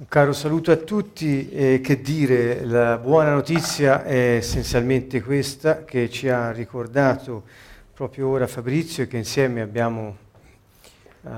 Un 0.00 0.08
caro 0.08 0.32
saluto 0.32 0.72
a 0.72 0.76
tutti, 0.76 1.50
eh, 1.50 1.80
che 1.82 2.00
dire, 2.00 2.64
la 2.64 2.96
buona 2.96 3.34
notizia 3.34 4.02
è 4.02 4.36
essenzialmente 4.36 5.20
questa 5.20 5.84
che 5.84 6.08
ci 6.08 6.26
ha 6.30 6.50
ricordato 6.52 7.42
proprio 7.92 8.28
ora 8.28 8.46
Fabrizio 8.46 9.06
che 9.06 9.18
insieme 9.18 9.60
abbiamo 9.60 10.16
eh, 11.22 11.30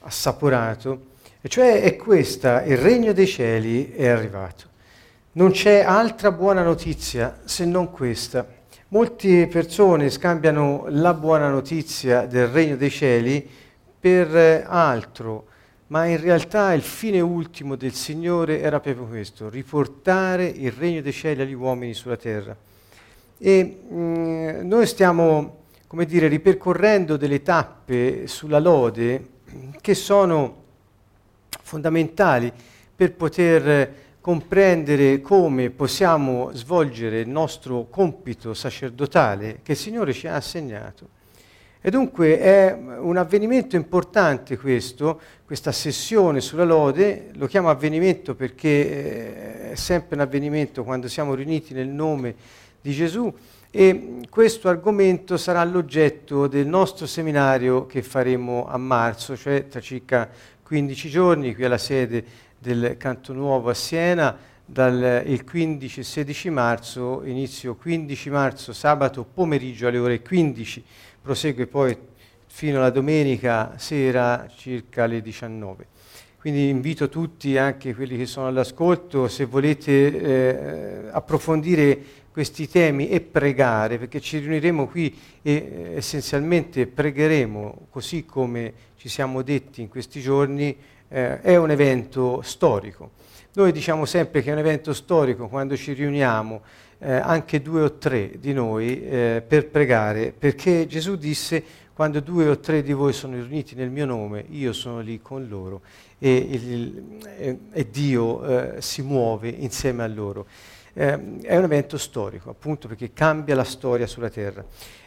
assaporato, 0.00 1.10
e 1.40 1.48
cioè 1.48 1.82
è 1.82 1.94
questa, 1.94 2.64
il 2.64 2.78
regno 2.78 3.12
dei 3.12 3.28
cieli 3.28 3.92
è 3.92 4.08
arrivato. 4.08 4.64
Non 5.34 5.52
c'è 5.52 5.84
altra 5.84 6.32
buona 6.32 6.64
notizia 6.64 7.38
se 7.44 7.64
non 7.66 7.92
questa. 7.92 8.44
Molte 8.88 9.46
persone 9.46 10.10
scambiano 10.10 10.86
la 10.88 11.14
buona 11.14 11.48
notizia 11.48 12.26
del 12.26 12.48
regno 12.48 12.74
dei 12.74 12.90
cieli 12.90 13.48
per 14.00 14.64
altro, 14.66 15.50
ma 15.92 16.06
in 16.06 16.18
realtà 16.18 16.72
il 16.72 16.80
fine 16.80 17.20
ultimo 17.20 17.76
del 17.76 17.92
Signore 17.92 18.60
era 18.60 18.80
proprio 18.80 19.04
questo, 19.04 19.50
riportare 19.50 20.46
il 20.46 20.72
regno 20.72 21.02
dei 21.02 21.12
cieli 21.12 21.42
agli 21.42 21.52
uomini 21.52 21.92
sulla 21.92 22.16
terra. 22.16 22.56
E 23.36 23.62
mh, 23.62 23.94
mm, 23.94 24.66
noi 24.66 24.86
stiamo, 24.86 25.64
come 25.86 26.06
dire, 26.06 26.28
ripercorrendo 26.28 27.18
delle 27.18 27.42
tappe 27.42 28.26
sulla 28.26 28.58
lode 28.58 29.28
che 29.82 29.94
sono 29.94 30.62
fondamentali 31.60 32.50
per 32.96 33.12
poter 33.12 33.94
comprendere 34.22 35.20
come 35.20 35.68
possiamo 35.68 36.52
svolgere 36.54 37.20
il 37.20 37.28
nostro 37.28 37.88
compito 37.90 38.54
sacerdotale 38.54 39.60
che 39.62 39.72
il 39.72 39.78
Signore 39.78 40.14
ci 40.14 40.26
ha 40.26 40.36
assegnato. 40.36 41.20
E 41.84 41.90
dunque 41.90 42.38
è 42.38 42.72
un 42.72 43.16
avvenimento 43.16 43.74
importante 43.74 44.56
questo, 44.56 45.20
questa 45.44 45.72
sessione 45.72 46.40
sulla 46.40 46.62
lode, 46.62 47.30
lo 47.34 47.48
chiamo 47.48 47.70
avvenimento 47.70 48.36
perché 48.36 48.68
eh, 48.68 49.70
è 49.72 49.74
sempre 49.74 50.14
un 50.14 50.20
avvenimento 50.20 50.84
quando 50.84 51.08
siamo 51.08 51.34
riuniti 51.34 51.74
nel 51.74 51.88
nome 51.88 52.36
di 52.80 52.92
Gesù 52.92 53.34
e 53.68 54.20
questo 54.30 54.68
argomento 54.68 55.36
sarà 55.36 55.64
l'oggetto 55.64 56.46
del 56.46 56.68
nostro 56.68 57.06
seminario 57.06 57.86
che 57.86 58.02
faremo 58.02 58.64
a 58.68 58.76
marzo, 58.76 59.36
cioè 59.36 59.66
tra 59.66 59.80
circa 59.80 60.30
15 60.62 61.08
giorni 61.08 61.52
qui 61.52 61.64
alla 61.64 61.78
sede 61.78 62.24
del 62.60 62.94
Canto 62.96 63.32
Nuovo 63.32 63.70
a 63.70 63.74
Siena, 63.74 64.38
dal 64.64 65.24
il 65.26 65.42
15 65.42 66.00
e 66.00 66.02
16 66.04 66.50
marzo, 66.50 67.22
inizio 67.24 67.74
15 67.74 68.30
marzo, 68.30 68.72
sabato 68.72 69.24
pomeriggio 69.24 69.88
alle 69.88 69.98
ore 69.98 70.22
15 70.22 70.84
prosegue 71.22 71.66
poi 71.66 71.96
fino 72.46 72.78
alla 72.78 72.90
domenica 72.90 73.74
sera 73.78 74.46
circa 74.54 75.04
alle 75.04 75.22
19. 75.22 75.86
Quindi 76.38 76.68
invito 76.68 77.08
tutti, 77.08 77.56
anche 77.56 77.94
quelli 77.94 78.18
che 78.18 78.26
sono 78.26 78.48
all'ascolto, 78.48 79.28
se 79.28 79.44
volete 79.44 79.92
eh, 79.92 81.08
approfondire 81.12 81.98
questi 82.32 82.68
temi 82.68 83.08
e 83.08 83.20
pregare, 83.20 83.96
perché 83.96 84.20
ci 84.20 84.38
riuniremo 84.38 84.88
qui 84.88 85.16
e 85.40 85.52
eh, 85.52 85.96
essenzialmente 85.96 86.88
pregheremo, 86.88 87.86
così 87.90 88.24
come 88.24 88.72
ci 88.96 89.08
siamo 89.08 89.42
detti 89.42 89.82
in 89.82 89.88
questi 89.88 90.20
giorni, 90.20 90.76
eh, 91.08 91.40
è 91.40 91.56
un 91.56 91.70
evento 91.70 92.42
storico. 92.42 93.12
Noi 93.54 93.70
diciamo 93.70 94.04
sempre 94.04 94.42
che 94.42 94.50
è 94.50 94.52
un 94.52 94.58
evento 94.58 94.92
storico 94.92 95.46
quando 95.46 95.76
ci 95.76 95.92
riuniamo 95.92 96.62
eh, 97.02 97.14
anche 97.14 97.60
due 97.60 97.82
o 97.82 97.98
tre 97.98 98.38
di 98.38 98.52
noi 98.52 99.02
eh, 99.02 99.42
per 99.46 99.68
pregare, 99.68 100.32
perché 100.36 100.86
Gesù 100.86 101.16
disse 101.16 101.80
quando 101.92 102.20
due 102.20 102.48
o 102.48 102.58
tre 102.58 102.82
di 102.82 102.92
voi 102.92 103.12
sono 103.12 103.34
riuniti 103.34 103.74
nel 103.74 103.90
mio 103.90 104.06
nome, 104.06 104.44
io 104.50 104.72
sono 104.72 105.00
lì 105.00 105.20
con 105.20 105.46
loro 105.48 105.82
e, 106.18 106.34
il, 106.36 107.18
e, 107.36 107.58
e 107.72 107.90
Dio 107.90 108.44
eh, 108.44 108.80
si 108.80 109.02
muove 109.02 109.48
insieme 109.48 110.04
a 110.04 110.06
loro. 110.06 110.46
Eh, 110.94 111.40
è 111.42 111.56
un 111.56 111.64
evento 111.64 111.98
storico, 111.98 112.50
appunto 112.50 112.86
perché 112.86 113.12
cambia 113.12 113.54
la 113.54 113.64
storia 113.64 114.06
sulla 114.06 114.30
terra. 114.30 114.64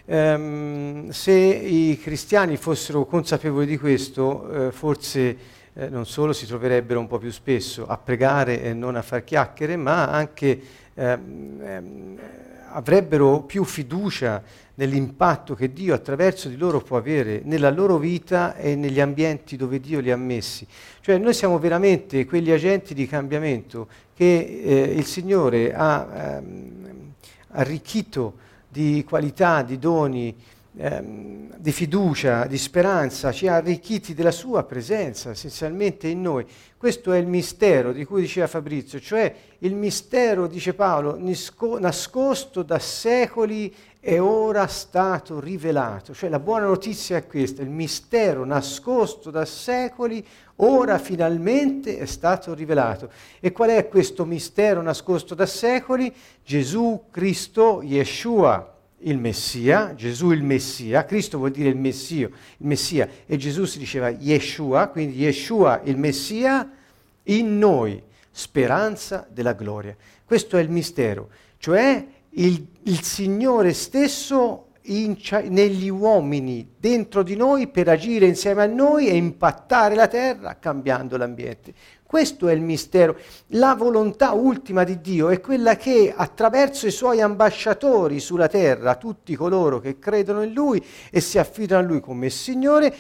Um, 0.08 1.10
se 1.10 1.32
i 1.32 1.98
cristiani 2.00 2.58
fossero 2.58 3.06
consapevoli 3.06 3.66
di 3.66 3.78
questo, 3.78 4.68
eh, 4.68 4.72
forse 4.72 5.38
eh, 5.74 5.90
non 5.90 6.06
solo 6.06 6.34
si 6.34 6.46
troverebbero 6.46 7.00
un 7.00 7.08
po' 7.08 7.18
più 7.18 7.32
spesso 7.32 7.88
a 7.88 7.98
pregare 7.98 8.62
e 8.62 8.74
non 8.74 8.96
a 8.96 9.02
far 9.02 9.24
chiacchiere, 9.24 9.76
ma 9.76 10.10
anche 10.10 10.60
ehm, 10.96 11.62
ehm, 11.62 12.20
avrebbero 12.70 13.42
più 13.42 13.64
fiducia 13.64 14.44
nell'impatto 14.76 15.56
che 15.56 15.72
Dio 15.72 15.94
attraverso 15.94 16.50
di 16.50 16.58
loro 16.58 16.82
può 16.82 16.98
avere 16.98 17.42
nella 17.44 17.70
loro 17.70 17.98
vita 17.98 18.56
e 18.56 18.76
negli 18.76 19.00
ambienti 19.00 19.56
dove 19.56 19.80
Dio 19.80 20.00
li 20.00 20.12
ha 20.12 20.18
messi. 20.18 20.68
Cioè 21.00 21.18
noi 21.18 21.34
siamo 21.34 21.58
veramente 21.60 22.26
quegli 22.26 22.52
agenti 22.52 22.94
di 22.94 23.08
cambiamento 23.08 23.88
che 24.14 24.62
eh, 24.64 24.82
il 24.96 25.06
Signore 25.06 25.74
ha 25.74 26.38
ehm, 26.38 27.14
arricchito 27.52 28.44
di 28.68 29.06
qualità, 29.08 29.62
di 29.62 29.80
doni, 29.80 30.36
ehm, 30.78 31.58
di 31.58 31.72
fiducia, 31.72 32.46
di 32.46 32.58
speranza, 32.58 33.32
ci 33.32 33.48
ha 33.48 33.56
arricchiti 33.56 34.14
della 34.14 34.32
sua 34.32 34.64
presenza 34.64 35.32
essenzialmente 35.32 36.08
in 36.08 36.22
noi. 36.22 36.46
Questo 36.78 37.12
è 37.12 37.18
il 37.18 37.26
mistero 37.26 37.92
di 37.92 38.06
cui 38.06 38.22
diceva 38.22 38.46
Fabrizio, 38.46 39.00
cioè 39.00 39.34
il 39.60 39.74
mistero, 39.74 40.46
dice 40.46 40.76
Paolo, 40.76 41.18
nascosto 41.80 42.62
da 42.62 42.78
secoli 42.78 43.74
è 44.00 44.22
ora 44.22 44.68
stato 44.68 45.40
rivelato. 45.40 46.14
Cioè 46.14 46.30
la 46.30 46.40
buona 46.40 46.68
notizia 46.68 47.18
è 47.18 47.26
questa, 47.26 47.64
il 47.64 47.70
mistero 47.70 48.46
nascosto 48.46 49.32
da 49.32 49.46
secoli 49.46 50.24
ora 50.58 51.00
finalmente 51.00 51.98
è 51.98 52.06
stato 52.06 52.54
rivelato. 52.54 53.10
E 53.40 53.52
qual 53.52 53.70
è 53.70 53.88
questo 53.88 54.24
mistero 54.26 54.84
nascosto 54.84 55.34
da 55.34 55.48
secoli? 55.48 56.14
Gesù 56.44 57.06
Cristo, 57.10 57.82
Yeshua, 57.82 58.75
il 59.06 59.18
Messia, 59.18 59.94
Gesù 59.96 60.32
il 60.32 60.44
Messia, 60.44 61.06
Cristo 61.06 61.38
vuol 61.38 61.52
dire 61.52 61.70
il 61.70 61.78
Messia, 61.78 62.28
il 62.28 62.66
Messia 62.66 63.08
e 63.26 63.38
Gesù 63.38 63.66
si 63.66 63.78
diceva 63.78 64.10
Yeshua, 64.10 64.88
quindi 64.88 65.18
Yeshua 65.18 65.82
il 65.84 65.98
Messia 65.98 66.70
in 67.24 67.58
noi, 67.58 68.02
speranza 68.32 69.28
della 69.30 69.54
gloria. 69.54 69.96
Questo 70.24 70.58
è 70.58 70.62
il 70.62 70.70
mistero, 70.70 71.30
cioè 71.58 72.06
il, 72.32 72.68
il 72.84 73.02
Signore 73.02 73.74
stesso 73.74 74.65
in, 74.86 75.18
negli 75.50 75.90
uomini, 75.90 76.76
dentro 76.78 77.24
di 77.24 77.36
noi, 77.36 77.68
per 77.68 77.88
agire 77.90 78.26
insieme 78.26 78.64
a 78.64 78.68
noi 78.68 79.08
e 79.08 79.16
impattare 79.16 79.96
la 79.96 80.08
terra 80.08 80.58
cambiando 80.60 81.18
l'ambiente. 81.18 81.74
Questo 82.06 82.48
è 82.48 82.54
il 82.54 82.62
mistero. 82.62 83.18
La 83.48 83.74
volontà 83.76 84.32
ultima 84.32 84.84
di 84.84 85.02
Dio 85.02 85.30
è 85.30 85.42
quella 85.42 85.76
che 85.76 86.14
attraverso 86.16 86.88
i 86.88 86.92
suoi 86.92 87.20
ambasciatori 87.20 88.20
sulla 88.20 88.48
terra, 88.48 88.96
tutti 88.96 89.36
coloro 89.36 89.80
che 89.80 89.98
credono 89.98 90.44
in 90.44 90.54
Lui 90.54 90.82
e 91.10 91.20
si 91.20 91.40
affidano 91.40 91.84
a 91.84 91.88
Lui 91.88 92.00
come 92.00 92.30
Signore, 92.30 92.96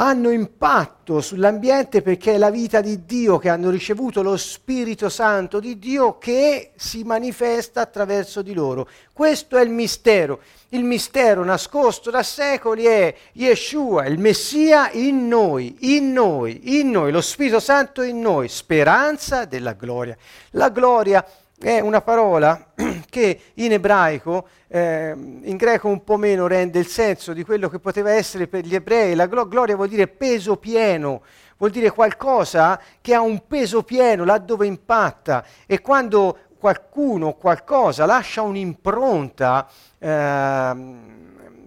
hanno 0.00 0.30
impatto 0.30 1.20
sull'ambiente 1.20 2.02
perché 2.02 2.34
è 2.34 2.38
la 2.38 2.50
vita 2.50 2.80
di 2.80 3.04
Dio 3.04 3.38
che 3.38 3.48
hanno 3.48 3.68
ricevuto 3.68 4.22
lo 4.22 4.36
Spirito 4.36 5.08
Santo 5.08 5.58
di 5.58 5.76
Dio 5.76 6.18
che 6.18 6.70
si 6.76 7.02
manifesta 7.02 7.80
attraverso 7.80 8.40
di 8.40 8.54
loro. 8.54 8.88
Questo 9.12 9.56
è 9.56 9.62
il 9.62 9.70
mistero. 9.70 10.40
Il 10.68 10.84
mistero 10.84 11.42
nascosto 11.42 12.10
da 12.10 12.22
secoli 12.22 12.84
è 12.84 13.12
Yeshua, 13.32 14.06
il 14.06 14.18
Messia 14.18 14.90
in 14.92 15.26
noi, 15.26 15.76
in 15.80 16.12
noi, 16.12 16.78
in 16.78 16.90
noi, 16.90 17.10
lo 17.10 17.20
Spirito 17.20 17.58
Santo 17.58 18.02
in 18.02 18.20
noi, 18.20 18.48
speranza 18.48 19.46
della 19.46 19.72
gloria. 19.72 20.16
La 20.50 20.68
gloria 20.68 21.26
è 21.58 21.80
una 21.80 22.02
parola 22.02 22.72
che 23.18 23.40
in 23.54 23.72
ebraico, 23.72 24.46
eh, 24.68 25.12
in 25.12 25.56
greco 25.56 25.88
un 25.88 26.04
po' 26.04 26.16
meno, 26.16 26.46
rende 26.46 26.78
il 26.78 26.86
senso 26.86 27.32
di 27.32 27.42
quello 27.42 27.68
che 27.68 27.78
poteva 27.78 28.12
essere 28.12 28.46
per 28.46 28.64
gli 28.64 28.74
ebrei. 28.74 29.14
La 29.14 29.26
glo- 29.26 29.48
gloria 29.48 29.74
vuol 29.74 29.88
dire 29.88 30.06
peso 30.06 30.56
pieno, 30.56 31.22
vuol 31.56 31.70
dire 31.70 31.90
qualcosa 31.90 32.80
che 33.00 33.14
ha 33.14 33.20
un 33.20 33.46
peso 33.46 33.82
pieno 33.82 34.24
laddove 34.24 34.66
impatta 34.66 35.44
e 35.66 35.80
quando 35.80 36.38
qualcuno, 36.58 37.34
qualcosa 37.34 38.06
lascia 38.06 38.42
un'impronta, 38.42 39.68
eh, 39.98 40.76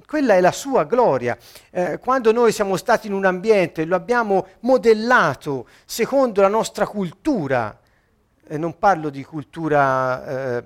quella 0.05 0.33
è 0.33 0.41
la 0.41 0.51
sua 0.51 0.83
gloria. 0.83 1.37
Eh, 1.69 1.99
quando 1.99 2.31
noi 2.31 2.51
siamo 2.51 2.75
stati 2.77 3.07
in 3.07 3.13
un 3.13 3.25
ambiente, 3.25 3.85
lo 3.85 3.95
abbiamo 3.95 4.47
modellato 4.61 5.67
secondo 5.85 6.41
la 6.41 6.49
nostra 6.49 6.85
cultura, 6.85 7.77
eh, 8.51 8.57
non 8.57 8.77
parlo 8.77 9.09
di 9.09 9.23
cultura 9.23 10.57
eh, 10.57 10.63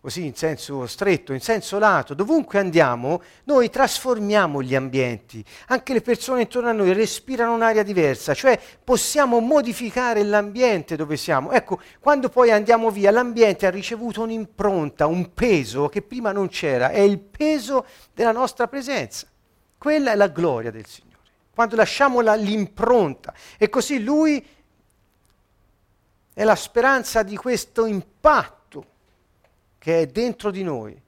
così 0.00 0.26
in 0.26 0.34
senso 0.34 0.88
stretto, 0.88 1.32
in 1.32 1.40
senso 1.40 1.78
lato, 1.78 2.14
dovunque 2.14 2.58
andiamo 2.58 3.22
noi 3.44 3.70
trasformiamo 3.70 4.60
gli 4.60 4.74
ambienti, 4.74 5.44
anche 5.68 5.92
le 5.92 6.00
persone 6.00 6.42
intorno 6.42 6.70
a 6.70 6.72
noi 6.72 6.92
respirano 6.92 7.54
un'aria 7.54 7.84
diversa, 7.84 8.34
cioè 8.34 8.58
possiamo 8.82 9.38
modificare 9.38 10.24
l'ambiente 10.24 10.96
dove 10.96 11.16
siamo. 11.16 11.52
Ecco, 11.52 11.80
quando 12.00 12.28
poi 12.28 12.50
andiamo 12.50 12.90
via 12.90 13.12
l'ambiente 13.12 13.66
ha 13.66 13.70
ricevuto 13.70 14.22
un'impronta, 14.22 15.06
un 15.06 15.32
peso 15.32 15.88
che 15.88 16.02
prima 16.02 16.32
non 16.32 16.48
c'era, 16.48 16.90
è 16.90 16.98
il 16.98 17.20
peso 17.20 17.86
della 18.12 18.32
nostra 18.32 18.66
presenza. 18.66 19.28
Quella 19.78 20.10
è 20.10 20.16
la 20.16 20.28
gloria 20.28 20.72
del 20.72 20.86
Signore. 20.86 21.10
quando 21.54 21.76
lasciamo 21.76 22.20
la, 22.22 22.34
l'impronta. 22.34 23.32
E 23.58 23.68
così 23.68 24.02
lui 24.02 24.44
è 26.34 26.44
la 26.44 26.56
speranza 26.56 27.22
di 27.22 27.36
questo 27.36 27.86
impatto 27.86 28.86
che 29.78 30.02
è 30.02 30.06
dentro 30.06 30.50
di 30.50 30.62
noi. 30.62 31.00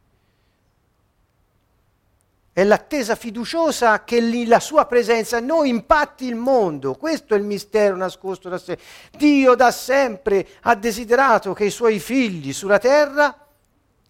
È 2.52 2.62
l'attesa 2.62 3.16
fiduciosa 3.16 4.04
che 4.04 4.46
la 4.46 4.60
sua 4.60 4.86
presenza 4.86 5.38
in 5.38 5.46
noi 5.46 5.68
impatti 5.70 6.26
il 6.26 6.36
mondo. 6.36 6.94
Questo 6.94 7.34
è 7.34 7.36
il 7.36 7.42
mistero 7.42 7.96
nascosto 7.96 8.48
da 8.48 8.58
sé. 8.58 8.78
Dio 9.16 9.54
da 9.54 9.72
sempre 9.72 10.46
ha 10.62 10.76
desiderato 10.76 11.52
che 11.52 11.64
i 11.64 11.70
suoi 11.70 11.98
figli 11.98 12.52
sulla 12.52 12.78
terra 12.78 13.36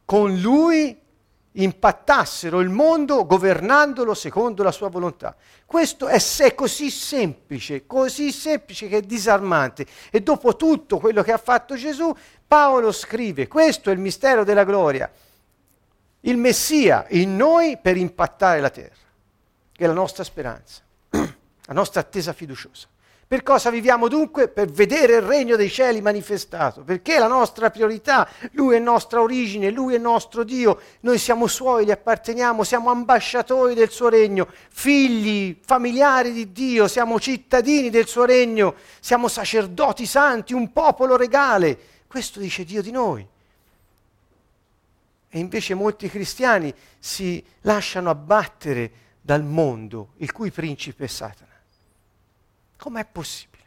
con 0.05 0.39
lui 0.39 1.01
impattassero 1.57 2.61
il 2.61 2.69
mondo 2.69 3.27
governandolo 3.27 4.15
secondo 4.15 4.63
la 4.63 4.73
sua 4.73 4.89
volontà. 4.89 5.37
Questo 5.67 6.07
è, 6.07 6.21
è, 6.39 6.55
così 6.55 6.91
semplice, 6.91 7.87
così 7.87 8.33
semplice 8.33 8.89
che 8.89 8.99
è 8.99 9.03
disarmante. 9.03 9.87
E 10.11 10.21
dopo 10.21 10.57
tutto 10.57 10.99
quello 10.99 11.23
che 11.23 11.33
ha 11.33 11.39
fatto 11.39 11.77
Gesù, 11.77 12.15
Paolo 12.47 12.93
scrive, 12.93 13.49
questo 13.49 13.91
è 13.91 13.93
il 13.93 13.99
mistero 13.99 14.45
della 14.45 14.65
gloria, 14.65 15.11
il 16.21 16.37
Messia 16.37 17.07
in 17.11 17.37
noi 17.37 17.79
per 17.79 17.97
impattare 17.97 18.61
la 18.61 18.71
terra, 18.71 18.95
che 19.73 19.85
è 19.85 19.87
la 19.87 19.93
nostra 19.93 20.25
speranza, 20.25 20.83
la 21.11 21.73
nostra 21.73 22.01
attesa 22.01 22.33
fiduciosa. 22.33 22.89
Per 23.35 23.43
cosa 23.43 23.69
viviamo 23.69 24.07
dunque? 24.07 24.47
Per 24.47 24.71
vedere 24.71 25.17
il 25.17 25.23
regno 25.23 25.57
dei 25.57 25.69
cieli 25.69 26.01
manifestato, 26.01 26.85
perché 26.85 27.17
è 27.17 27.19
la 27.19 27.27
nostra 27.27 27.69
priorità, 27.69 28.29
Lui 28.53 28.77
è 28.77 28.79
nostra 28.79 29.21
origine, 29.21 29.71
Lui 29.71 29.97
è 29.97 29.99
nostro 29.99 30.45
Dio, 30.45 30.81
noi 31.01 31.19
siamo 31.19 31.49
Suoi, 31.49 31.85
gli 31.85 31.91
apparteniamo, 31.91 32.63
siamo 32.63 32.91
ambasciatori 32.91 33.75
del 33.75 33.91
Suo 33.91 34.09
regno, 34.09 34.47
figli, 34.69 35.59
familiari 35.67 36.31
di 36.31 36.53
Dio, 36.53 36.87
siamo 36.87 37.19
cittadini 37.19 37.91
del 37.91 38.07
Suo 38.07 38.25
regno, 38.25 38.77
siamo 39.01 39.27
sacerdoti 39.27 40.07
santi, 40.07 40.55
un 40.55 40.71
popolo 40.71 41.17
regale. 41.17 41.77
Questo 42.07 42.39
dice 42.39 42.63
Dio 42.63 42.83
di 42.83 42.93
noi. 42.93 43.27
E 45.29 45.39
invece 45.41 45.75
molti 45.75 46.09
cristiani 46.09 46.73
si 47.01 47.45
lasciano 47.63 48.11
abbattere 48.11 48.93
dal 49.21 49.43
mondo, 49.43 50.11
il 50.19 50.31
cui 50.31 50.53
principe 50.53 51.07
è 51.07 51.09
Satana. 51.09 51.54
Com'è 52.85 53.07
possibile? 53.11 53.65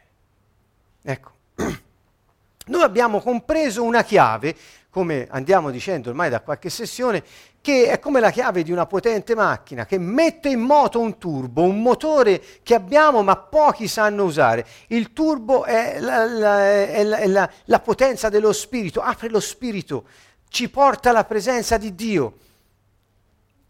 Ecco, 1.02 1.30
noi 2.66 2.82
abbiamo 2.82 3.20
compreso 3.20 3.82
una 3.82 4.04
chiave, 4.04 4.54
come 4.90 5.26
andiamo 5.28 5.72
dicendo 5.72 6.10
ormai 6.10 6.30
da 6.30 6.40
qualche 6.40 6.70
sessione, 6.70 7.24
che 7.60 7.88
è 7.88 7.98
come 7.98 8.20
la 8.20 8.30
chiave 8.30 8.62
di 8.62 8.70
una 8.70 8.86
potente 8.86 9.34
macchina 9.34 9.86
che 9.86 9.98
mette 9.98 10.50
in 10.50 10.60
moto 10.60 11.00
un 11.00 11.18
turbo, 11.18 11.62
un 11.62 11.82
motore 11.82 12.40
che 12.62 12.76
abbiamo 12.76 13.24
ma 13.24 13.36
pochi 13.36 13.88
sanno 13.88 14.22
usare. 14.22 14.64
Il 14.86 15.12
turbo 15.12 15.64
è 15.64 15.98
la, 15.98 16.24
la, 16.24 16.70
è 16.70 17.02
la, 17.02 17.18
è 17.18 17.50
la, 17.64 17.80
potenza 17.80 18.28
dello 18.28 18.52
spirito, 18.52 19.00
apre 19.00 19.30
lo 19.30 19.40
spirito, 19.40 20.04
ci 20.48 20.68
porta 20.70 21.10
alla 21.10 21.24
presenza 21.24 21.76
di 21.76 21.92
Dio. 21.92 22.34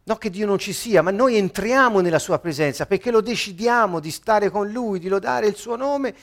Non 0.09 0.17
che 0.17 0.31
Dio 0.31 0.47
non 0.47 0.57
ci 0.57 0.73
sia, 0.73 1.03
ma 1.03 1.11
noi 1.11 1.37
entriamo 1.37 2.01
nella 2.01 2.19
sua 2.19 2.39
presenza 2.39 2.87
perché 2.87 3.11
lo 3.11 3.21
decidiamo 3.21 4.01
di 4.01 4.11
stare 4.11 4.49
con 4.49 4.71
Lui, 4.71 4.99
di 4.99 5.09
lodare 5.09 5.49
il 5.49 5.55
suo 5.55 5.77
nome 5.77 6.15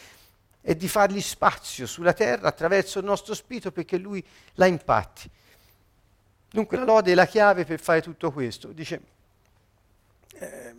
e 0.59 0.75
di 0.75 0.87
fargli 0.87 1.21
spazio 1.21 1.85
sulla 1.85 2.13
terra 2.13 2.47
attraverso 2.47 2.97
il 2.97 3.05
nostro 3.05 3.35
spirito 3.35 3.71
perché 3.71 3.97
Lui 3.97 4.25
la 4.55 4.65
impatti. 4.65 5.29
Dunque 6.49 6.77
la 6.77 6.83
lode 6.83 7.11
è 7.11 7.13
la 7.13 7.27
chiave 7.27 7.63
per 7.63 7.79
fare 7.79 8.01
tutto 8.01 8.31
questo. 8.31 8.69
Dice 8.69 9.01
eh, 10.33 10.73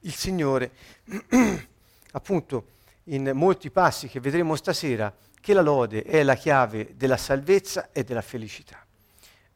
il 0.00 0.14
Signore, 0.14 0.70
appunto, 2.12 2.64
in 3.04 3.32
molti 3.34 3.70
passi 3.70 4.08
che 4.08 4.20
vedremo 4.20 4.56
stasera, 4.56 5.14
che 5.38 5.52
la 5.52 5.60
lode 5.60 6.02
è 6.02 6.22
la 6.22 6.34
chiave 6.34 6.94
della 6.96 7.18
salvezza 7.18 7.90
e 7.92 8.04
della 8.04 8.22
felicità. 8.22 8.86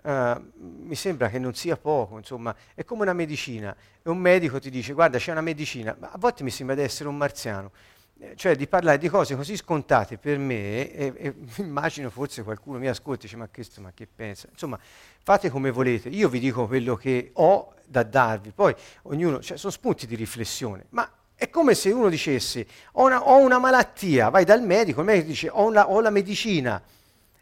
Uh, 0.03 0.51
mi 0.59 0.97
sembra 0.97 1.29
che 1.29 1.39
non 1.39 1.55
sia 1.55 1.77
poco, 1.77 2.17
insomma, 2.17 2.55
è 2.75 2.85
come 2.85 3.03
una 3.03 3.13
medicina. 3.13 3.75
E 4.03 4.11
un 4.11 4.19
medico 4.19 4.59
ti 4.59 4.69
dice, 4.69 4.93
guarda, 4.95 5.19
c'è 5.19 5.31
una 5.31 5.41
medicina, 5.41 5.97
ma 5.99 6.11
a 6.11 6.19
volte 6.19 6.43
mi 6.43 6.51
sembra 6.51 6.75
di 6.75 6.83
essere 6.83 7.09
un 7.09 7.17
marziano, 7.17 7.71
eh, 8.19 8.35
cioè 8.37 8.55
di 8.57 8.67
parlare 8.67 8.99
di 8.99 9.09
cose 9.09 9.35
così 9.37 9.57
scontate 9.57 10.19
per 10.19 10.39
me, 10.39 10.93
e, 10.93 11.13
e 11.17 11.35
immagino 11.63 12.11
forse 12.11 12.43
qualcuno 12.43 12.79
mi 12.79 12.89
ascolti 12.89 13.23
e 13.23 13.29
dice, 13.29 13.37
ma 13.37 13.49
questo, 13.49 13.81
ma 13.81 13.93
che 13.93 14.07
pensa? 14.13 14.49
Insomma, 14.51 14.79
fate 15.23 15.51
come 15.51 15.71
volete, 15.71 16.09
io 16.09 16.29
vi 16.29 16.39
dico 16.39 16.67
quello 16.67 16.95
che 16.97 17.31
ho 17.35 17.75
da 17.85 18.03
darvi, 18.03 18.51
poi 18.51 18.75
ognuno, 19.03 19.41
cioè, 19.41 19.57
sono 19.57 19.73
spunti 19.73 20.07
di 20.07 20.15
riflessione, 20.15 20.87
ma 20.91 21.09
è 21.35 21.51
come 21.51 21.75
se 21.75 21.91
uno 21.91 22.09
dicesse, 22.09 22.67
ho 22.93 23.05
una, 23.05 23.29
ho 23.29 23.39
una 23.39 23.59
malattia, 23.59 24.29
vai 24.29 24.45
dal 24.45 24.63
medico, 24.63 25.01
il 25.01 25.07
medico 25.07 25.27
dice, 25.27 25.49
ho, 25.49 25.67
una, 25.67 25.89
ho 25.89 26.01
la 26.01 26.11
medicina, 26.11 26.81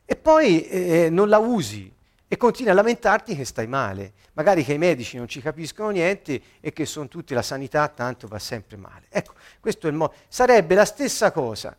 e 0.04 0.16
poi 0.16 0.66
eh, 0.66 1.08
non 1.10 1.28
la 1.28 1.38
usi 1.38 1.92
e 2.32 2.36
continui 2.36 2.70
a 2.70 2.74
lamentarti 2.74 3.34
che 3.34 3.44
stai 3.44 3.66
male, 3.66 4.12
magari 4.34 4.62
che 4.62 4.74
i 4.74 4.78
medici 4.78 5.16
non 5.16 5.26
ci 5.26 5.40
capiscono 5.40 5.90
niente 5.90 6.40
e 6.60 6.72
che 6.72 6.86
sono 6.86 7.08
tutti 7.08 7.34
la 7.34 7.42
sanità, 7.42 7.88
tanto 7.88 8.28
va 8.28 8.38
sempre 8.38 8.76
male. 8.76 9.06
Ecco, 9.08 9.32
questo 9.58 9.88
è 9.88 9.90
il 9.90 9.96
modo. 9.96 10.14
Sarebbe 10.28 10.76
la 10.76 10.84
stessa 10.84 11.32
cosa. 11.32 11.76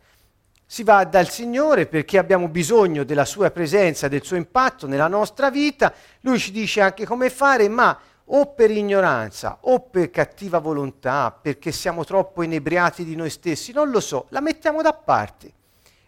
Si 0.65 0.83
va 0.83 1.05
dal 1.05 1.29
Signore 1.29 1.85
perché 1.85 2.17
abbiamo 2.17 2.49
bisogno 2.49 3.05
della 3.05 3.23
sua 3.23 3.49
presenza, 3.49 4.09
del 4.09 4.25
suo 4.25 4.35
impatto 4.35 4.87
nella 4.87 5.07
nostra 5.07 5.49
vita, 5.49 5.93
lui 6.19 6.37
ci 6.37 6.51
dice 6.51 6.81
anche 6.81 7.05
come 7.05 7.29
fare, 7.29 7.69
ma 7.69 7.97
o 8.25 8.47
per 8.47 8.71
ignoranza 8.71 9.59
o 9.61 9.79
per 9.79 10.09
cattiva 10.09 10.59
volontà, 10.59 11.31
perché 11.31 11.71
siamo 11.71 12.03
troppo 12.03 12.43
inebriati 12.43 13.05
di 13.05 13.15
noi 13.15 13.29
stessi, 13.29 13.71
non 13.71 13.89
lo 13.89 14.01
so, 14.01 14.25
la 14.31 14.41
mettiamo 14.41 14.81
da 14.81 14.91
parte 14.91 15.59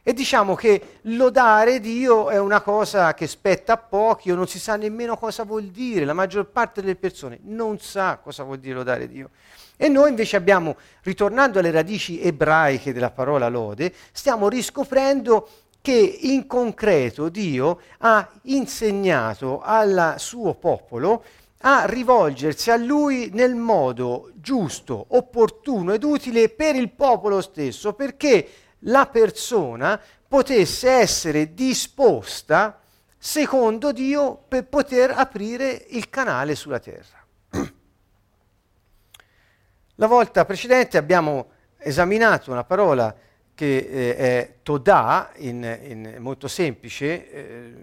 e 0.05 0.11
diciamo 0.11 0.53
che 0.53 0.99
lodare 1.03 1.79
Dio 1.79 2.29
è 2.29 2.37
una 2.37 2.59
cosa 2.59 3.13
che 3.13 3.25
spetta 3.25 3.73
a 3.73 3.77
pochi 3.77 4.31
o 4.31 4.35
non 4.35 4.47
si 4.47 4.59
sa 4.59 4.75
nemmeno 4.75 5.17
cosa 5.17 5.43
vuol 5.43 5.67
dire. 5.67 6.03
La 6.03 6.11
maggior 6.11 6.47
parte 6.47 6.81
delle 6.81 6.97
persone 6.97 7.39
non 7.43 7.79
sa 7.79 8.19
cosa 8.21 8.43
vuol 8.43 8.59
dire 8.59 8.75
lodare 8.75 9.07
Dio. 9.07 9.29
E 9.77 9.87
noi 9.87 10.09
invece 10.09 10.35
abbiamo, 10.35 10.75
ritornando 11.03 11.59
alle 11.59 11.71
radici 11.71 12.21
ebraiche 12.21 12.91
della 12.91 13.11
parola 13.11 13.47
lode, 13.47 13.93
stiamo 14.11 14.49
riscoprendo 14.49 15.47
che 15.79 16.17
in 16.21 16.47
concreto 16.47 17.29
Dio 17.29 17.79
ha 17.99 18.29
insegnato 18.43 19.61
al 19.61 20.15
suo 20.17 20.53
popolo 20.53 21.23
a 21.65 21.85
rivolgersi 21.85 22.71
a 22.71 22.75
Lui 22.75 23.29
nel 23.33 23.55
modo 23.55 24.31
giusto, 24.35 25.05
opportuno 25.09 25.93
ed 25.93 26.03
utile 26.03 26.49
per 26.49 26.75
il 26.75 26.91
popolo 26.91 27.39
stesso, 27.41 27.93
perché 27.93 28.47
la 28.83 29.07
persona 29.07 29.99
potesse 30.27 30.89
essere 30.89 31.53
disposta 31.53 32.79
secondo 33.17 33.91
Dio 33.91 34.35
per 34.47 34.65
poter 34.65 35.11
aprire 35.11 35.85
il 35.89 36.09
canale 36.09 36.55
sulla 36.55 36.79
terra. 36.79 37.25
La 39.95 40.07
volta 40.07 40.43
precedente 40.43 40.97
abbiamo 40.97 41.51
esaminato 41.77 42.51
una 42.51 42.63
parola 42.63 43.15
che 43.55 43.77
eh, 43.77 44.15
è 44.15 44.55
Toda, 44.63 45.31
in, 45.35 45.63
in 45.83 46.15
molto 46.19 46.47
semplice, 46.47 47.31
eh, 47.31 47.73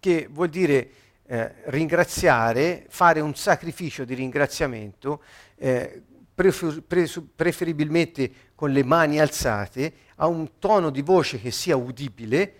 che 0.00 0.26
vuol 0.30 0.48
dire 0.48 0.90
eh, 1.26 1.54
ringraziare, 1.66 2.86
fare 2.88 3.20
un 3.20 3.34
sacrificio 3.34 4.04
di 4.04 4.14
ringraziamento, 4.14 5.22
eh, 5.56 6.02
preferibilmente 6.38 8.30
con 8.54 8.70
le 8.70 8.84
mani 8.84 9.18
alzate, 9.18 9.92
a 10.16 10.28
un 10.28 10.58
tono 10.58 10.90
di 10.90 11.02
voce 11.02 11.40
che 11.40 11.50
sia 11.50 11.76
udibile, 11.76 12.54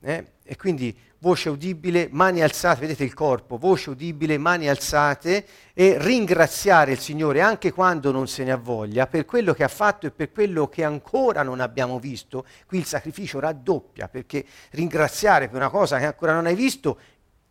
eh? 0.00 0.32
e 0.42 0.56
quindi 0.56 0.96
voce 1.18 1.50
udibile, 1.50 2.08
mani 2.10 2.42
alzate, 2.42 2.80
vedete 2.80 3.04
il 3.04 3.12
corpo, 3.12 3.58
voce 3.58 3.90
udibile, 3.90 4.38
mani 4.38 4.68
alzate 4.68 5.46
e 5.74 5.96
ringraziare 5.98 6.92
il 6.92 7.00
Signore 7.00 7.40
anche 7.40 7.72
quando 7.72 8.12
non 8.12 8.28
se 8.28 8.44
ne 8.44 8.52
ha 8.52 8.56
voglia 8.56 9.06
per 9.06 9.24
quello 9.24 9.52
che 9.52 9.64
ha 9.64 9.68
fatto 9.68 10.06
e 10.06 10.10
per 10.10 10.30
quello 10.30 10.68
che 10.68 10.84
ancora 10.84 11.42
non 11.42 11.60
abbiamo 11.60 11.98
visto. 11.98 12.46
Qui 12.66 12.78
il 12.78 12.86
sacrificio 12.86 13.40
raddoppia 13.40 14.08
perché 14.08 14.44
ringraziare 14.70 15.48
per 15.48 15.56
una 15.56 15.70
cosa 15.70 15.98
che 15.98 16.06
ancora 16.06 16.32
non 16.32 16.46
hai 16.46 16.54
visto, 16.54 16.98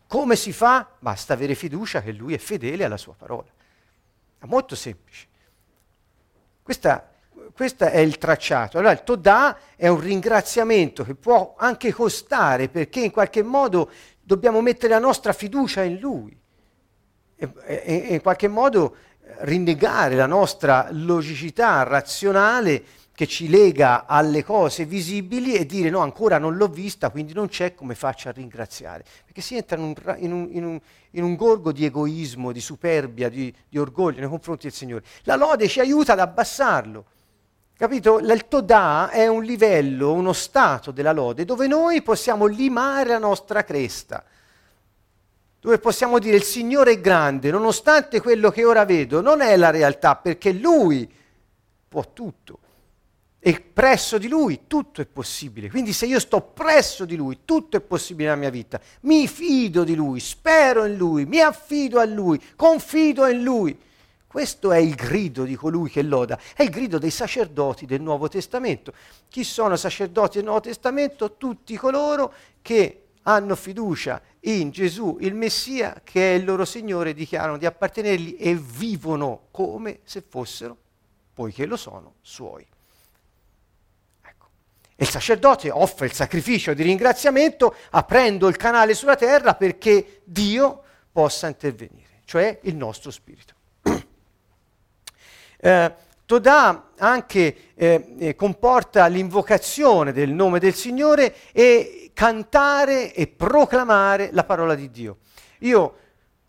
come 0.07 0.37
si 0.37 0.53
fa? 0.53 0.89
Basta 0.99 1.33
avere 1.33 1.53
fiducia 1.53 2.01
che 2.01 2.13
Lui 2.13 2.33
è 2.33 2.37
fedele 2.37 2.85
alla 2.85 2.97
sua 2.97 3.13
parola. 3.13 3.49
È 4.39 4.45
molto 4.45 4.75
semplice. 4.75 5.27
Questo 7.53 7.85
è 7.85 7.99
il 7.99 8.17
tracciato. 8.17 8.77
Allora 8.77 8.91
il 8.91 9.03
Todà 9.03 9.57
è 9.77 9.87
un 9.87 10.01
ringraziamento 10.01 11.05
che 11.05 11.15
può 11.15 11.55
anche 11.57 11.93
costare 11.93 12.67
perché 12.67 12.99
in 12.99 13.11
qualche 13.11 13.41
modo 13.41 13.89
dobbiamo 14.21 14.59
mettere 14.59 14.93
la 14.93 14.99
nostra 14.99 15.31
fiducia 15.31 15.81
in 15.83 15.97
Lui 15.97 16.37
e, 17.37 17.51
e, 17.63 18.05
e 18.09 18.13
in 18.13 18.21
qualche 18.21 18.49
modo 18.49 18.97
rinnegare 19.39 20.15
la 20.15 20.25
nostra 20.25 20.87
logicità 20.91 21.83
razionale 21.83 22.83
che 23.17 23.25
ci 23.25 23.49
lega 23.49 24.05
alle 24.05 24.43
cose 24.43 24.85
visibili 24.85 25.55
e 25.55 25.65
dire 25.65 25.89
no, 25.89 26.01
ancora 26.01 26.37
non 26.37 26.55
l'ho 26.55 26.67
vista, 26.67 27.09
quindi 27.09 27.33
non 27.33 27.47
c'è 27.47 27.73
come 27.73 27.95
faccio 27.95 28.29
a 28.29 28.31
ringraziare. 28.31 29.03
Perché 29.25 29.41
si 29.41 29.55
entra 29.55 29.75
in 29.75 29.85
un, 29.85 30.15
in 30.19 30.31
un, 30.31 30.47
in 30.51 30.63
un, 30.63 30.79
in 31.09 31.23
un 31.23 31.35
gorgo 31.35 31.71
di 31.71 31.83
egoismo, 31.83 32.51
di 32.51 32.61
superbia, 32.61 33.27
di, 33.27 33.51
di, 33.67 33.79
orgoglio 33.79 34.19
nei 34.19 34.29
confronti 34.29 34.67
del 34.67 34.75
Signore. 34.75 35.03
La 35.23 35.35
lode 35.35 35.67
ci 35.67 35.79
aiuta 35.79 36.13
ad 36.13 36.19
abbassarlo. 36.19 37.05
Capito? 37.75 38.19
Il 38.19 38.47
Todà 38.47 39.09
è 39.09 39.25
un 39.25 39.41
livello, 39.41 40.13
uno 40.13 40.31
stato 40.31 40.91
della 40.91 41.11
lode 41.11 41.43
dove 41.43 41.65
noi 41.65 42.03
possiamo 42.03 42.45
limare 42.45 43.09
la 43.09 43.17
nostra 43.17 43.63
cresta 43.63 44.23
dove 45.59 45.79
possiamo 45.79 46.19
dire 46.19 46.35
il 46.35 46.43
Signore 46.43 46.91
è 46.91 47.01
grande, 47.01 47.49
nonostante 47.49 48.21
quello 48.21 48.51
che 48.51 48.63
ora 48.63 48.85
vedo, 48.85 49.21
non 49.21 49.41
è 49.41 49.57
la 49.57 49.71
realtà, 49.71 50.15
perché 50.15 50.53
Lui 50.53 51.11
può 51.87 52.13
tutto. 52.13 52.59
E 53.39 53.61
presso 53.61 54.17
di 54.17 54.27
Lui 54.27 54.61
tutto 54.67 55.01
è 55.01 55.05
possibile. 55.05 55.69
Quindi 55.69 55.93
se 55.93 56.05
io 56.05 56.19
sto 56.19 56.41
presso 56.41 57.05
di 57.05 57.15
Lui, 57.15 57.39
tutto 57.45 57.77
è 57.77 57.81
possibile 57.81 58.29
nella 58.29 58.41
mia 58.41 58.49
vita. 58.49 58.81
Mi 59.01 59.27
fido 59.27 59.83
di 59.83 59.95
Lui, 59.95 60.19
spero 60.19 60.85
in 60.85 60.97
Lui, 60.97 61.25
mi 61.25 61.39
affido 61.39 61.99
a 61.99 62.05
Lui, 62.05 62.41
confido 62.55 63.27
in 63.27 63.43
Lui. 63.43 63.79
Questo 64.27 64.71
è 64.71 64.77
il 64.77 64.93
grido 64.95 65.45
di 65.45 65.55
colui 65.55 65.89
che 65.89 66.01
loda, 66.01 66.37
è 66.53 66.63
il 66.63 66.69
grido 66.69 66.97
dei 66.97 67.09
sacerdoti 67.09 67.85
del 67.85 68.01
Nuovo 68.01 68.27
Testamento. 68.27 68.93
Chi 69.29 69.43
sono 69.43 69.75
sacerdoti 69.77 70.37
del 70.37 70.45
Nuovo 70.45 70.59
Testamento? 70.59 71.37
Tutti 71.37 71.75
coloro 71.77 72.33
che 72.61 73.03
hanno 73.23 73.55
fiducia 73.55 74.21
in 74.41 74.69
Gesù, 74.71 75.17
il 75.21 75.33
Messia, 75.33 76.01
che 76.03 76.33
è 76.33 76.37
il 76.37 76.45
loro 76.45 76.65
Signore, 76.65 77.13
dichiarano 77.13 77.57
di 77.57 77.65
appartenergli 77.65 78.35
e 78.37 78.55
vivono 78.55 79.47
come 79.51 79.99
se 80.03 80.23
fossero, 80.27 80.75
poiché 81.33 81.65
lo 81.65 81.77
sono, 81.77 82.15
suoi. 82.21 82.65
E 84.99 85.03
il 85.03 85.09
sacerdote 85.09 85.69
offre 85.69 86.07
il 86.07 86.13
sacrificio 86.13 86.73
di 86.73 86.81
ringraziamento 86.81 87.75
aprendo 87.91 88.47
il 88.47 88.57
canale 88.57 88.95
sulla 88.95 89.15
terra 89.15 89.53
perché 89.53 90.21
Dio 90.23 90.81
possa 91.11 91.47
intervenire, 91.47 92.21
cioè 92.25 92.57
il 92.63 92.75
nostro 92.75 93.11
spirito. 93.11 93.53
eh, 95.61 95.93
Todà 96.27 96.89
anche 96.97 97.55
eh, 97.73 98.15
eh, 98.19 98.35
comporta 98.35 99.07
l'invocazione 99.07 100.11
del 100.11 100.29
nome 100.29 100.59
del 100.59 100.73
Signore 100.73 101.33
e 101.53 102.11
cantare 102.13 103.13
e 103.13 103.27
proclamare 103.27 104.31
la 104.33 104.43
parola 104.43 104.75
di 104.75 104.91
Dio. 104.91 105.19
Io 105.59 105.95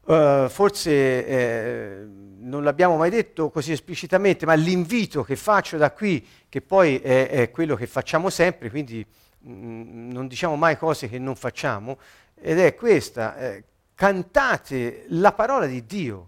eh, 0.09 0.47
forse 0.49 1.27
eh, 1.27 2.07
non 2.39 2.65
l'abbiamo 2.65 2.97
mai 2.97 3.11
detto 3.11 3.51
così 3.51 3.73
esplicitamente, 3.73 4.47
ma 4.47 4.55
l'invito 4.55 5.23
che 5.23 5.37
faccio 5.37 5.77
da 5.77 5.93
qui, 5.93 6.27
che 6.49 6.63
poi 6.63 6.99
è, 6.99 7.29
è 7.29 7.51
quello 7.51 7.77
che 7.77 7.87
facciamo 7.87 8.31
sempre, 8.31 8.71
quindi 8.71 9.05
mh, 9.41 9.53
mm, 9.53 10.11
non 10.11 10.27
diciamo 10.27 10.57
mai 10.57 10.79
cose 10.79 11.11
che 11.11 11.19
non 11.19 11.37
facciamo, 11.37 11.99
ed 12.41 12.59
è 12.59 12.75
questa, 12.75 13.37
eh, 13.37 13.65
cantate 13.95 15.05
la 15.09 15.33
parola 15.33 15.67
di 15.67 15.85
Dio. 15.85 16.28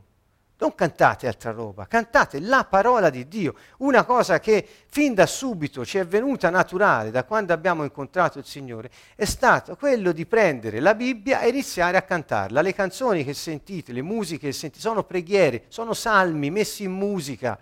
Non 0.61 0.75
cantate 0.75 1.27
altra 1.27 1.53
roba, 1.53 1.87
cantate 1.87 2.39
la 2.39 2.67
parola 2.69 3.09
di 3.09 3.27
Dio, 3.27 3.55
una 3.79 4.05
cosa 4.05 4.39
che 4.41 4.67
fin 4.89 5.15
da 5.15 5.25
subito 5.25 5.87
ci 5.87 5.97
è 5.97 6.07
venuta 6.07 6.51
naturale 6.51 7.11
da 7.11 7.25
quando 7.25 7.55
abbiamo 7.55 7.83
incontrato 7.83 8.39
il 8.39 8.45
Signore, 8.45 8.91
è 9.17 9.25
stato 9.25 9.75
quello 9.77 10.13
di 10.13 10.27
prendere 10.27 10.81
la 10.81 10.95
Bibbia 10.95 11.41
e 11.41 11.49
iniziare 11.49 11.97
a 11.97 12.03
cantarla. 12.03 12.61
Le 12.61 12.75
canzoni 12.75 13.25
che 13.25 13.33
sentite, 13.33 13.93
le 13.93 14.03
musiche 14.03 14.49
che 14.49 14.53
sentite, 14.53 14.83
sono 14.83 15.03
preghiere, 15.03 15.65
sono 15.69 15.95
salmi 15.95 16.51
messi 16.51 16.85
in 16.85 16.93
musica 16.93 17.59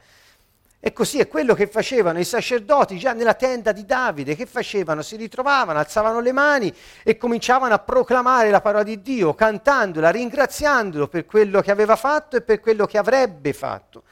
e 0.80 0.92
così 0.92 1.18
è 1.18 1.26
quello 1.26 1.54
che 1.54 1.66
facevano 1.66 2.20
i 2.20 2.24
sacerdoti 2.24 2.98
già 2.98 3.12
nella 3.12 3.34
tenda 3.34 3.72
di 3.72 3.84
Davide, 3.84 4.36
che 4.36 4.46
facevano? 4.46 5.02
Si 5.02 5.16
ritrovavano, 5.16 5.80
alzavano 5.80 6.20
le 6.20 6.30
mani 6.30 6.72
e 7.02 7.16
cominciavano 7.16 7.74
a 7.74 7.80
proclamare 7.80 8.50
la 8.50 8.60
parola 8.60 8.84
di 8.84 9.02
Dio, 9.02 9.34
cantandola, 9.34 10.10
ringraziandolo 10.10 11.08
per 11.08 11.26
quello 11.26 11.60
che 11.62 11.72
aveva 11.72 11.96
fatto 11.96 12.36
e 12.36 12.42
per 12.42 12.60
quello 12.60 12.86
che 12.86 12.96
avrebbe 12.96 13.52
fatto. 13.52 14.04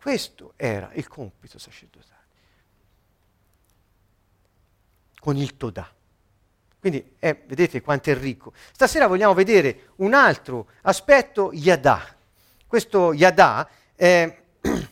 Questo 0.00 0.54
era 0.56 0.90
il 0.94 1.06
compito 1.06 1.58
sacerdotale. 1.58 2.08
Con 5.20 5.36
il 5.36 5.56
Todà. 5.56 5.88
Quindi 6.80 7.14
eh, 7.18 7.44
vedete 7.46 7.80
quanto 7.80 8.10
è 8.10 8.16
ricco. 8.16 8.54
Stasera 8.72 9.06
vogliamo 9.06 9.34
vedere 9.34 9.90
un 9.96 10.14
altro 10.14 10.70
aspetto 10.82 11.50
Yadà. 11.52 12.16
Questo 12.66 13.12
Yadà 13.12 13.68
è 13.94 14.38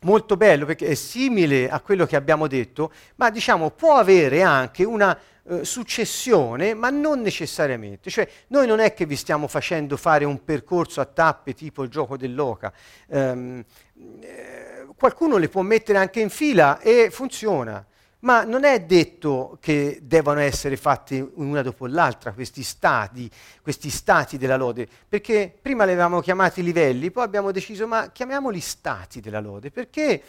molto 0.00 0.36
bello 0.36 0.66
perché 0.66 0.86
è 0.86 0.94
simile 0.94 1.68
a 1.68 1.80
quello 1.80 2.06
che 2.06 2.16
abbiamo 2.16 2.46
detto, 2.46 2.92
ma 3.16 3.30
diciamo 3.30 3.70
può 3.70 3.96
avere 3.96 4.42
anche 4.42 4.84
una 4.84 5.18
eh, 5.50 5.64
successione, 5.64 6.74
ma 6.74 6.90
non 6.90 7.20
necessariamente. 7.20 8.10
Cioè, 8.10 8.28
noi 8.48 8.66
non 8.66 8.78
è 8.78 8.94
che 8.94 9.06
vi 9.06 9.16
stiamo 9.16 9.48
facendo 9.48 9.96
fare 9.96 10.24
un 10.24 10.44
percorso 10.44 11.00
a 11.00 11.06
tappe 11.06 11.54
tipo 11.54 11.82
il 11.82 11.90
gioco 11.90 12.16
dell'oca. 12.16 12.72
Um, 13.08 13.64
eh, 14.20 14.86
qualcuno 14.96 15.38
le 15.38 15.48
può 15.48 15.62
mettere 15.62 15.98
anche 15.98 16.20
in 16.20 16.30
fila 16.30 16.78
e 16.80 17.08
funziona. 17.10 17.84
Ma 18.22 18.44
non 18.44 18.64
è 18.64 18.82
detto 18.82 19.56
che 19.62 20.00
devono 20.02 20.40
essere 20.40 20.76
fatti 20.76 21.26
una 21.36 21.62
dopo 21.62 21.86
l'altra 21.86 22.32
questi 22.32 22.62
stati, 22.62 23.30
questi 23.62 23.88
stati 23.88 24.36
della 24.36 24.56
lode, 24.56 24.86
perché 25.08 25.50
prima 25.60 25.84
li 25.84 25.92
avevamo 25.92 26.20
chiamati 26.20 26.62
livelli, 26.62 27.10
poi 27.10 27.24
abbiamo 27.24 27.50
deciso 27.50 27.86
ma 27.86 28.10
chiamiamoli 28.10 28.60
stati 28.60 29.20
della 29.20 29.40
lode, 29.40 29.70
perché 29.70 30.22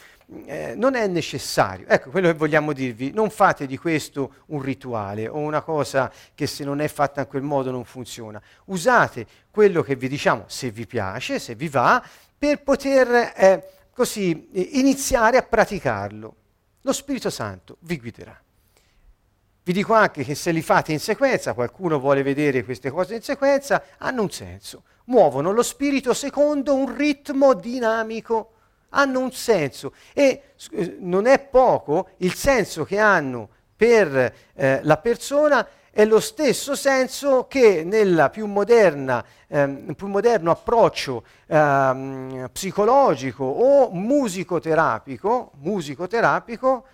eh, 0.46 0.72
non 0.74 0.94
è 0.94 1.06
necessario. 1.06 1.86
Ecco, 1.86 2.08
quello 2.08 2.28
che 2.28 2.34
vogliamo 2.34 2.72
dirvi, 2.72 3.12
non 3.12 3.28
fate 3.28 3.66
di 3.66 3.76
questo 3.76 4.36
un 4.46 4.62
rituale 4.62 5.28
o 5.28 5.36
una 5.36 5.60
cosa 5.60 6.10
che 6.34 6.46
se 6.46 6.64
non 6.64 6.80
è 6.80 6.88
fatta 6.88 7.20
in 7.20 7.26
quel 7.26 7.42
modo 7.42 7.70
non 7.70 7.84
funziona. 7.84 8.40
Usate 8.66 9.26
quello 9.50 9.82
che 9.82 9.96
vi 9.96 10.08
diciamo, 10.08 10.44
se 10.46 10.70
vi 10.70 10.86
piace, 10.86 11.38
se 11.38 11.54
vi 11.54 11.68
va, 11.68 12.02
per 12.38 12.62
poter 12.62 13.34
eh, 13.36 13.68
così 13.92 14.48
iniziare 14.78 15.36
a 15.36 15.42
praticarlo 15.42 16.36
lo 16.82 16.92
Spirito 16.92 17.30
Santo 17.30 17.76
vi 17.80 17.98
guiderà. 17.98 18.40
Vi 19.64 19.72
dico 19.72 19.94
anche 19.94 20.24
che 20.24 20.34
se 20.34 20.50
li 20.50 20.60
fate 20.60 20.92
in 20.92 20.98
sequenza, 20.98 21.54
qualcuno 21.54 22.00
vuole 22.00 22.24
vedere 22.24 22.64
queste 22.64 22.90
cose 22.90 23.14
in 23.14 23.22
sequenza, 23.22 23.84
hanno 23.98 24.22
un 24.22 24.30
senso. 24.30 24.82
Muovono 25.04 25.52
lo 25.52 25.62
spirito 25.62 26.14
secondo 26.14 26.74
un 26.74 26.96
ritmo 26.96 27.54
dinamico, 27.54 28.54
hanno 28.90 29.20
un 29.20 29.30
senso. 29.30 29.94
E 30.12 30.54
eh, 30.72 30.96
non 30.98 31.26
è 31.26 31.38
poco 31.38 32.08
il 32.18 32.34
senso 32.34 32.84
che 32.84 32.98
hanno 32.98 33.48
per 33.76 34.34
eh, 34.54 34.80
la 34.82 34.96
persona 34.96 35.66
è 35.94 36.06
lo 36.06 36.20
stesso 36.20 36.74
senso 36.74 37.46
che 37.46 37.84
nel 37.84 38.30
più, 38.32 38.46
moderna, 38.46 39.22
ehm, 39.46 39.92
più 39.92 40.06
moderno 40.06 40.50
approccio 40.50 41.22
ehm, 41.46 42.48
psicologico 42.50 43.44
o 43.44 43.90
musicoterapico, 43.90 45.52
musicoterapico 45.60 46.86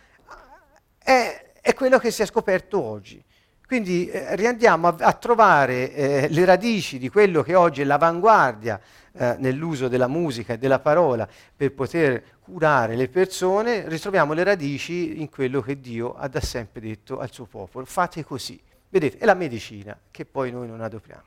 è, 0.99 1.51
è, 1.61 1.75
quello 1.75 1.99
che 1.99 2.11
si 2.11 2.23
è 2.23 2.27
scoperto 2.27 2.83
oggi. 2.83 3.23
Quindi 3.65 4.09
eh, 4.09 4.35
riandiamo 4.35 4.89
a, 4.89 4.97
a 4.99 5.13
trovare 5.13 5.93
eh, 5.93 6.29
le 6.29 6.45
radici 6.45 6.99
di 6.99 7.09
quello 7.09 7.45
che 7.45 7.55
oggi 7.55 7.83
è 7.83 7.85
l'avanguardia 7.85 8.81
eh, 9.13 9.37
nell'uso 9.39 9.87
della 9.87 10.09
musica 10.09 10.55
e 10.55 10.59
della 10.59 10.81
parola 10.81 11.29
per 11.55 11.73
poter 11.73 12.25
curare 12.41 12.97
le 12.97 13.09
persone, 13.09 13.89
ritroviamo 13.89 14.33
le 14.33 14.43
radici 14.43 15.21
in 15.21 15.29
quello 15.29 15.61
che 15.61 15.79
Dio 15.79 16.15
ha 16.15 16.27
da 16.27 16.41
sempre 16.41 16.81
detto 16.81 17.21
al 17.21 17.31
suo 17.31 17.45
popolo. 17.45 17.85
Fate 17.85 18.25
così. 18.25 18.61
Vedete, 18.89 19.19
è 19.19 19.25
la 19.25 19.35
medicina 19.35 19.99
che 20.11 20.25
poi 20.25 20.51
noi 20.51 20.67
non 20.67 20.81
adoperiamo. 20.81 21.25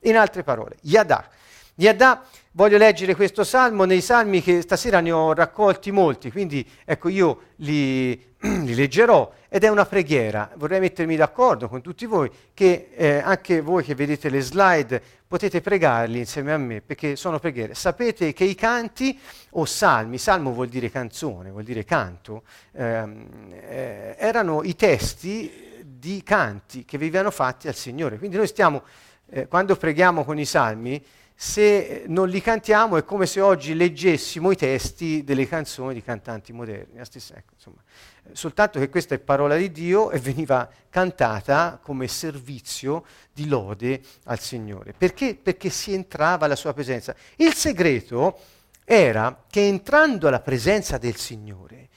In 0.00 0.16
altre 0.16 0.42
parole, 0.42 0.76
Yadà. 0.82 1.28
Yadà, 1.76 2.24
voglio 2.52 2.78
leggere 2.78 3.16
questo 3.16 3.42
salmo 3.42 3.84
nei 3.84 4.00
salmi 4.00 4.40
che 4.40 4.60
stasera 4.60 5.00
ne 5.00 5.10
ho 5.10 5.32
raccolti 5.32 5.90
molti, 5.90 6.30
quindi 6.30 6.64
ecco 6.84 7.08
io 7.08 7.40
li, 7.56 8.14
li 8.38 8.74
leggerò 8.76 9.32
ed 9.48 9.64
è 9.64 9.68
una 9.68 9.84
preghiera. 9.84 10.50
Vorrei 10.54 10.78
mettermi 10.78 11.16
d'accordo 11.16 11.68
con 11.68 11.80
tutti 11.80 12.06
voi 12.06 12.30
che 12.54 12.90
eh, 12.94 13.18
anche 13.18 13.60
voi 13.60 13.82
che 13.82 13.96
vedete 13.96 14.28
le 14.28 14.40
slide 14.40 15.02
potete 15.26 15.60
pregarli 15.60 16.18
insieme 16.18 16.52
a 16.52 16.58
me 16.58 16.80
perché 16.80 17.16
sono 17.16 17.40
preghiere. 17.40 17.74
Sapete 17.74 18.32
che 18.32 18.44
i 18.44 18.54
canti 18.54 19.18
o 19.50 19.64
salmi, 19.64 20.16
salmo 20.18 20.52
vuol 20.52 20.68
dire 20.68 20.90
canzone, 20.90 21.50
vuol 21.50 21.64
dire 21.64 21.84
canto, 21.84 22.44
ehm, 22.72 23.26
eh, 23.50 24.14
erano 24.16 24.62
i 24.62 24.76
testi 24.76 25.72
di 26.04 26.22
canti 26.22 26.84
che 26.84 26.98
venivano 26.98 27.30
fatti 27.30 27.66
al 27.66 27.74
Signore. 27.74 28.18
Quindi 28.18 28.36
noi 28.36 28.46
stiamo, 28.46 28.82
eh, 29.30 29.48
quando 29.48 29.74
preghiamo 29.74 30.22
con 30.22 30.38
i 30.38 30.44
salmi, 30.44 31.02
se 31.34 32.04
non 32.08 32.28
li 32.28 32.42
cantiamo 32.42 32.98
è 32.98 33.04
come 33.04 33.24
se 33.24 33.40
oggi 33.40 33.74
leggessimo 33.74 34.50
i 34.50 34.56
testi 34.56 35.24
delle 35.24 35.48
canzoni 35.48 35.94
di 35.94 36.02
cantanti 36.02 36.52
moderni. 36.52 37.02
Stessa, 37.06 37.36
ecco, 37.36 37.54
insomma, 37.54 37.82
eh, 38.24 38.30
soltanto 38.34 38.78
che 38.78 38.90
questa 38.90 39.14
è 39.14 39.18
parola 39.18 39.56
di 39.56 39.72
Dio 39.72 40.10
e 40.10 40.18
veniva 40.18 40.68
cantata 40.90 41.80
come 41.82 42.06
servizio 42.06 43.04
di 43.32 43.48
lode 43.48 44.02
al 44.24 44.40
Signore. 44.40 44.92
Perché? 44.92 45.34
Perché 45.34 45.70
si 45.70 45.94
entrava 45.94 46.44
alla 46.44 46.54
sua 46.54 46.74
presenza. 46.74 47.16
Il 47.36 47.54
segreto 47.54 48.38
era 48.84 49.44
che 49.48 49.66
entrando 49.66 50.28
alla 50.28 50.40
presenza 50.40 50.98
del 50.98 51.16
Signore, 51.16 51.88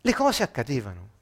le 0.00 0.14
cose 0.14 0.44
accadevano. 0.44 1.16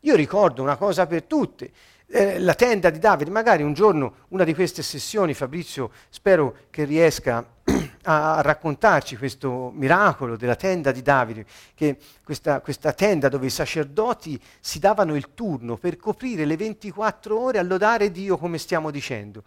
Io 0.00 0.14
ricordo 0.16 0.62
una 0.62 0.76
cosa 0.76 1.06
per 1.06 1.24
tutte, 1.24 1.70
eh, 2.06 2.38
la 2.38 2.54
tenda 2.54 2.88
di 2.88 2.98
Davide, 2.98 3.30
magari 3.30 3.62
un 3.62 3.74
giorno 3.74 4.14
una 4.28 4.44
di 4.44 4.54
queste 4.54 4.82
sessioni, 4.82 5.34
Fabrizio, 5.34 5.90
spero 6.08 6.56
che 6.70 6.84
riesca 6.84 7.44
a 8.04 8.40
raccontarci 8.40 9.18
questo 9.18 9.70
miracolo 9.74 10.36
della 10.36 10.56
tenda 10.56 10.90
di 10.90 11.02
Davide, 11.02 11.44
che 11.74 11.98
questa, 12.24 12.60
questa, 12.60 12.92
tenda 12.94 13.28
dove 13.28 13.46
i 13.46 13.50
sacerdoti 13.50 14.40
si 14.58 14.78
davano 14.78 15.14
il 15.14 15.34
turno 15.34 15.76
per 15.76 15.98
coprire 15.98 16.46
le 16.46 16.56
24 16.56 17.38
ore 17.38 17.58
a 17.58 17.62
lodare 17.62 18.10
Dio 18.10 18.38
come 18.38 18.56
stiamo 18.56 18.90
dicendo 18.90 19.44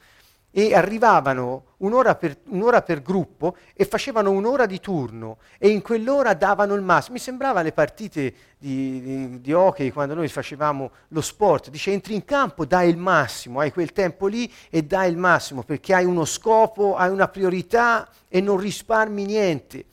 e 0.56 0.76
arrivavano 0.76 1.64
un'ora 1.78 2.14
per, 2.14 2.38
un'ora 2.50 2.84
per, 2.84 3.02
gruppo 3.02 3.58
e 3.74 3.86
facevano 3.86 4.30
un'ora 4.30 4.68
di 4.68 4.80
turno 4.80 5.40
e 5.58 5.70
in 5.70 5.82
quell'ora 5.82 6.36
davano 6.36 6.76
il 6.76 6.84
massimo. 6.84 7.16
Mi 7.16 7.20
sembrava 7.20 7.64
le 7.64 7.72
partite 7.72 8.34
di, 8.60 9.02
di, 9.02 9.42
di, 9.42 9.52
hockey 9.52 9.90
quando 9.90 10.14
noi 10.14 10.28
facevamo 10.28 10.92
lo 11.08 11.22
sport, 11.22 11.72
dice 11.72 11.92
entri 11.92 12.14
in 12.14 12.24
campo, 12.24 12.66
dai 12.66 12.88
il 12.88 12.98
massimo, 12.98 13.62
hai 13.62 13.72
quel 13.72 13.94
tempo 13.94 14.28
lì 14.28 14.50
e 14.70 14.84
dai 14.84 15.10
il 15.10 15.18
massimo 15.18 15.64
perché 15.64 15.96
hai 15.96 16.06
uno 16.06 16.24
scopo, 16.24 16.96
hai 16.96 17.10
una 17.10 17.28
priorità 17.28 18.08
e 18.28 18.40
non 18.40 18.58
risparmi 18.58 19.26
niente. 19.26 19.84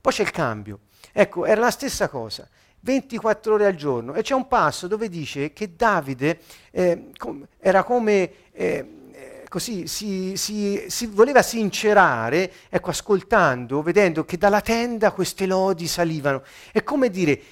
Poi 0.00 0.12
c'è 0.12 0.22
il 0.22 0.32
cambio. 0.32 0.80
Ecco, 1.12 1.46
era 1.46 1.60
la 1.60 1.70
stessa 1.70 2.08
cosa. 2.08 2.48
24 2.80 3.54
ore 3.54 3.66
al 3.66 3.74
giorno 3.74 4.14
e 4.14 4.22
c'è 4.22 4.34
un 4.34 4.46
passo 4.46 4.86
dove 4.86 5.08
dice 5.08 5.52
che 5.52 5.74
Davide 5.74 6.40
eh, 6.70 7.10
com- 7.16 7.44
era 7.58 7.82
come 7.82 8.30
eh, 8.52 8.95
così 9.48 9.86
si, 9.86 10.34
si, 10.36 10.84
si, 10.88 11.06
voleva 11.06 11.42
sincerare, 11.42 12.52
ecco, 12.68 12.90
ascoltando, 12.90 13.82
vedendo 13.82 14.24
che 14.24 14.38
dalla 14.38 14.60
tenda 14.60 15.12
queste 15.12 15.46
lodi 15.46 15.86
salivano. 15.86 16.42
È 16.72 16.82
come 16.82 17.10
dire, 17.10 17.42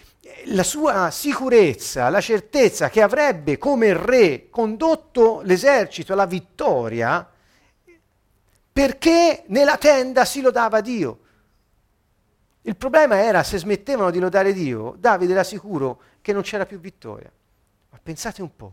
la 0.46 0.62
sua 0.62 1.10
sicurezza, 1.10 2.08
la 2.08 2.20
certezza 2.20 2.88
che 2.88 3.02
avrebbe 3.02 3.58
come 3.58 3.92
re 3.92 4.48
condotto 4.50 5.40
l'esercito 5.44 6.12
alla 6.12 6.26
vittoria, 6.26 7.28
perché 8.72 9.44
nella 9.48 9.76
tenda 9.76 10.24
si 10.24 10.40
lodava 10.40 10.80
Dio. 10.80 11.18
Il 12.62 12.76
problema 12.76 13.22
era 13.22 13.42
se 13.42 13.58
smettevano 13.58 14.10
di 14.10 14.18
lodare 14.18 14.52
Dio, 14.52 14.94
Davide 14.98 15.32
era 15.32 15.44
sicuro 15.44 16.00
che 16.22 16.32
non 16.32 16.42
c'era 16.42 16.64
più 16.64 16.80
vittoria. 16.80 17.30
Ma 17.90 18.00
pensate 18.02 18.40
un 18.40 18.56
po'. 18.56 18.72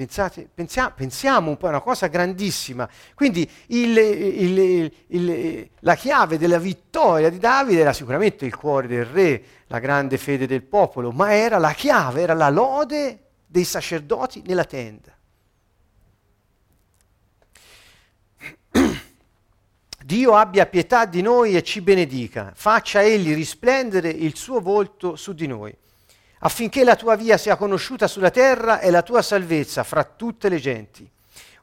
Pensate, 0.00 0.48
pensia, 0.54 0.90
pensiamo 0.90 1.50
un 1.50 1.58
po', 1.58 1.66
è 1.66 1.68
una 1.68 1.82
cosa 1.82 2.06
grandissima. 2.06 2.88
Quindi 3.14 3.46
il, 3.66 3.98
il, 3.98 4.92
il, 5.08 5.70
la 5.80 5.94
chiave 5.94 6.38
della 6.38 6.56
vittoria 6.56 7.28
di 7.28 7.36
Davide 7.36 7.80
era 7.80 7.92
sicuramente 7.92 8.46
il 8.46 8.56
cuore 8.56 8.86
del 8.86 9.04
re, 9.04 9.44
la 9.66 9.78
grande 9.78 10.16
fede 10.16 10.46
del 10.46 10.62
popolo, 10.62 11.10
ma 11.10 11.34
era 11.34 11.58
la 11.58 11.72
chiave, 11.72 12.22
era 12.22 12.32
la 12.32 12.48
lode 12.48 13.24
dei 13.46 13.64
sacerdoti 13.64 14.42
nella 14.46 14.64
tenda. 14.64 15.14
Dio 20.02 20.34
abbia 20.34 20.64
pietà 20.64 21.04
di 21.04 21.20
noi 21.20 21.56
e 21.56 21.62
ci 21.62 21.82
benedica, 21.82 22.52
faccia 22.54 23.02
egli 23.02 23.34
risplendere 23.34 24.08
il 24.08 24.34
suo 24.34 24.60
volto 24.60 25.14
su 25.16 25.34
di 25.34 25.46
noi 25.46 25.76
affinché 26.40 26.84
la 26.84 26.96
tua 26.96 27.16
via 27.16 27.36
sia 27.36 27.56
conosciuta 27.56 28.06
sulla 28.06 28.30
terra 28.30 28.80
e 28.80 28.90
la 28.90 29.02
tua 29.02 29.22
salvezza 29.22 29.82
fra 29.84 30.04
tutte 30.04 30.48
le 30.48 30.58
genti. 30.58 31.08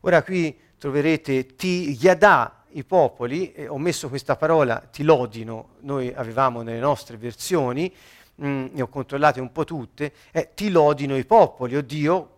Ora 0.01 0.24
qui 0.24 0.57
troverete 0.77 1.55
ti 1.55 1.98
yadà 2.00 2.63
i 2.72 2.84
popoli, 2.84 3.51
eh, 3.53 3.67
ho 3.67 3.77
messo 3.77 4.10
questa 4.10 4.36
parola 4.36 4.77
ti 4.77 5.03
lodino, 5.03 5.69
noi 5.81 6.13
avevamo 6.13 6.62
nelle 6.62 6.79
nostre 6.79 7.17
versioni, 7.17 7.91
mh, 8.36 8.48
mm, 8.48 8.65
ne 8.74 8.81
ho 8.81 8.88
controllate 8.88 9.41
un 9.41 9.51
po' 9.51 9.63
tutte, 9.63 10.13
eh, 10.31 10.51
ti 10.53 10.69
lodino 10.69 11.17
i 11.17 11.25
popoli, 11.25 11.75
oddio, 11.75 12.31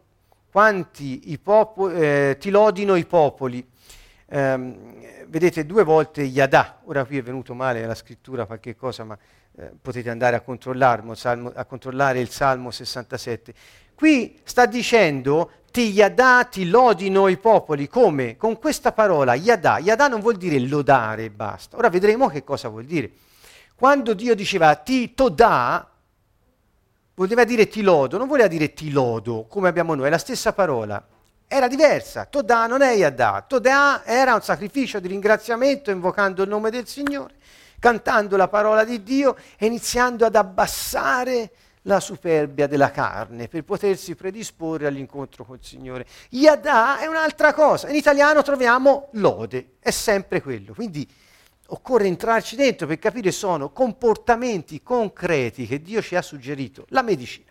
quanti 0.50 1.32
i 1.32 1.38
popoli, 1.38 1.96
eh, 1.96 2.38
ti 2.40 2.50
lodino 2.50 2.96
i 2.96 3.06
popoli. 3.06 3.68
Um, 4.32 5.02
vedete 5.26 5.66
due 5.66 5.84
volte 5.84 6.22
Yadà, 6.22 6.82
ora 6.86 7.04
qui 7.04 7.18
è 7.18 7.24
venuto 7.24 7.56
male 7.56 7.84
la 7.86 7.96
scrittura 7.96 8.46
qualche 8.46 8.76
cosa, 8.76 9.04
ma 9.04 9.18
eh, 9.60 9.74
potete 9.82 10.10
andare 10.10 10.38
a, 10.38 11.16
salmo, 11.16 11.52
a, 11.54 11.66
controllare 11.66 12.22
il 12.22 12.30
Salmo 12.30 12.72
67. 12.72 13.54
Qui 13.94 14.40
sta 14.44 14.66
dicendo 14.66 15.52
ti 15.70 15.92
yadà, 15.92 16.46
ti 16.46 16.70
lodino 16.70 17.28
i 17.28 17.38
popoli, 17.38 17.90
come? 17.90 18.38
Con 18.38 18.58
questa 18.58 18.94
parola 18.94 19.34
yadà. 19.34 19.80
Yadà 19.80 20.08
non 20.08 20.22
vuol 20.22 20.38
dire 20.38 20.58
lodare 20.60 21.26
e 21.26 21.30
basta. 21.30 21.76
Ora 21.76 21.90
vedremo 21.90 22.30
che 22.30 22.46
cosa 22.46 22.70
vuol 22.70 22.86
dire. 22.86 23.12
Quando 23.76 24.14
Dio 24.14 24.34
diceva 24.34 24.74
ti 24.76 25.14
todà, 25.14 25.90
voleva 27.16 27.44
dire 27.44 27.68
ti 27.68 27.82
lodo, 27.82 28.18
non 28.18 28.30
voleva 28.30 28.48
dire 28.48 28.72
ti 28.72 28.92
lodo, 28.92 29.46
come 29.50 29.68
abbiamo 29.68 29.94
noi, 29.94 30.08
è 30.08 30.10
la 30.10 30.18
stessa 30.18 30.54
parola. 30.54 31.06
Era 31.46 31.68
diversa. 31.68 32.24
Todà 32.24 32.66
non 32.66 32.82
è 32.82 32.94
yadà. 32.94 33.44
Todà 33.46 34.06
era 34.06 34.36
un 34.36 34.42
sacrificio 34.42 35.02
di 35.02 35.10
ringraziamento 35.10 35.92
invocando 35.92 36.44
il 36.44 36.50
nome 36.50 36.70
del 36.70 36.88
Signore 36.88 37.39
cantando 37.80 38.38
la 38.38 38.48
parola 38.48 38.84
di 38.84 39.02
Dio 39.02 39.36
e 39.58 39.66
iniziando 39.66 40.26
ad 40.26 40.36
abbassare 40.36 41.52
la 41.84 42.00
superbia 42.00 42.68
della 42.68 42.92
carne 42.92 43.48
per 43.48 43.64
potersi 43.64 44.16
predisporre 44.16 44.88
all'incontro 44.88 45.46
col 45.46 45.60
Signore. 45.62 46.06
Yadà 46.30 47.00
è 47.00 47.08
un'altra 47.08 47.54
cosa. 47.54 47.90
In 47.90 47.96
italiano 47.96 48.42
troviamo 48.42 49.10
lode, 49.14 49.76
è 49.80 49.92
sempre 49.92 50.42
quello. 50.42 50.74
Quindi 50.74 51.08
occorre 51.68 52.08
entrarci 52.08 52.56
dentro 52.56 52.88
per 52.88 53.00
capire 53.00 53.32
sono 53.32 53.72
comportamenti 53.72 54.82
concreti 54.82 55.66
che 55.68 55.82
Dio 55.82 56.02
ci 56.02 56.16
ha 56.16 56.22
suggerito. 56.22 56.86
La 56.90 57.02
medicina. 57.02 57.49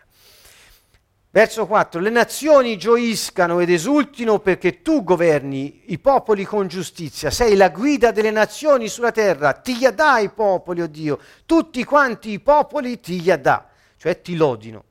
Verso 1.31 1.67
4. 1.67 1.99
Le 1.99 2.09
nazioni 2.09 2.75
gioiscano 2.75 3.59
ed 3.59 3.69
esultino 3.69 4.39
perché 4.39 4.81
tu 4.81 5.03
governi 5.03 5.83
i 5.91 5.99
popoli 5.99 6.43
con 6.43 6.67
giustizia, 6.67 7.29
sei 7.29 7.55
la 7.55 7.69
guida 7.69 8.11
delle 8.11 8.31
nazioni 8.31 8.87
sulla 8.87 9.11
terra, 9.11 9.53
ti 9.53 9.73
yadà 9.73 10.17
i 10.17 10.29
popoli, 10.29 10.81
o 10.81 10.85
oh 10.85 10.87
Dio, 10.87 11.19
tutti 11.45 11.83
quanti 11.83 12.31
i 12.31 12.39
popoli 12.39 12.99
ti 12.99 13.21
yadà, 13.21 13.69
cioè 13.97 14.21
ti 14.21 14.35
lodino. 14.35 14.85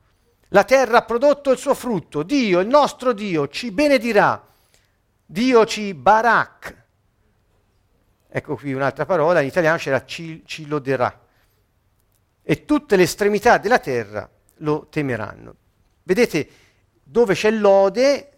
La 0.51 0.62
terra 0.62 0.98
ha 0.98 1.03
prodotto 1.03 1.51
il 1.51 1.59
suo 1.59 1.74
frutto, 1.74 2.22
Dio, 2.22 2.61
il 2.61 2.68
nostro 2.68 3.12
Dio, 3.12 3.48
ci 3.48 3.72
benedirà, 3.72 4.40
Dio 5.27 5.66
ci 5.66 5.92
barak. 5.92 6.85
Ecco 8.29 8.55
qui 8.55 8.72
un'altra 8.72 9.07
parola, 9.07 9.40
in 9.40 9.48
italiano 9.48 9.77
c'era 9.77 10.05
ci, 10.05 10.42
ci 10.46 10.68
loderà. 10.68 11.27
E 12.42 12.64
tutte 12.64 12.94
le 12.94 13.03
estremità 13.03 13.59
della 13.59 13.81
terra 13.81 14.31
lo 14.59 14.87
temeranno. 14.88 15.57
Vedete, 16.09 16.49
dove 17.03 17.35
c'è 17.35 17.51
lode, 17.51 18.31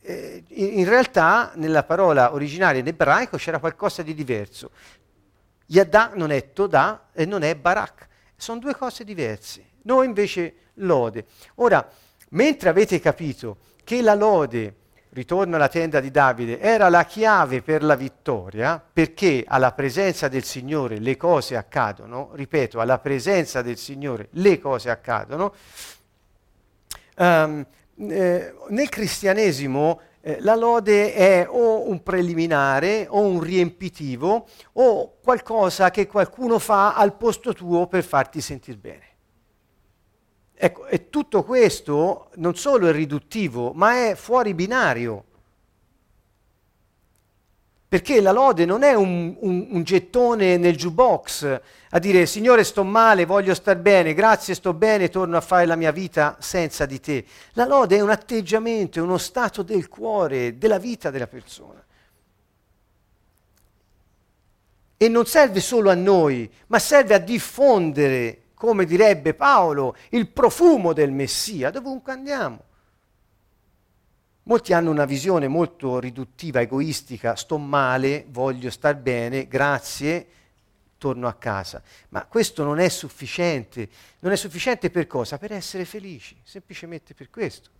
eh, 0.00 0.44
in 0.46 0.88
realtà 0.88 1.50
nella 1.56 1.82
parola 1.82 2.32
originaria 2.32 2.80
in 2.80 2.86
ebraico 2.86 3.36
c'era 3.36 3.58
qualcosa 3.58 4.02
di 4.02 4.14
diverso. 4.14 4.70
Yadà 5.66 6.12
non 6.14 6.30
è 6.30 6.52
Todà 6.52 7.08
e 7.12 7.24
non 7.24 7.42
è 7.42 7.56
Barak, 7.56 8.06
sono 8.36 8.60
due 8.60 8.76
cose 8.76 9.02
diverse. 9.02 9.70
Noi 9.82 10.06
invece 10.06 10.54
lode. 10.74 11.24
Ora, 11.56 11.84
mentre 12.28 12.68
avete 12.68 13.00
capito 13.00 13.56
che 13.82 14.02
la 14.02 14.14
lode, 14.14 14.74
ritorno 15.08 15.56
alla 15.56 15.66
tenda 15.66 15.98
di 15.98 16.12
Davide, 16.12 16.60
era 16.60 16.88
la 16.88 17.04
chiave 17.04 17.60
per 17.60 17.82
la 17.82 17.96
vittoria, 17.96 18.80
perché 18.92 19.42
alla 19.44 19.72
presenza 19.72 20.28
del 20.28 20.44
Signore 20.44 21.00
le 21.00 21.16
cose 21.16 21.56
accadono, 21.56 22.30
ripeto, 22.34 22.78
alla 22.78 23.00
presenza 23.00 23.62
del 23.62 23.78
Signore 23.78 24.28
le 24.32 24.60
cose 24.60 24.90
accadono, 24.90 25.54
Um, 27.16 27.66
eh, 27.98 28.54
nel 28.68 28.88
cristianesimo 28.90 30.00
eh, 30.20 30.40
la 30.40 30.54
lode 30.54 31.14
è 31.14 31.46
o 31.48 31.88
un 31.88 32.02
preliminare 32.02 33.06
o 33.08 33.20
un 33.20 33.40
riempitivo 33.40 34.46
o 34.72 35.18
qualcosa 35.22 35.90
che 35.90 36.06
qualcuno 36.06 36.58
fa 36.58 36.94
al 36.94 37.16
posto 37.16 37.54
tuo 37.54 37.86
per 37.86 38.02
farti 38.02 38.40
sentire 38.40 38.76
bene. 38.76 39.04
Ecco, 40.52 40.86
e 40.86 41.10
tutto 41.10 41.44
questo 41.44 42.30
non 42.36 42.56
solo 42.56 42.88
è 42.88 42.92
riduttivo, 42.92 43.72
ma 43.72 44.08
è 44.08 44.14
fuori 44.14 44.52
binario. 44.52 45.25
Perché 47.88 48.20
la 48.20 48.32
lode 48.32 48.64
non 48.64 48.82
è 48.82 48.94
un, 48.94 49.36
un, 49.40 49.68
un, 49.70 49.82
gettone 49.84 50.56
nel 50.56 50.74
jukebox 50.74 51.60
a 51.90 51.98
dire 52.00 52.26
Signore 52.26 52.64
sto 52.64 52.82
male, 52.82 53.24
voglio 53.24 53.54
star 53.54 53.76
bene, 53.76 54.12
grazie 54.12 54.54
sto 54.54 54.74
bene, 54.74 55.08
torno 55.08 55.36
a 55.36 55.40
fare 55.40 55.66
la 55.66 55.76
mia 55.76 55.92
vita 55.92 56.36
senza 56.40 56.84
di 56.84 56.98
te. 56.98 57.24
La 57.52 57.64
lode 57.64 57.96
è 57.96 58.00
un 58.00 58.10
atteggiamento, 58.10 58.98
è 58.98 59.02
uno 59.02 59.18
stato 59.18 59.62
del 59.62 59.88
cuore, 59.88 60.58
della 60.58 60.78
vita 60.78 61.10
della 61.10 61.28
persona. 61.28 61.80
E 64.96 65.08
non 65.08 65.26
serve 65.26 65.60
solo 65.60 65.90
a 65.90 65.94
noi, 65.94 66.50
ma 66.66 66.80
serve 66.80 67.14
a 67.14 67.18
diffondere, 67.18 68.46
come 68.54 68.84
direbbe 68.84 69.34
Paolo, 69.34 69.94
il 70.08 70.28
profumo 70.28 70.92
del 70.92 71.12
Messia 71.12 71.70
dovunque 71.70 72.12
andiamo. 72.12 72.64
Molti 74.48 74.72
hanno 74.72 74.92
una 74.92 75.06
visione 75.06 75.48
molto 75.48 75.98
riduttiva, 75.98 76.60
egoistica, 76.60 77.34
sto 77.34 77.58
male, 77.58 78.26
voglio 78.28 78.70
star 78.70 78.94
bene, 78.94 79.48
grazie, 79.48 80.26
torno 80.98 81.26
a 81.26 81.34
casa. 81.34 81.82
Ma 82.10 82.24
questo 82.26 82.62
non 82.62 82.78
è 82.78 82.88
sufficiente. 82.88 83.88
Non 84.20 84.30
è 84.30 84.36
sufficiente 84.36 84.88
per 84.90 85.08
cosa? 85.08 85.36
Per 85.36 85.50
essere 85.50 85.84
felici, 85.84 86.36
semplicemente 86.44 87.12
per 87.12 87.28
questo. 87.28 87.70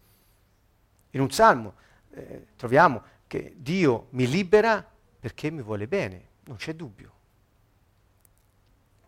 In 1.10 1.20
un 1.20 1.30
salmo 1.30 1.74
eh, 2.10 2.46
troviamo 2.56 3.00
che 3.28 3.54
Dio 3.56 4.08
mi 4.10 4.28
libera 4.28 4.84
perché 5.20 5.52
mi 5.52 5.62
vuole 5.62 5.86
bene, 5.86 6.22
non 6.46 6.56
c'è 6.56 6.74
dubbio. 6.74 7.12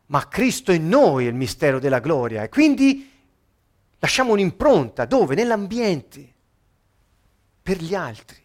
Ma 0.07 0.29
Cristo 0.29 0.71
in 0.71 0.89
noi 0.89 1.27
è 1.27 1.29
il 1.29 1.35
mistero 1.35 1.81
della 1.81 1.99
gloria 1.99 2.45
e 2.45 2.49
quindi 2.49 3.11
lasciamo 3.99 4.31
un'impronta 4.31 5.07
dove? 5.07 5.35
Nell'ambiente, 5.35 6.35
per 7.69 7.83
gli 7.83 7.95
altri, 7.95 8.39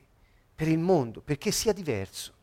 per 0.54 0.68
il 0.68 0.80
mondo, 0.80 1.22
perché 1.22 1.50
sia 1.52 1.72
diverso 1.72 2.34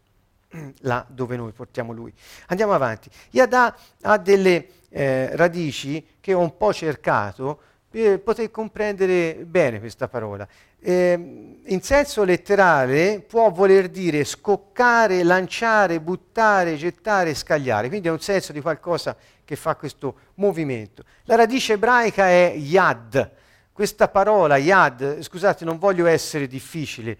là 0.80 1.04
dove 1.06 1.36
noi 1.36 1.52
portiamo 1.52 1.92
lui. 1.92 2.10
Andiamo 2.46 2.72
avanti. 2.72 3.10
Yada 3.32 3.76
ha 4.00 4.16
delle 4.16 4.66
eh, 4.88 5.36
radici 5.36 6.02
che 6.20 6.32
ho 6.32 6.38
un 6.38 6.56
po' 6.56 6.72
cercato 6.72 7.60
per 7.90 8.20
poter 8.20 8.50
comprendere 8.50 9.44
bene 9.44 9.78
questa 9.78 10.08
parola. 10.08 10.48
Eh, 10.80 11.58
in 11.62 11.82
senso 11.82 12.24
letterale 12.24 13.20
può 13.28 13.50
voler 13.50 13.90
dire 13.90 14.24
scoccare, 14.24 15.22
lanciare, 15.22 16.00
buttare, 16.00 16.76
gettare, 16.76 17.34
scagliare, 17.34 17.88
quindi 17.88 18.08
è 18.08 18.10
un 18.10 18.20
senso 18.20 18.52
di 18.52 18.62
qualcosa 18.62 19.14
che 19.44 19.54
fa 19.54 19.76
questo 19.76 20.14
movimento. 20.36 21.04
La 21.24 21.34
radice 21.34 21.74
ebraica 21.74 22.26
è 22.26 22.54
yad. 22.56 23.38
Questa 23.80 24.08
parola 24.08 24.58
yad, 24.58 25.20
scusate, 25.22 25.64
non 25.64 25.78
voglio 25.78 26.04
essere 26.04 26.46
difficile, 26.46 27.16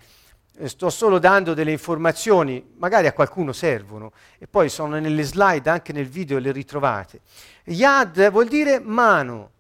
eh, 0.58 0.68
sto 0.68 0.90
solo 0.90 1.18
dando 1.18 1.54
delle 1.54 1.70
informazioni, 1.70 2.62
magari 2.76 3.06
a 3.06 3.14
qualcuno 3.14 3.54
servono, 3.54 4.12
e 4.38 4.46
poi 4.46 4.68
sono 4.68 4.98
nelle 4.98 5.22
slide, 5.22 5.70
anche 5.70 5.94
nel 5.94 6.06
video 6.06 6.38
le 6.38 6.52
ritrovate. 6.52 7.20
Yad 7.64 8.30
vuol 8.30 8.46
dire 8.46 8.78
mano, 8.78 9.50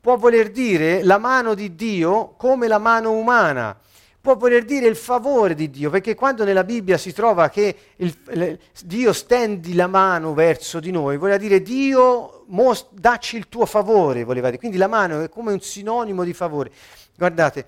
può 0.00 0.16
voler 0.16 0.50
dire 0.50 1.02
la 1.02 1.18
mano 1.18 1.52
di 1.52 1.74
Dio 1.74 2.28
come 2.38 2.68
la 2.68 2.78
mano 2.78 3.12
umana, 3.12 3.78
può 4.22 4.36
voler 4.36 4.64
dire 4.64 4.86
il 4.86 4.94
favore 4.94 5.56
di 5.56 5.68
Dio, 5.68 5.90
perché 5.90 6.14
quando 6.14 6.44
nella 6.44 6.62
Bibbia 6.62 6.96
si 6.96 7.12
trova 7.12 7.50
che 7.50 7.76
il, 7.96 8.16
il, 8.30 8.58
Dio 8.84 9.12
stendi 9.12 9.74
la 9.74 9.88
mano 9.88 10.32
verso 10.32 10.78
di 10.78 10.92
noi, 10.92 11.18
vuol 11.18 11.36
dire 11.38 11.60
Dio 11.60 12.44
most, 12.46 12.90
dacci 12.92 13.36
il 13.36 13.48
tuo 13.48 13.66
favore, 13.66 14.22
voleva 14.22 14.46
dire. 14.46 14.60
Quindi 14.60 14.76
la 14.76 14.86
mano 14.86 15.22
è 15.22 15.28
come 15.28 15.52
un 15.52 15.60
sinonimo 15.60 16.22
di 16.22 16.32
favore. 16.32 16.70
Guardate, 17.16 17.66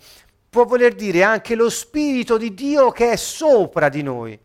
può 0.49 0.65
voler 0.65 0.95
dire 0.95 1.25
anche 1.25 1.57
lo 1.57 1.69
Spirito 1.69 2.37
di 2.37 2.55
Dio 2.55 2.93
che 2.93 3.11
è 3.11 3.17
sopra 3.17 3.89
di 3.89 4.03
noi. 4.03 4.39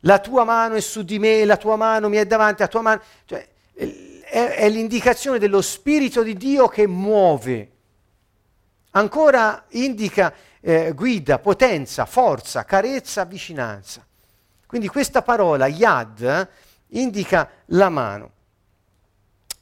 La 0.00 0.18
tua 0.18 0.42
mano 0.42 0.74
è 0.74 0.80
su 0.80 1.04
di 1.04 1.20
me, 1.20 1.44
la 1.44 1.56
tua 1.56 1.76
mano 1.76 2.08
mi 2.08 2.16
è 2.16 2.26
davanti, 2.26 2.62
la 2.62 2.68
tua 2.68 2.82
mano... 2.82 3.00
Cioè, 3.24 3.48
è, 3.74 4.56
è 4.56 4.68
l'indicazione 4.68 5.38
dello 5.38 5.62
Spirito 5.62 6.24
di 6.24 6.34
Dio 6.34 6.66
che 6.66 6.88
muove. 6.88 7.70
Ancora 8.90 9.64
indica 9.70 10.34
eh, 10.68 10.92
guida, 10.92 11.38
potenza, 11.38 12.04
forza, 12.04 12.66
carezza, 12.66 13.24
vicinanza. 13.24 14.04
Quindi 14.66 14.86
questa 14.88 15.22
parola, 15.22 15.66
yad, 15.66 16.20
eh, 16.20 16.48
indica 16.88 17.48
la 17.68 17.88
mano. 17.88 18.32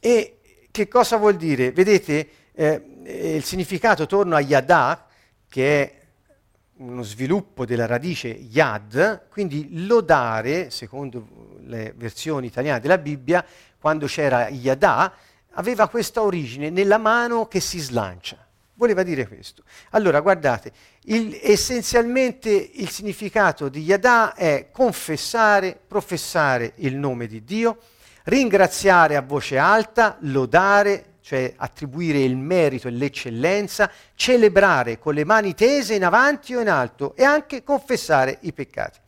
E 0.01 0.65
che 0.69 0.87
cosa 0.89 1.15
vuol 1.15 1.37
dire? 1.37 1.71
Vedete, 1.71 2.29
eh, 2.51 3.35
il 3.35 3.43
significato 3.45 4.05
torno 4.05 4.35
a 4.35 4.41
yadah, 4.41 5.07
che 5.47 5.81
è 5.81 6.01
uno 6.79 7.03
sviluppo 7.03 7.65
della 7.65 7.85
radice 7.85 8.27
yad, 8.27 9.29
quindi 9.29 9.85
lodare, 9.85 10.71
secondo 10.71 11.55
le 11.61 11.93
versioni 11.95 12.47
italiane 12.47 12.81
della 12.81 12.97
Bibbia, 12.97 13.45
quando 13.79 14.07
c'era 14.07 14.49
yadà, 14.49 15.13
aveva 15.51 15.87
questa 15.87 16.21
origine 16.21 16.69
nella 16.69 16.97
mano 16.97 17.47
che 17.47 17.61
si 17.61 17.79
slancia. 17.79 18.46
Voleva 18.77 19.01
dire 19.01 19.27
questo. 19.27 19.63
Allora, 19.91 20.19
guardate, 20.19 20.71
il, 21.05 21.39
essenzialmente 21.41 22.49
il 22.49 22.89
significato 22.89 23.69
di 23.69 23.81
yadà 23.81 24.35
è 24.35 24.67
confessare, 24.71 25.79
professare 25.87 26.73
il 26.75 26.95
nome 26.95 27.25
di 27.25 27.43
Dio, 27.43 27.79
ringraziare 28.25 29.15
a 29.15 29.21
voce 29.21 29.57
alta, 29.57 30.17
lodare, 30.21 31.15
cioè 31.21 31.55
attribuire 31.57 32.19
il 32.19 32.37
merito 32.37 32.87
e 32.87 32.91
l'eccellenza, 32.91 33.91
celebrare 34.13 34.99
con 34.99 35.15
le 35.15 35.25
mani 35.25 35.55
tese 35.55 35.95
in 35.95 36.05
avanti 36.05 36.53
o 36.53 36.61
in 36.61 36.69
alto 36.69 37.15
e 37.15 37.23
anche 37.23 37.63
confessare 37.63 38.37
i 38.41 38.53
peccati. 38.53 38.99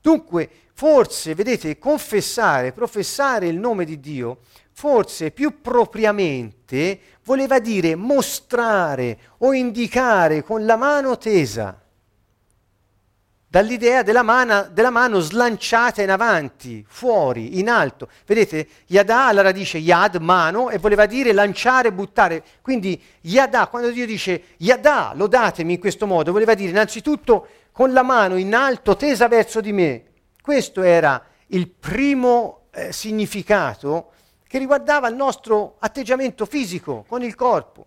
Dunque, 0.00 0.48
forse, 0.72 1.34
vedete, 1.34 1.78
confessare, 1.78 2.72
professare 2.72 3.48
il 3.48 3.58
nome 3.58 3.84
di 3.84 4.00
Dio, 4.00 4.38
forse 4.72 5.30
più 5.30 5.60
propriamente 5.60 7.00
voleva 7.24 7.58
dire 7.58 7.94
mostrare 7.96 9.18
o 9.38 9.52
indicare 9.52 10.42
con 10.42 10.64
la 10.64 10.76
mano 10.76 11.18
tesa 11.18 11.80
dall'idea 13.50 14.04
della, 14.04 14.22
mana, 14.22 14.62
della, 14.62 14.90
mano 14.90 15.18
slanciata 15.18 16.02
in 16.02 16.10
avanti, 16.10 16.84
fuori, 16.86 17.58
in 17.58 17.68
alto. 17.68 18.08
Vedete, 18.24 18.68
yada 18.86 19.26
ha 19.26 19.32
la 19.32 19.42
radice 19.42 19.78
yad, 19.78 20.14
mano, 20.20 20.70
e 20.70 20.78
voleva 20.78 21.04
dire 21.06 21.32
lanciare, 21.32 21.92
buttare. 21.92 22.44
Quindi 22.62 23.02
yada, 23.22 23.66
quando 23.66 23.90
Dio 23.90 24.06
dice 24.06 24.54
yada, 24.58 25.12
lodatemi 25.16 25.74
in 25.74 25.80
questo 25.80 26.06
modo, 26.06 26.30
voleva 26.30 26.54
dire 26.54 26.70
innanzitutto 26.70 27.48
con 27.80 27.94
la 27.94 28.02
mano 28.02 28.36
in 28.36 28.54
alto, 28.54 28.94
tesa 28.94 29.26
verso 29.26 29.62
di 29.62 29.72
me. 29.72 30.04
Questo 30.42 30.82
era 30.82 31.24
il 31.46 31.66
primo 31.66 32.64
eh, 32.72 32.92
significato 32.92 34.12
che 34.46 34.58
riguardava 34.58 35.08
il 35.08 35.14
nostro 35.14 35.76
atteggiamento 35.78 36.44
fisico 36.44 37.06
con 37.08 37.22
il 37.22 37.34
corpo. 37.34 37.86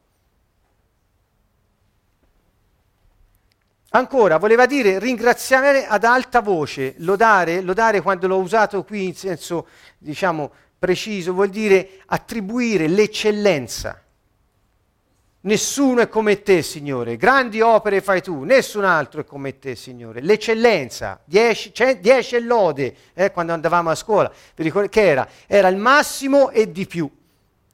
Ancora, 3.90 4.38
voleva 4.38 4.66
dire 4.66 4.98
ringraziare 4.98 5.86
ad 5.86 6.06
alta 6.06 6.42
voce, 6.42 6.96
lodare, 6.98 7.62
lodare 7.62 8.02
quando 8.02 8.26
l'ho 8.26 8.40
usato 8.40 8.84
qui 8.84 9.06
in 9.06 9.16
senso, 9.16 9.68
diciamo, 10.00 10.52
preciso, 10.80 11.34
vuol 11.34 11.50
dire 11.50 12.02
attribuire 12.08 12.88
l'eccellenza. 12.88 14.04
Nessuno 15.46 16.00
è 16.00 16.08
come 16.08 16.42
te, 16.42 16.62
Signore. 16.62 17.18
Grandi 17.18 17.60
opere 17.60 18.00
fai 18.00 18.22
tu, 18.22 18.44
nessun 18.44 18.86
altro 18.86 19.22
è 19.22 19.26
come 19.26 19.60
te, 19.60 19.76
Signore. 19.76 20.22
L'eccellenza, 20.22 21.20
dieci, 21.26 21.74
dieci 22.00 22.40
lode, 22.40 22.96
eh, 23.14 23.32
quando 23.32 23.52
andavamo 23.52 23.90
a 23.90 23.96
scuola, 23.96 24.32
che 24.56 25.02
era? 25.02 25.28
Era 25.46 25.68
il 25.68 25.76
massimo 25.76 26.50
e 26.50 26.72
di 26.72 26.88
più. 26.88 27.12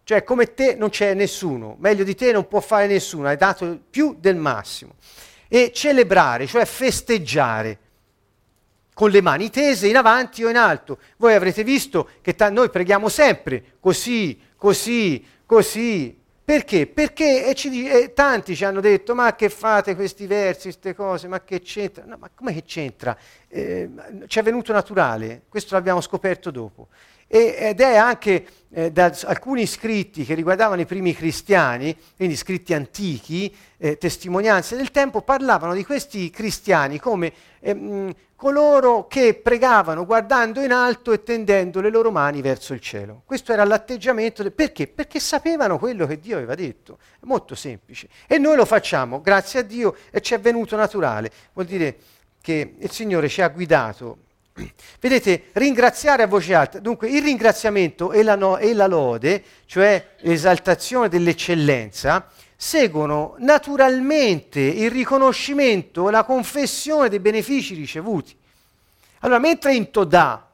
Cioè, 0.03 0.23
come 0.23 0.55
te 0.55 0.73
non 0.73 0.89
c'è 0.89 1.13
nessuno, 1.13 1.75
meglio 1.77 2.03
di 2.03 2.15
te 2.15 2.31
non 2.31 2.47
può 2.47 2.59
fare 2.59 2.87
nessuno, 2.87 3.27
hai 3.27 3.37
dato 3.37 3.79
più 3.87 4.15
del 4.19 4.35
massimo 4.35 4.95
e 5.47 5.71
celebrare, 5.71 6.47
cioè 6.47 6.65
festeggiare 6.65 7.77
con 8.95 9.11
le 9.11 9.21
mani 9.21 9.51
tese 9.51 9.87
in 9.87 9.95
avanti 9.95 10.43
o 10.43 10.49
in 10.49 10.57
alto. 10.57 10.97
Voi 11.17 11.35
avrete 11.35 11.63
visto 11.63 12.09
che 12.21 12.33
ta- 12.33 12.49
noi 12.49 12.71
preghiamo 12.71 13.07
sempre 13.09 13.75
così, 13.79 14.39
così, 14.55 15.23
così. 15.45 16.18
Perché? 16.49 16.87
Perché 16.87 17.53
ci, 17.53 17.87
e 17.87 18.11
tanti 18.13 18.55
ci 18.55 18.65
hanno 18.65 18.79
detto, 18.79 19.13
ma 19.13 19.35
che 19.35 19.49
fate 19.49 19.93
questi 19.93 20.25
versi, 20.25 20.63
queste 20.63 20.95
cose, 20.95 21.27
ma 21.27 21.43
che 21.43 21.61
c'entra? 21.61 22.05
No, 22.05 22.17
ma 22.17 22.31
come 22.33 22.55
che 22.55 22.63
c'entra? 22.63 23.15
Eh, 23.47 23.87
ci 24.25 24.39
è 24.39 24.41
venuto 24.41 24.73
naturale, 24.73 25.43
questo 25.47 25.75
l'abbiamo 25.75 26.01
scoperto 26.01 26.49
dopo. 26.49 26.87
E, 27.31 27.55
ed 27.59 27.79
è 27.79 27.95
anche 27.95 28.45
eh, 28.71 28.91
da 28.91 29.15
alcuni 29.25 29.67
scritti 29.67 30.25
che 30.25 30.33
riguardavano 30.33 30.81
i 30.81 30.85
primi 30.85 31.13
cristiani, 31.13 31.95
quindi 32.15 32.35
scritti 32.35 32.73
antichi, 32.73 33.55
eh, 33.77 33.97
testimonianze 33.97 34.75
del 34.75 34.89
tempo, 34.89 35.21
parlavano 35.21 35.73
di 35.73 35.85
questi 35.85 36.31
cristiani 36.31 36.99
come 36.99 37.31
eh, 37.59 38.15
coloro 38.35 39.05
che 39.07 39.33
pregavano 39.33 40.05
guardando 40.05 40.61
in 40.61 40.71
alto 40.71 41.11
e 41.11 41.23
tendendo 41.23 41.81
le 41.81 41.89
loro 41.89 42.09
mani 42.09 42.41
verso 42.41 42.73
il 42.73 42.79
cielo. 42.79 43.23
Questo 43.25 43.51
era 43.51 43.65
l'atteggiamento. 43.65 44.43
De- 44.43 44.51
perché? 44.51 44.87
Perché 44.87 45.19
sapevano 45.19 45.77
quello 45.77 46.07
che 46.07 46.19
Dio 46.19 46.37
aveva 46.37 46.55
detto. 46.55 46.99
È 47.19 47.25
molto 47.25 47.53
semplice. 47.53 48.07
E 48.27 48.37
noi 48.37 48.55
lo 48.55 48.65
facciamo, 48.65 49.21
grazie 49.21 49.59
a 49.59 49.63
Dio, 49.63 49.95
e 50.09 50.21
ci 50.21 50.33
è 50.33 50.39
venuto 50.39 50.75
naturale. 50.77 51.31
Vuol 51.53 51.65
dire 51.65 51.97
che 52.41 52.75
il 52.79 52.91
Signore 52.91 53.27
ci 53.27 53.41
ha 53.41 53.49
guidato 53.49 54.19
Vedete, 54.99 55.45
ringraziare 55.53 56.23
a 56.23 56.27
voce 56.27 56.53
alta. 56.53 56.79
Dunque, 56.79 57.09
il 57.09 57.21
ringraziamento 57.21 58.11
e 58.11 58.23
la, 58.23 58.35
no, 58.35 58.57
e 58.57 58.73
la 58.73 58.87
lode, 58.87 59.43
cioè 59.65 60.15
l'esaltazione 60.21 61.09
dell'eccellenza, 61.09 62.27
seguono 62.55 63.35
naturalmente 63.37 64.59
il 64.59 64.91
riconoscimento 64.91 66.09
la 66.09 66.23
confessione 66.23 67.07
dei 67.07 67.19
benefici 67.19 67.73
ricevuti. 67.75 68.35
Allora, 69.19 69.39
mentre 69.39 69.75
in 69.75 69.91
Todà 69.91 70.48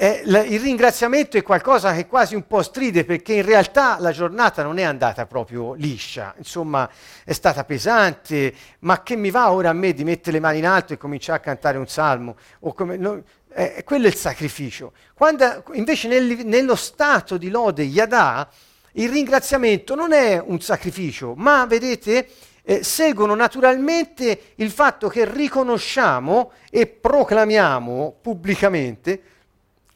eh, 0.00 0.22
il 0.24 0.60
ringraziamento 0.60 1.36
è 1.36 1.42
qualcosa 1.42 1.92
che 1.92 2.06
quasi 2.06 2.36
un 2.36 2.46
po' 2.46 2.62
stride 2.62 3.04
perché 3.04 3.32
in 3.32 3.44
realtà 3.44 3.96
la 3.98 4.12
giornata 4.12 4.62
non 4.62 4.78
è 4.78 4.84
andata 4.84 5.26
proprio 5.26 5.74
liscia, 5.74 6.34
insomma 6.38 6.88
è 7.24 7.32
stata 7.32 7.64
pesante, 7.64 8.54
ma 8.80 9.02
che 9.02 9.16
mi 9.16 9.30
va 9.30 9.50
ora 9.50 9.70
a 9.70 9.72
me 9.72 9.92
di 9.92 10.04
mettere 10.04 10.36
le 10.36 10.40
mani 10.40 10.58
in 10.58 10.66
alto 10.66 10.92
e 10.92 10.98
cominciare 10.98 11.38
a 11.38 11.42
cantare 11.42 11.78
un 11.78 11.88
salmo? 11.88 12.36
Come, 12.60 12.96
no, 12.96 13.24
eh, 13.52 13.82
quello 13.84 14.04
è 14.04 14.08
il 14.08 14.14
sacrificio. 14.14 14.92
Quando, 15.14 15.64
invece 15.72 16.06
nel, 16.06 16.44
nello 16.44 16.76
stato 16.76 17.36
di 17.36 17.50
lode 17.50 17.82
Yadà, 17.82 18.48
il 18.92 19.08
ringraziamento 19.08 19.96
non 19.96 20.12
è 20.12 20.40
un 20.40 20.60
sacrificio, 20.60 21.34
ma 21.34 21.66
vedete, 21.66 22.28
eh, 22.62 22.84
seguono 22.84 23.34
naturalmente 23.34 24.52
il 24.56 24.70
fatto 24.70 25.08
che 25.08 25.24
riconosciamo 25.24 26.52
e 26.70 26.86
proclamiamo 26.86 28.18
pubblicamente 28.22 29.22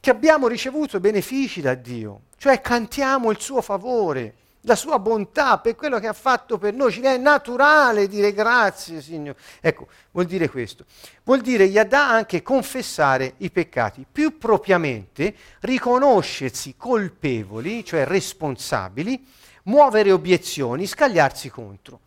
che 0.02 0.10
abbiamo 0.10 0.48
ricevuto 0.48 0.98
benefici 0.98 1.60
da 1.60 1.74
Dio, 1.74 2.22
cioè 2.36 2.60
cantiamo 2.60 3.30
il 3.30 3.38
suo 3.38 3.62
favore, 3.62 4.34
la 4.62 4.74
sua 4.74 4.98
bontà 4.98 5.58
per 5.58 5.76
quello 5.76 6.00
che 6.00 6.08
ha 6.08 6.12
fatto 6.12 6.58
per 6.58 6.74
noi, 6.74 6.90
ci 6.90 7.00
è 7.02 7.16
naturale 7.16 8.08
dire 8.08 8.32
grazie 8.32 9.00
Signore. 9.00 9.38
Ecco, 9.60 9.86
vuol 10.10 10.26
dire 10.26 10.50
questo. 10.50 10.86
Vuol 11.22 11.40
dire 11.40 11.66
Yadà 11.66 12.08
anche 12.08 12.42
confessare 12.42 13.34
i 13.36 13.52
peccati, 13.52 14.04
più 14.10 14.38
propriamente 14.38 15.36
riconoscersi 15.60 16.74
colpevoli, 16.76 17.84
cioè 17.84 18.04
responsabili, 18.04 19.24
muovere 19.66 20.10
obiezioni, 20.10 20.84
scagliarsi 20.84 21.48
contro. 21.48 22.00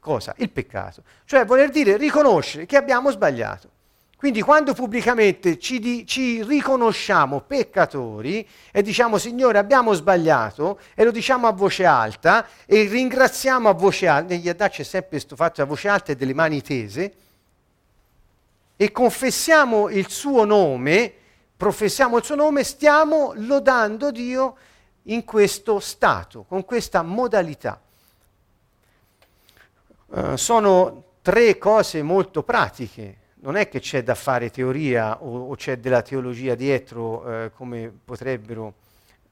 Cosa? 0.00 0.34
Il 0.38 0.50
peccato. 0.50 1.04
Cioè 1.24 1.44
voler 1.44 1.70
dire 1.70 1.96
riconoscere 1.96 2.66
che 2.66 2.76
abbiamo 2.76 3.12
sbagliato 3.12 3.74
quindi 4.16 4.40
quando 4.40 4.72
pubblicamente 4.72 5.58
ci, 5.58 5.78
di, 5.78 6.06
ci, 6.06 6.42
riconosciamo 6.42 7.42
peccatori 7.42 8.48
e 8.72 8.80
diciamo 8.80 9.18
Signore 9.18 9.58
abbiamo 9.58 9.92
sbagliato 9.92 10.80
e 10.94 11.04
lo 11.04 11.10
diciamo 11.10 11.46
a 11.46 11.52
voce 11.52 11.84
alta 11.84 12.46
e 12.64 12.84
ringraziamo 12.84 13.68
a 13.68 13.74
voce 13.74 14.06
alta, 14.06 14.32
negli 14.32 14.48
Adà 14.48 14.70
c'è 14.70 14.84
sempre 14.84 15.10
questo 15.10 15.36
fatto 15.36 15.60
a 15.60 15.66
voce 15.66 15.88
alta 15.88 16.12
e 16.12 16.16
delle 16.16 16.32
mani 16.32 16.62
tese, 16.62 17.14
e 18.74 18.90
confessiamo 18.90 19.90
il 19.90 20.08
suo 20.08 20.44
nome, 20.46 21.12
professiamo 21.54 22.16
il 22.16 22.24
suo 22.24 22.36
nome, 22.36 22.64
stiamo 22.64 23.32
lodando 23.36 24.10
Dio 24.10 24.56
in 25.04 25.24
questo 25.24 25.78
stato, 25.78 26.44
con 26.44 26.64
questa 26.64 27.02
modalità. 27.02 27.80
Uh, 30.06 30.36
sono 30.36 31.04
tre 31.20 31.58
cose 31.58 32.02
molto 32.02 32.42
pratiche 32.42 33.24
non 33.40 33.56
è 33.56 33.68
che 33.68 33.80
c'è 33.80 34.02
da 34.02 34.14
fare 34.14 34.50
teoria 34.50 35.22
o, 35.22 35.48
o 35.50 35.54
c'è 35.54 35.78
della 35.78 36.02
teologia 36.02 36.54
dietro 36.54 37.44
eh, 37.44 37.50
come 37.52 37.92
potrebbero 38.04 38.74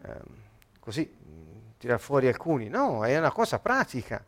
eh, 0.03 0.15
così 0.79 1.11
tirare 1.79 1.99
fuori 1.99 2.29
alcuni, 2.29 2.69
no, 2.69 3.05
è 3.05 3.17
una 3.19 3.33
cosa 3.33 3.59
pratica. 3.59 4.25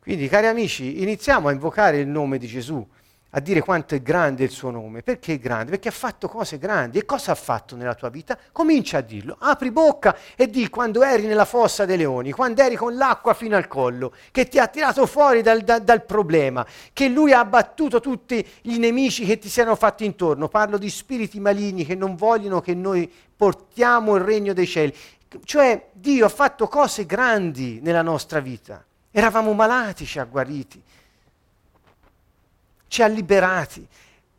Quindi 0.00 0.28
cari 0.28 0.46
amici, 0.46 1.02
iniziamo 1.02 1.48
a 1.48 1.52
invocare 1.52 1.98
il 1.98 2.08
nome 2.08 2.38
di 2.38 2.46
Gesù 2.46 2.86
a 3.30 3.40
dire 3.40 3.60
quanto 3.60 3.94
è 3.94 4.02
grande 4.02 4.44
il 4.44 4.50
suo 4.50 4.70
nome. 4.70 5.02
Perché 5.02 5.34
è 5.34 5.38
grande? 5.38 5.70
Perché 5.70 5.88
ha 5.88 5.92
fatto 5.92 6.28
cose 6.28 6.58
grandi. 6.58 6.98
E 6.98 7.04
cosa 7.04 7.32
ha 7.32 7.36
fatto 7.36 7.76
nella 7.76 7.94
tua 7.94 8.08
vita? 8.08 8.36
Comincia 8.50 8.98
a 8.98 9.00
dirlo. 9.02 9.36
Apri 9.38 9.70
bocca 9.70 10.16
e 10.34 10.48
di 10.48 10.68
quando 10.68 11.02
eri 11.02 11.26
nella 11.26 11.44
fossa 11.44 11.84
dei 11.84 11.96
leoni, 11.96 12.32
quando 12.32 12.62
eri 12.62 12.76
con 12.76 12.96
l'acqua 12.96 13.34
fino 13.34 13.56
al 13.56 13.68
collo, 13.68 14.12
che 14.32 14.48
ti 14.48 14.58
ha 14.58 14.66
tirato 14.66 15.06
fuori 15.06 15.42
dal, 15.42 15.60
da, 15.60 15.78
dal 15.78 16.04
problema, 16.04 16.66
che 16.92 17.08
lui 17.08 17.32
ha 17.32 17.40
abbattuto 17.40 18.00
tutti 18.00 18.44
i 18.62 18.78
nemici 18.78 19.24
che 19.24 19.38
ti 19.38 19.48
si 19.48 19.60
erano 19.60 19.76
fatti 19.76 20.04
intorno. 20.04 20.48
Parlo 20.48 20.78
di 20.78 20.90
spiriti 20.90 21.38
maligni 21.38 21.84
che 21.84 21.94
non 21.94 22.16
vogliono 22.16 22.60
che 22.60 22.74
noi 22.74 23.10
portiamo 23.36 24.16
il 24.16 24.22
regno 24.22 24.52
dei 24.52 24.66
cieli. 24.66 24.94
Cioè 25.44 25.90
Dio 25.92 26.26
ha 26.26 26.28
fatto 26.28 26.66
cose 26.66 27.06
grandi 27.06 27.78
nella 27.80 28.02
nostra 28.02 28.40
vita. 28.40 28.84
Eravamo 29.12 29.52
malati, 29.52 30.04
ci 30.04 30.18
ha 30.18 30.24
guariti 30.24 30.82
ci 32.90 33.02
ha 33.02 33.06
liberati. 33.06 33.86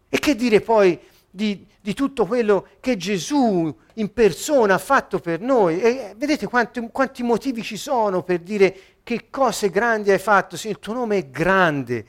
E 0.10 0.20
che 0.20 0.36
dire 0.36 0.60
poi 0.60 1.00
di, 1.30 1.66
di, 1.80 1.94
tutto 1.94 2.26
quello 2.26 2.68
che 2.82 2.98
Gesù 2.98 3.74
in 3.94 4.12
persona 4.12 4.74
ha 4.74 4.78
fatto 4.78 5.20
per 5.20 5.40
noi? 5.40 5.80
E 5.80 6.14
vedete 6.18 6.48
quanti, 6.48 6.86
quanti 6.92 7.24
motivi 7.24 7.64
ci 7.64 7.78
sono 7.78 8.24
per 8.24 8.40
dire 8.40 8.76
che 9.04 9.30
cose 9.30 9.70
grandi 9.70 10.12
hai 10.12 10.20
fatto, 10.20 10.58
sì, 10.58 10.68
il 10.68 10.80
tuo 10.80 10.94
nome 10.94 11.18
è 11.18 11.30
grande. 11.30 12.06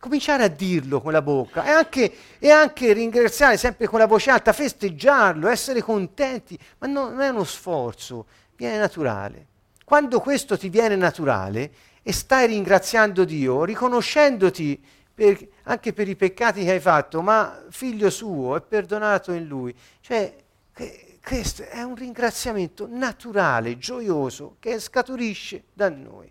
Cominciare 0.00 0.42
a 0.42 0.48
dirlo 0.48 1.00
con 1.00 1.12
la 1.12 1.22
bocca 1.22 1.64
e 1.64 1.70
anche, 1.70 2.12
e 2.40 2.50
anche 2.50 2.92
ringraziare 2.92 3.56
sempre 3.56 3.86
con 3.86 4.00
la 4.00 4.06
voce 4.06 4.30
alta, 4.30 4.52
festeggiarlo, 4.52 5.46
essere 5.46 5.82
contenti, 5.82 6.58
ma 6.78 6.88
no, 6.88 7.10
non 7.10 7.20
è 7.20 7.28
uno 7.28 7.44
sforzo, 7.44 8.26
viene 8.56 8.76
naturale. 8.76 9.46
Quando 9.84 10.18
questo 10.18 10.58
ti 10.58 10.68
viene 10.68 10.96
naturale 10.96 11.70
e 12.02 12.12
stai 12.12 12.48
ringraziando 12.48 13.24
Dio, 13.24 13.62
riconoscendoti 13.62 14.94
per, 15.16 15.48
anche 15.62 15.94
per 15.94 16.08
i 16.08 16.14
peccati 16.14 16.62
che 16.62 16.72
hai 16.72 16.80
fatto, 16.80 17.22
ma 17.22 17.64
figlio 17.70 18.10
suo 18.10 18.54
è 18.54 18.60
perdonato 18.60 19.32
in 19.32 19.46
lui. 19.46 19.74
Cioè, 20.02 20.36
che, 20.74 21.18
questo 21.24 21.62
è 21.62 21.80
un 21.80 21.94
ringraziamento 21.94 22.86
naturale, 22.86 23.78
gioioso, 23.78 24.56
che 24.60 24.78
scaturisce 24.78 25.64
da 25.72 25.88
noi. 25.88 26.30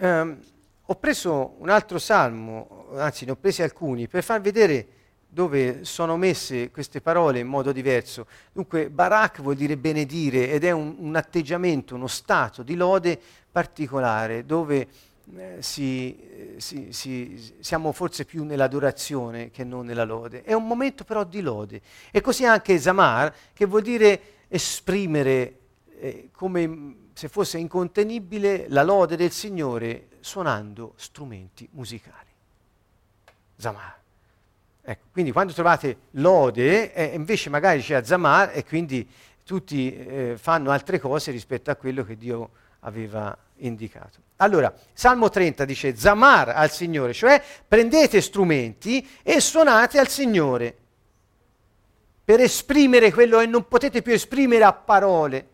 Um, 0.00 0.40
ho 0.90 0.94
preso 0.94 1.56
un 1.58 1.68
altro 1.68 1.98
salmo, 1.98 2.86
anzi 2.94 3.24
ne 3.24 3.32
ho 3.32 3.36
presi 3.36 3.62
alcuni, 3.62 4.06
per 4.06 4.22
far 4.22 4.40
vedere 4.40 4.86
dove 5.38 5.84
sono 5.84 6.16
messe 6.16 6.72
queste 6.72 7.00
parole 7.00 7.38
in 7.38 7.46
modo 7.46 7.70
diverso. 7.70 8.26
Dunque, 8.52 8.90
barak 8.90 9.40
vuol 9.40 9.54
dire 9.54 9.76
benedire 9.76 10.50
ed 10.50 10.64
è 10.64 10.72
un, 10.72 10.96
un 10.98 11.14
atteggiamento, 11.14 11.94
uno 11.94 12.08
stato 12.08 12.64
di 12.64 12.74
lode 12.74 13.16
particolare 13.48 14.44
dove 14.44 14.88
eh, 15.36 15.58
si, 15.60 16.18
eh, 16.18 16.54
si, 16.56 16.88
si, 16.90 17.54
siamo 17.60 17.92
forse 17.92 18.24
più 18.24 18.42
nell'adorazione 18.42 19.52
che 19.52 19.62
non 19.62 19.86
nella 19.86 20.02
lode. 20.02 20.42
È 20.42 20.54
un 20.54 20.66
momento 20.66 21.04
però 21.04 21.22
di 21.22 21.40
lode. 21.40 21.82
E 22.10 22.20
così 22.20 22.44
anche 22.44 22.76
zamar, 22.76 23.32
che 23.52 23.64
vuol 23.64 23.82
dire 23.82 24.20
esprimere 24.48 25.58
eh, 26.00 26.30
come 26.32 26.96
se 27.12 27.28
fosse 27.28 27.58
incontenibile 27.58 28.66
la 28.70 28.82
lode 28.82 29.14
del 29.14 29.30
Signore 29.30 30.08
suonando 30.18 30.94
strumenti 30.96 31.68
musicali. 31.70 32.26
Zamar. 33.54 33.97
Ecco, 34.90 35.08
quindi 35.12 35.32
quando 35.32 35.52
trovate 35.52 35.98
lode, 36.12 36.94
eh, 36.94 37.14
invece 37.14 37.50
magari 37.50 37.82
c'è 37.82 38.02
Zamar 38.02 38.52
e 38.54 38.64
quindi 38.64 39.06
tutti 39.44 39.94
eh, 39.94 40.36
fanno 40.38 40.70
altre 40.70 40.98
cose 40.98 41.30
rispetto 41.30 41.70
a 41.70 41.74
quello 41.74 42.02
che 42.04 42.16
Dio 42.16 42.48
aveva 42.80 43.36
indicato. 43.56 44.20
Allora, 44.36 44.72
Salmo 44.94 45.28
30 45.28 45.66
dice 45.66 45.94
Zamar 45.94 46.48
al 46.48 46.70
Signore, 46.70 47.12
cioè 47.12 47.42
prendete 47.68 48.22
strumenti 48.22 49.06
e 49.22 49.40
suonate 49.40 49.98
al 49.98 50.08
Signore 50.08 50.74
per 52.24 52.40
esprimere 52.40 53.12
quello 53.12 53.40
che 53.40 53.46
non 53.46 53.68
potete 53.68 54.00
più 54.00 54.14
esprimere 54.14 54.64
a 54.64 54.72
parole. 54.72 55.48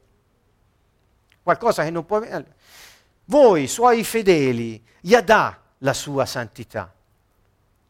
Qualcosa 1.42 1.82
che 1.82 1.90
non 1.90 2.06
può... 2.06 2.22
Voi, 3.24 3.66
suoi 3.66 4.04
fedeli, 4.04 4.80
Yadà 5.00 5.60
la 5.78 5.92
sua 5.92 6.24
santità. 6.24 6.94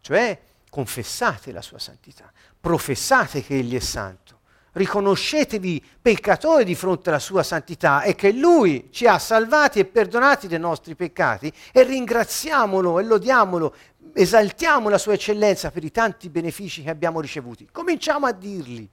Cioè 0.00 0.40
confessate 0.74 1.52
la 1.52 1.62
sua 1.62 1.78
santità, 1.78 2.32
professate 2.60 3.44
che 3.44 3.58
Egli 3.58 3.76
è 3.76 3.78
santo, 3.78 4.40
riconoscetevi 4.72 5.80
peccatori 6.02 6.64
di 6.64 6.74
fronte 6.74 7.10
alla 7.10 7.20
sua 7.20 7.44
santità 7.44 8.02
e 8.02 8.16
che 8.16 8.32
Lui 8.32 8.88
ci 8.90 9.06
ha 9.06 9.20
salvati 9.20 9.78
e 9.78 9.84
perdonati 9.84 10.48
dei 10.48 10.58
nostri 10.58 10.96
peccati 10.96 11.52
e 11.70 11.84
ringraziamolo 11.84 12.98
e 12.98 13.04
lodiamolo, 13.04 13.72
esaltiamo 14.14 14.88
la 14.88 14.98
sua 14.98 15.12
eccellenza 15.12 15.70
per 15.70 15.84
i 15.84 15.92
tanti 15.92 16.28
benefici 16.28 16.82
che 16.82 16.90
abbiamo 16.90 17.20
ricevuti. 17.20 17.68
Cominciamo 17.70 18.26
a 18.26 18.32
dirli. 18.32 18.90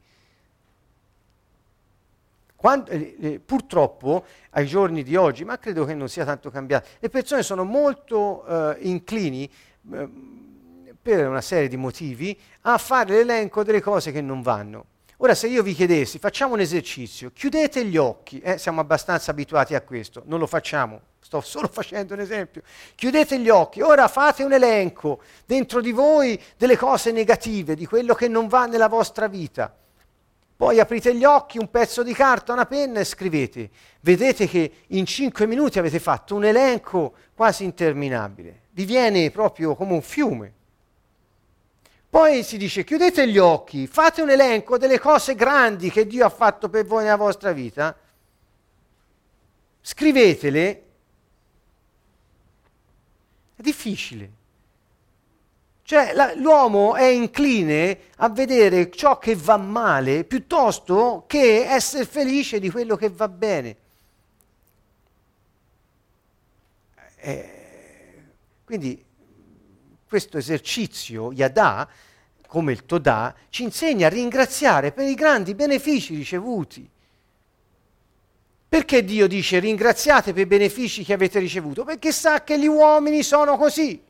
Quando, 2.55 2.91
eh, 2.91 3.15
eh, 3.19 3.39
purtroppo 3.43 4.23
ai 4.51 4.67
giorni 4.67 5.01
di 5.01 5.15
oggi, 5.15 5.43
ma 5.45 5.57
credo 5.57 5.83
che 5.85 5.95
non 5.95 6.09
sia 6.09 6.25
tanto 6.25 6.51
cambiato, 6.51 6.87
le 6.99 7.09
persone 7.09 7.41
sono 7.41 7.63
molto 7.63 8.45
eh, 8.45 8.77
inclini 8.81 9.49
eh, 9.93 10.39
per 11.01 11.27
una 11.27 11.41
serie 11.41 11.67
di 11.67 11.77
motivi, 11.77 12.37
a 12.61 12.77
fare 12.77 13.15
l'elenco 13.15 13.63
delle 13.63 13.81
cose 13.81 14.11
che 14.11 14.21
non 14.21 14.41
vanno. 14.41 14.85
Ora, 15.23 15.35
se 15.35 15.47
io 15.47 15.61
vi 15.61 15.73
chiedessi, 15.73 16.17
facciamo 16.17 16.55
un 16.55 16.61
esercizio, 16.61 17.31
chiudete 17.31 17.85
gli 17.85 17.95
occhi, 17.95 18.39
eh, 18.39 18.57
siamo 18.57 18.81
abbastanza 18.81 19.29
abituati 19.29 19.75
a 19.75 19.81
questo, 19.81 20.23
non 20.25 20.39
lo 20.39 20.47
facciamo, 20.47 20.99
sto 21.19 21.41
solo 21.45 21.67
facendo 21.67 22.15
un 22.15 22.21
esempio, 22.21 22.63
chiudete 22.95 23.37
gli 23.39 23.49
occhi, 23.49 23.81
ora 23.81 24.07
fate 24.07 24.43
un 24.43 24.53
elenco 24.53 25.21
dentro 25.45 25.79
di 25.79 25.91
voi 25.91 26.41
delle 26.57 26.75
cose 26.75 27.11
negative, 27.11 27.75
di 27.75 27.85
quello 27.85 28.15
che 28.15 28.27
non 28.27 28.47
va 28.47 28.65
nella 28.65 28.87
vostra 28.87 29.27
vita. 29.27 29.75
Poi 30.55 30.79
aprite 30.79 31.15
gli 31.15 31.23
occhi, 31.23 31.57
un 31.57 31.69
pezzo 31.69 32.01
di 32.03 32.13
carta, 32.13 32.53
una 32.53 32.65
penna 32.67 32.99
e 32.99 33.03
scrivete. 33.03 33.69
Vedete 34.01 34.47
che 34.47 34.71
in 34.87 35.05
cinque 35.07 35.47
minuti 35.47 35.79
avete 35.79 35.99
fatto 35.99 36.35
un 36.35 36.45
elenco 36.45 37.13
quasi 37.35 37.63
interminabile. 37.63 38.61
vi 38.71 38.85
viene 38.85 39.29
proprio 39.31 39.75
come 39.75 39.93
un 39.93 40.01
fiume. 40.01 40.53
Poi 42.11 42.43
si 42.43 42.57
dice 42.57 42.83
chiudete 42.83 43.25
gli 43.25 43.37
occhi, 43.37 43.87
fate 43.87 44.21
un 44.21 44.29
elenco 44.29 44.77
delle 44.77 44.99
cose 44.99 45.33
grandi 45.33 45.89
che 45.89 46.05
Dio 46.05 46.25
ha 46.25 46.29
fatto 46.29 46.67
per 46.67 46.85
voi 46.85 47.03
nella 47.03 47.15
vostra 47.15 47.53
vita, 47.53 47.97
scrivetele. 49.81 50.83
È 53.55 53.61
difficile. 53.61 54.31
Cioè 55.83 56.11
la, 56.11 56.33
l'uomo 56.35 56.95
è 56.95 57.05
incline 57.05 57.99
a 58.17 58.27
vedere 58.27 58.91
ciò 58.91 59.17
che 59.17 59.33
va 59.33 59.55
male 59.55 60.25
piuttosto 60.25 61.23
che 61.27 61.65
essere 61.65 62.03
felice 62.03 62.59
di 62.59 62.69
quello 62.69 62.97
che 62.97 63.07
va 63.09 63.29
bene. 63.29 63.77
Eh, 67.15 68.23
quindi 68.65 69.01
questo 70.11 70.37
esercizio, 70.37 71.31
Yadà, 71.31 71.87
come 72.45 72.73
il 72.73 72.85
Todà, 72.85 73.33
ci 73.47 73.63
insegna 73.63 74.07
a 74.07 74.09
ringraziare 74.09 74.91
per 74.91 75.07
i 75.07 75.13
grandi 75.13 75.55
benefici 75.55 76.15
ricevuti. 76.15 76.85
Perché 78.67 79.05
Dio 79.05 79.25
dice 79.25 79.59
ringraziate 79.59 80.33
per 80.33 80.41
i 80.41 80.47
benefici 80.47 81.05
che 81.05 81.13
avete 81.13 81.39
ricevuto? 81.39 81.85
Perché 81.85 82.11
sa 82.11 82.43
che 82.43 82.59
gli 82.59 82.67
uomini 82.67 83.23
sono 83.23 83.55
così. 83.55 84.03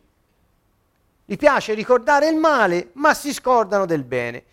Gli 1.24 1.36
piace 1.38 1.76
ricordare 1.76 2.30
il 2.30 2.36
male, 2.36 2.90
ma 2.94 3.14
si 3.14 3.32
scordano 3.32 3.86
del 3.86 4.04
bene. 4.04 4.44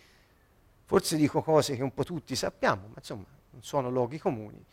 Forse 0.85 1.15
dico 1.15 1.41
cose 1.41 1.75
che 1.75 1.81
un 1.81 1.95
po' 1.95 2.03
tutti 2.03 2.35
sappiamo, 2.35 2.89
ma 2.89 2.95
insomma 2.97 3.25
non 3.49 3.63
sono 3.63 3.89
luoghi 3.89 4.19
comuni. 4.19 4.63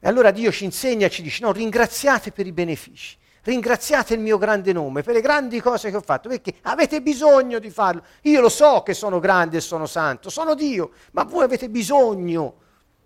E 0.00 0.08
allora 0.08 0.30
Dio 0.30 0.50
ci 0.52 0.64
insegna, 0.64 1.10
ci 1.10 1.20
dice, 1.20 1.44
no, 1.44 1.52
ringraziate 1.52 2.32
per 2.32 2.46
i 2.46 2.52
benefici, 2.52 3.18
ringraziate 3.48 4.14
il 4.14 4.20
mio 4.20 4.38
grande 4.38 4.72
nome 4.72 5.02
per 5.02 5.14
le 5.14 5.20
grandi 5.20 5.60
cose 5.60 5.90
che 5.90 5.96
ho 5.96 6.02
fatto, 6.02 6.28
perché 6.28 6.54
avete 6.62 7.00
bisogno 7.00 7.58
di 7.58 7.70
farlo. 7.70 8.02
Io 8.22 8.40
lo 8.40 8.48
so 8.48 8.82
che 8.82 8.94
sono 8.94 9.18
grande 9.18 9.56
e 9.56 9.60
sono 9.60 9.86
santo, 9.86 10.30
sono 10.30 10.54
Dio, 10.54 10.90
ma 11.12 11.24
voi 11.24 11.44
avete 11.44 11.68
bisogno 11.68 12.54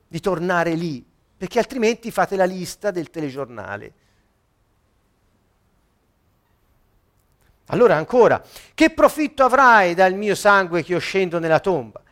di 0.08 0.20
tornare 0.20 0.74
lì, 0.74 1.04
perché 1.36 1.58
altrimenti 1.58 2.10
fate 2.10 2.36
la 2.36 2.44
lista 2.44 2.90
del 2.90 3.10
telegiornale 3.10 3.94
Allora 7.66 7.96
ancora, 7.96 8.42
che 8.74 8.90
profitto 8.90 9.44
avrai 9.44 9.94
dal 9.94 10.14
mio 10.14 10.34
sangue 10.34 10.82
che 10.82 10.92
io 10.92 10.98
scendo 10.98 11.38
nella 11.38 11.58
tomba? 11.58 12.02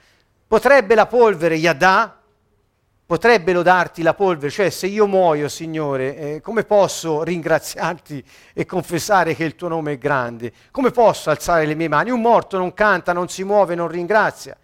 Potrebbe 0.47 0.95
la 0.95 1.07
polvere, 1.07 1.57
Yadà, 1.57 2.20
potrebbe 3.11 3.53
lodarti 3.53 4.03
la 4.03 4.14
polvere, 4.14 4.53
cioè 4.53 4.70
se 4.70 4.87
io 4.87 5.09
muoio, 5.09 5.49
Signore, 5.49 6.16
eh, 6.16 6.40
come 6.40 6.62
posso 6.62 7.25
ringraziarti 7.25 8.25
e 8.55 8.64
confessare 8.64 9.35
che 9.35 9.42
il 9.42 9.57
tuo 9.57 9.66
nome 9.66 9.94
è 9.94 9.99
grande? 9.99 10.53
Come 10.70 10.92
posso 10.92 11.29
alzare 11.29 11.66
le 11.66 11.75
mie 11.75 11.88
mani? 11.88 12.12
Un 12.12 12.20
morto 12.20 12.57
non 12.57 12.73
canta, 12.73 13.12
non 13.12 13.29
si 13.29 13.42
muove, 13.42 13.75
non 13.75 13.88
ringrazia. 13.88 14.57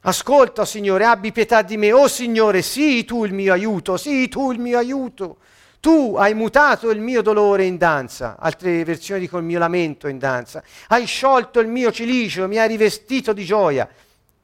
Ascolta, 0.00 0.64
Signore, 0.64 1.04
abbi 1.04 1.30
pietà 1.30 1.62
di 1.62 1.76
me. 1.76 1.92
Oh 1.92 2.08
Signore, 2.08 2.62
sii 2.62 3.04
tu 3.04 3.24
il 3.24 3.32
mio 3.32 3.52
aiuto, 3.52 3.96
sii 3.96 4.26
tu 4.26 4.50
il 4.50 4.58
mio 4.58 4.76
aiuto. 4.76 5.36
Tu 5.78 6.16
hai 6.18 6.34
mutato 6.34 6.90
il 6.90 6.98
mio 6.98 7.22
dolore 7.22 7.62
in 7.62 7.76
danza, 7.76 8.34
altre 8.40 8.82
versioni 8.82 9.20
dicono 9.20 9.42
il 9.42 9.46
mio 9.46 9.60
lamento 9.60 10.08
in 10.08 10.18
danza, 10.18 10.64
hai 10.88 11.06
sciolto 11.06 11.60
il 11.60 11.68
mio 11.68 11.92
cilicio, 11.92 12.48
mi 12.48 12.58
hai 12.58 12.66
rivestito 12.66 13.32
di 13.32 13.44
gioia, 13.44 13.88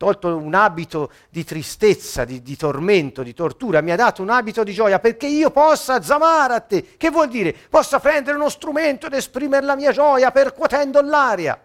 tolto 0.02 0.36
un 0.36 0.52
abito 0.52 1.12
di 1.30 1.44
tristezza, 1.44 2.24
di, 2.24 2.42
di, 2.42 2.56
tormento, 2.56 3.22
di 3.22 3.34
tortura, 3.34 3.80
mi 3.82 3.92
ha 3.92 3.96
dato 3.96 4.20
un 4.20 4.30
abito 4.30 4.64
di 4.64 4.72
gioia 4.72 4.98
perché 4.98 5.28
io 5.28 5.52
possa 5.52 6.02
zamare 6.02 6.54
a 6.54 6.60
te. 6.60 6.96
Che 6.96 7.08
vuol 7.10 7.28
dire? 7.28 7.54
Possa 7.70 8.00
prendere 8.00 8.36
uno 8.36 8.48
strumento 8.48 9.06
ed 9.06 9.12
esprimere 9.12 9.64
la 9.64 9.76
mia 9.76 9.92
gioia 9.92 10.32
percuotendo 10.32 11.00
l'aria. 11.02 11.56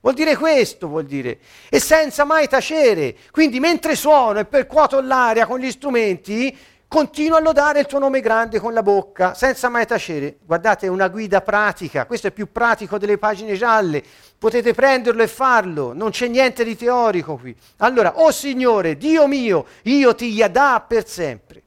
Vuol 0.00 0.14
dire 0.14 0.36
questo, 0.36 0.88
vuol 0.88 1.04
dire. 1.04 1.38
E 1.68 1.78
senza 1.78 2.24
mai 2.24 2.48
tacere. 2.48 3.14
Quindi 3.30 3.60
mentre 3.60 3.94
suono 3.94 4.40
e 4.40 4.44
percuoto 4.44 5.00
l'aria 5.00 5.46
con 5.46 5.60
gli 5.60 5.70
strumenti, 5.70 6.58
Continua 6.88 7.38
a 7.38 7.40
lodare 7.40 7.80
il 7.80 7.86
tuo 7.86 7.98
nome 7.98 8.20
grande 8.20 8.60
con 8.60 8.72
la 8.72 8.82
bocca, 8.82 9.34
senza 9.34 9.68
mai 9.68 9.86
tacere. 9.86 10.36
Guardate, 10.44 10.86
è 10.86 10.88
una 10.88 11.08
guida 11.08 11.40
pratica, 11.40 12.06
questo 12.06 12.28
è 12.28 12.30
più 12.30 12.52
pratico 12.52 12.96
delle 12.96 13.18
pagine 13.18 13.54
gialle. 13.54 14.04
Potete 14.38 14.74
prenderlo 14.74 15.22
e 15.22 15.28
farlo, 15.28 15.92
non 15.94 16.10
c'è 16.10 16.28
niente 16.28 16.62
di 16.62 16.76
teorico 16.76 17.36
qui. 17.36 17.56
Allora, 17.78 18.20
oh 18.20 18.30
Signore, 18.30 18.96
Dio 18.96 19.26
mio, 19.26 19.66
io 19.82 20.14
ti 20.14 20.26
yadà 20.26 20.84
per 20.86 21.08
sempre. 21.08 21.62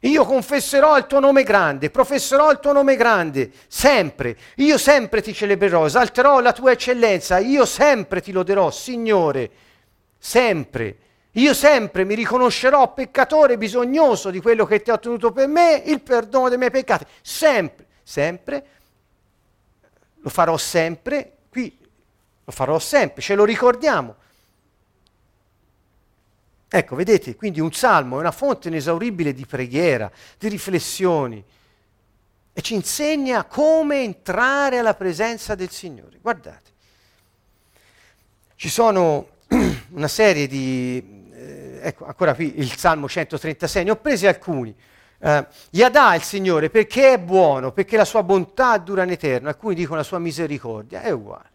Io 0.00 0.24
confesserò 0.24 0.96
il 0.96 1.06
tuo 1.06 1.20
nome 1.20 1.42
grande, 1.42 1.90
professerò 1.90 2.50
il 2.50 2.58
tuo 2.58 2.72
nome 2.72 2.96
grande, 2.96 3.50
sempre. 3.68 4.36
Io 4.56 4.78
sempre 4.78 5.20
ti 5.20 5.34
celebrerò, 5.34 5.86
esalterò 5.86 6.40
la 6.40 6.52
tua 6.52 6.72
eccellenza, 6.72 7.38
io 7.38 7.66
sempre 7.66 8.22
ti 8.22 8.32
loderò, 8.32 8.70
Signore, 8.70 9.50
sempre. 10.18 10.96
Io 11.34 11.54
sempre 11.54 12.04
mi 12.04 12.14
riconoscerò 12.14 12.92
peccatore 12.92 13.56
bisognoso 13.56 14.30
di 14.30 14.40
quello 14.40 14.64
che 14.64 14.82
ti 14.82 14.90
ha 14.90 14.94
ottenuto 14.94 15.30
per 15.30 15.46
me, 15.46 15.82
il 15.84 16.00
perdono 16.00 16.48
dei 16.48 16.58
miei 16.58 16.70
peccati. 16.70 17.04
Sempre, 17.20 17.86
sempre, 18.02 18.64
lo 20.20 20.28
farò 20.30 20.56
sempre, 20.56 21.38
qui 21.48 21.76
lo 22.44 22.52
farò 22.52 22.78
sempre, 22.78 23.22
ce 23.22 23.34
lo 23.34 23.44
ricordiamo. 23.44 24.16
Ecco, 26.68 26.94
vedete, 26.94 27.34
quindi 27.34 27.60
un 27.60 27.72
salmo 27.72 28.16
è 28.16 28.20
una 28.20 28.30
fonte 28.30 28.68
inesauribile 28.68 29.32
di 29.32 29.44
preghiera, 29.44 30.10
di 30.38 30.48
riflessioni 30.48 31.44
e 32.52 32.62
ci 32.62 32.74
insegna 32.74 33.44
come 33.44 34.02
entrare 34.02 34.78
alla 34.78 34.94
presenza 34.94 35.54
del 35.54 35.70
Signore. 35.70 36.18
Guardate, 36.20 36.70
ci 38.54 38.68
sono 38.68 39.38
una 39.90 40.08
serie 40.08 40.46
di 40.46 41.18
ecco, 41.80 42.04
ancora 42.06 42.34
qui 42.34 42.58
il 42.58 42.76
Salmo 42.76 43.08
136, 43.08 43.84
ne 43.84 43.90
ho 43.90 43.96
presi 43.96 44.26
alcuni. 44.26 44.74
Uh, 45.20 45.44
Yadà 45.70 46.14
il 46.14 46.22
Signore 46.22 46.70
perché 46.70 47.12
è 47.12 47.18
buono, 47.18 47.72
perché 47.72 47.96
la 47.96 48.06
sua 48.06 48.22
bontà 48.22 48.78
dura 48.78 49.02
in 49.02 49.10
eterno, 49.10 49.48
alcuni 49.48 49.74
dicono 49.74 49.98
la 49.98 50.02
sua 50.02 50.18
misericordia, 50.18 51.02
è 51.02 51.10
uguale. 51.10 51.48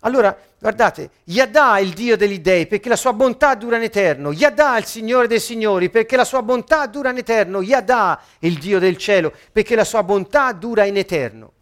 Allora, 0.00 0.36
guardate, 0.58 1.10
Yadà 1.24 1.78
il 1.78 1.92
Dio 1.92 2.16
degli 2.16 2.38
dei 2.38 2.66
perché 2.66 2.88
la 2.88 2.96
sua 2.96 3.14
bontà 3.14 3.54
dura 3.54 3.76
in 3.76 3.82
eterno, 3.82 4.32
Yadà 4.32 4.76
il 4.76 4.84
Signore 4.84 5.26
dei 5.26 5.40
Signori 5.40 5.88
perché 5.88 6.14
la 6.14 6.24
sua 6.24 6.42
bontà 6.42 6.86
dura 6.86 7.10
in 7.10 7.16
eterno, 7.16 7.62
Yadà 7.62 8.20
il 8.40 8.58
Dio 8.58 8.78
del 8.78 8.96
cielo 8.96 9.32
perché 9.50 9.74
la 9.74 9.84
sua 9.84 10.02
bontà 10.02 10.52
dura 10.52 10.84
in 10.84 10.98
eterno. 10.98 11.52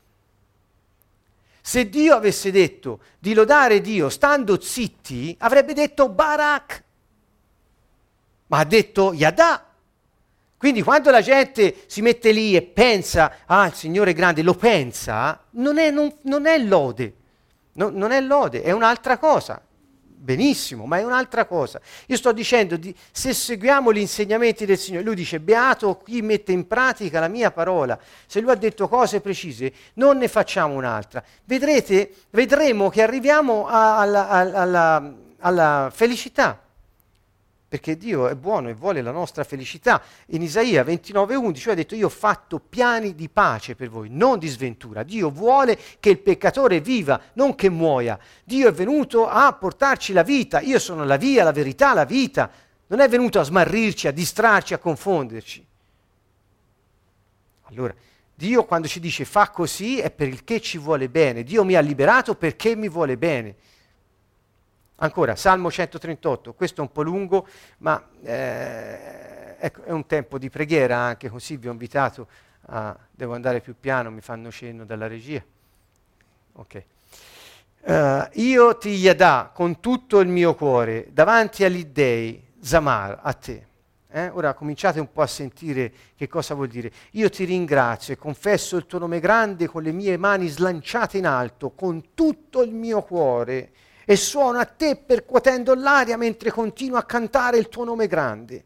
Se 1.62 1.88
Dio 1.88 2.16
avesse 2.16 2.50
detto 2.50 2.98
di 3.20 3.32
lodare 3.32 3.80
Dio 3.80 4.08
stando 4.08 4.60
zitti, 4.60 5.34
avrebbe 5.38 5.72
detto 5.72 6.08
Barak 6.08 6.82
ma 8.48 8.58
ha 8.58 8.64
detto 8.64 9.14
Yadà. 9.14 9.71
Quindi 10.62 10.83
quando 10.83 11.11
la 11.11 11.22
gente 11.22 11.75
si 11.88 12.03
mette 12.03 12.31
lì 12.31 12.55
e 12.55 12.62
pensa, 12.62 13.38
ah 13.46 13.66
il 13.66 13.75
Signore 13.75 14.12
è 14.12 14.14
grande, 14.14 14.42
lo 14.42 14.55
pensa, 14.55 15.42
non 15.55 15.77
è, 15.77 15.90
non, 15.90 16.14
non 16.22 16.46
è 16.46 16.57
lode, 16.57 17.14
no, 17.72 17.90
non 17.90 18.12
è 18.12 18.20
lode, 18.20 18.62
è 18.62 18.70
un'altra 18.70 19.18
cosa. 19.18 19.61
Benissimo, 20.05 20.87
ma 20.87 20.98
è 20.98 21.03
un'altra 21.03 21.46
cosa. 21.46 21.81
Io 22.07 22.16
sto 22.16 22.31
dicendo, 22.31 22.77
di, 22.77 22.94
se 23.11 23.35
seguiamo 23.35 23.92
gli 23.92 23.98
insegnamenti 23.98 24.64
del 24.64 24.79
Signore, 24.79 25.05
lui 25.05 25.16
dice, 25.16 25.40
beato 25.40 26.01
chi 26.05 26.22
mette 26.22 26.53
in 26.53 26.68
pratica 26.68 27.18
la 27.18 27.27
mia 27.27 27.51
parola. 27.51 27.98
Se 28.27 28.40
lui 28.40 28.53
ha 28.53 28.55
detto 28.55 28.87
cose 28.87 29.20
precise, 29.20 29.72
non 29.94 30.16
ne 30.16 30.29
facciamo 30.29 30.75
un'altra. 30.75 31.25
Vedrete, 31.44 32.09
vedremo 32.31 32.88
che 32.88 33.03
arriviamo 33.03 33.66
a, 33.66 33.98
alla, 33.98 34.29
alla, 34.29 35.12
alla 35.40 35.90
felicità 35.92 36.57
perché 37.72 37.96
Dio 37.96 38.28
è 38.28 38.35
buono 38.35 38.68
e 38.68 38.74
vuole 38.74 39.00
la 39.00 39.12
nostra 39.12 39.44
felicità. 39.44 40.02
In 40.26 40.42
Isaia 40.42 40.85
29:11 40.85 41.70
ha 41.70 41.74
detto 41.74 41.94
io 41.94 42.04
ho 42.04 42.11
fatto 42.11 42.58
piani 42.61 43.14
di 43.14 43.30
pace 43.30 43.74
per 43.74 43.88
voi, 43.88 44.11
non 44.11 44.38
di 44.38 44.46
sventura. 44.48 45.02
Dio 45.02 45.30
vuole 45.30 45.78
che 45.98 46.11
il 46.11 46.18
peccatore 46.18 46.82
viva, 46.82 47.18
non 47.32 47.54
che 47.54 47.70
muoia. 47.70 48.18
Dio 48.44 48.68
è 48.68 48.72
venuto 48.72 49.26
a 49.26 49.50
portarci 49.54 50.12
la 50.12 50.22
vita, 50.22 50.61
io 50.61 50.78
sono 50.78 51.06
la 51.06 51.16
via, 51.16 51.44
la 51.44 51.50
verità, 51.50 51.94
la 51.94 52.04
vita. 52.04 52.50
Non 52.88 53.00
è 53.00 53.08
venuto 53.08 53.40
a 53.40 53.42
smarrirci, 53.42 54.06
a 54.06 54.12
distrarci, 54.12 54.74
a 54.74 54.78
confonderci. 54.78 55.66
Allora, 57.62 57.94
Dio 58.35 58.64
quando 58.66 58.87
ci 58.87 59.00
dice 59.00 59.24
fa 59.24 59.48
così 59.48 59.98
è 59.98 60.11
per 60.11 60.28
il 60.28 60.44
che 60.44 60.61
ci 60.61 60.76
vuole 60.76 61.08
bene. 61.08 61.42
Dio 61.42 61.64
mi 61.64 61.74
ha 61.74 61.80
liberato 61.80 62.35
perché 62.35 62.76
mi 62.76 62.90
vuole 62.90 63.16
bene. 63.16 63.54
Ancora, 65.02 65.34
Salmo 65.34 65.68
138, 65.68 66.54
questo 66.54 66.80
è 66.80 66.84
un 66.84 66.92
po' 66.92 67.02
lungo, 67.02 67.48
ma 67.78 68.08
eh, 68.22 69.56
ecco, 69.58 69.82
è 69.82 69.90
un 69.90 70.06
tempo 70.06 70.38
di 70.38 70.48
preghiera 70.48 70.96
anche, 70.96 71.29
così 71.29 71.56
vi 71.56 71.66
ho 71.66 71.72
invitato 71.72 72.29
a... 72.66 72.96
Devo 73.10 73.35
andare 73.35 73.60
più 73.60 73.74
piano, 73.79 74.12
mi 74.12 74.20
fanno 74.20 74.52
cenno 74.52 74.85
dalla 74.85 75.08
regia. 75.08 75.42
Ok. 76.52 76.85
Uh, 77.81 78.29
io 78.35 78.79
ti 78.79 78.90
yadà 78.90 79.50
con 79.52 79.81
tutto 79.81 80.20
il 80.20 80.29
mio 80.29 80.54
cuore 80.54 81.08
davanti 81.10 81.64
agli 81.64 81.87
dei, 81.87 82.40
Zamar, 82.60 83.18
a 83.22 83.33
te. 83.33 83.66
Eh? 84.08 84.29
Ora 84.29 84.54
cominciate 84.54 85.00
un 85.00 85.10
po' 85.10 85.22
a 85.22 85.27
sentire 85.27 85.92
che 86.14 86.29
cosa 86.29 86.54
vuol 86.54 86.68
dire. 86.68 86.92
Io 87.12 87.29
ti 87.29 87.42
ringrazio 87.42 88.14
e 88.14 88.18
confesso 88.18 88.77
il 88.77 88.87
tuo 88.87 89.00
nome 89.00 89.18
grande 89.18 89.66
con 89.66 89.83
le 89.83 89.90
mie 89.90 90.16
mani 90.16 90.46
slanciate 90.46 91.18
in 91.18 91.27
alto, 91.27 91.70
con 91.70 92.14
tutto 92.14 92.62
il 92.62 92.72
mio 92.72 93.02
cuore, 93.02 93.72
e 94.05 94.17
suono 94.17 94.59
a 94.59 94.65
te 94.65 94.96
percuotendo 94.96 95.75
l'aria 95.75 96.17
mentre 96.17 96.50
continuo 96.50 96.98
a 96.98 97.05
cantare 97.05 97.59
il 97.59 97.69
tuo 97.69 97.85
nome 97.85 98.07
grande. 98.07 98.65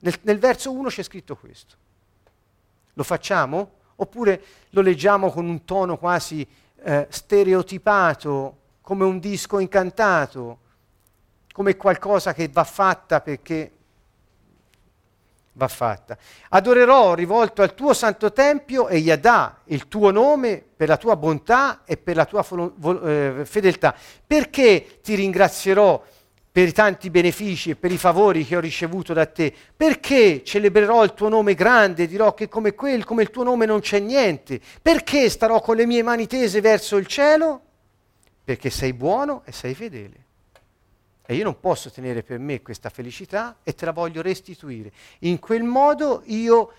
Nel, 0.00 0.14
nel 0.22 0.38
verso 0.38 0.72
1 0.72 0.88
c'è 0.88 1.02
scritto 1.02 1.36
questo. 1.36 1.76
Lo 2.94 3.02
facciamo? 3.02 3.72
Oppure 3.96 4.42
lo 4.70 4.80
leggiamo 4.80 5.30
con 5.30 5.46
un 5.46 5.64
tono 5.64 5.98
quasi 5.98 6.46
eh, 6.82 7.06
stereotipato, 7.10 8.58
come 8.80 9.04
un 9.04 9.18
disco 9.18 9.58
incantato, 9.58 10.58
come 11.52 11.76
qualcosa 11.76 12.34
che 12.34 12.48
va 12.48 12.64
fatta 12.64 13.20
perché 13.20 13.75
va 15.56 15.68
fatta. 15.68 16.16
Adorerò 16.50 17.14
rivolto 17.14 17.62
al 17.62 17.74
tuo 17.74 17.92
santo 17.94 18.32
tempio 18.32 18.88
e 18.88 18.98
Yadà, 18.98 19.60
il 19.64 19.88
tuo 19.88 20.10
nome, 20.10 20.62
per 20.76 20.88
la 20.88 20.96
tua 20.96 21.16
bontà 21.16 21.82
e 21.84 21.96
per 21.96 22.16
la 22.16 22.24
tua 22.26 22.42
fo- 22.42 22.74
vo- 22.76 23.02
eh, 23.02 23.42
fedeltà. 23.44 23.94
Perché 24.26 25.00
ti 25.02 25.14
ringrazierò 25.14 26.02
per 26.52 26.68
i 26.68 26.72
tanti 26.72 27.10
benefici 27.10 27.70
e 27.70 27.76
per 27.76 27.90
i 27.92 27.98
favori 27.98 28.44
che 28.44 28.56
ho 28.56 28.60
ricevuto 28.60 29.12
da 29.12 29.26
te? 29.26 29.52
Perché 29.76 30.42
celebrerò 30.44 31.04
il 31.04 31.14
tuo 31.14 31.28
nome 31.28 31.54
grande 31.54 32.04
e 32.04 32.06
dirò 32.06 32.34
che 32.34 32.48
come 32.48 32.74
quel, 32.74 33.04
come 33.04 33.22
il 33.22 33.30
tuo 33.30 33.42
nome 33.42 33.66
non 33.66 33.80
c'è 33.80 33.98
niente? 33.98 34.60
Perché 34.80 35.28
starò 35.28 35.60
con 35.60 35.76
le 35.76 35.86
mie 35.86 36.02
mani 36.02 36.26
tese 36.26 36.60
verso 36.60 36.96
il 36.96 37.06
cielo? 37.06 37.60
Perché 38.44 38.70
sei 38.70 38.92
buono 38.92 39.42
e 39.44 39.52
sei 39.52 39.74
fedele. 39.74 40.24
E 41.28 41.34
io 41.34 41.42
non 41.42 41.58
posso 41.58 41.90
tenere 41.90 42.22
per 42.22 42.38
me 42.38 42.62
questa 42.62 42.88
felicità 42.88 43.56
e 43.64 43.74
te 43.74 43.84
la 43.84 43.90
voglio 43.90 44.22
restituire. 44.22 44.92
In 45.20 45.40
quel 45.40 45.64
modo 45.64 46.22
io 46.26 46.72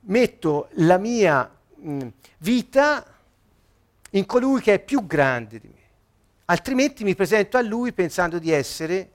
metto 0.00 0.68
la 0.72 0.98
mia 0.98 1.48
mh, 1.76 2.08
vita 2.38 3.06
in 4.10 4.26
colui 4.26 4.60
che 4.60 4.74
è 4.74 4.78
più 4.80 5.06
grande 5.06 5.60
di 5.60 5.68
me. 5.68 5.80
Altrimenti 6.46 7.04
mi 7.04 7.14
presento 7.14 7.56
a 7.56 7.62
lui 7.62 7.92
pensando 7.92 8.40
di 8.40 8.50
essere 8.50 9.10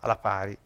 alla 0.00 0.16
pari. 0.16 0.56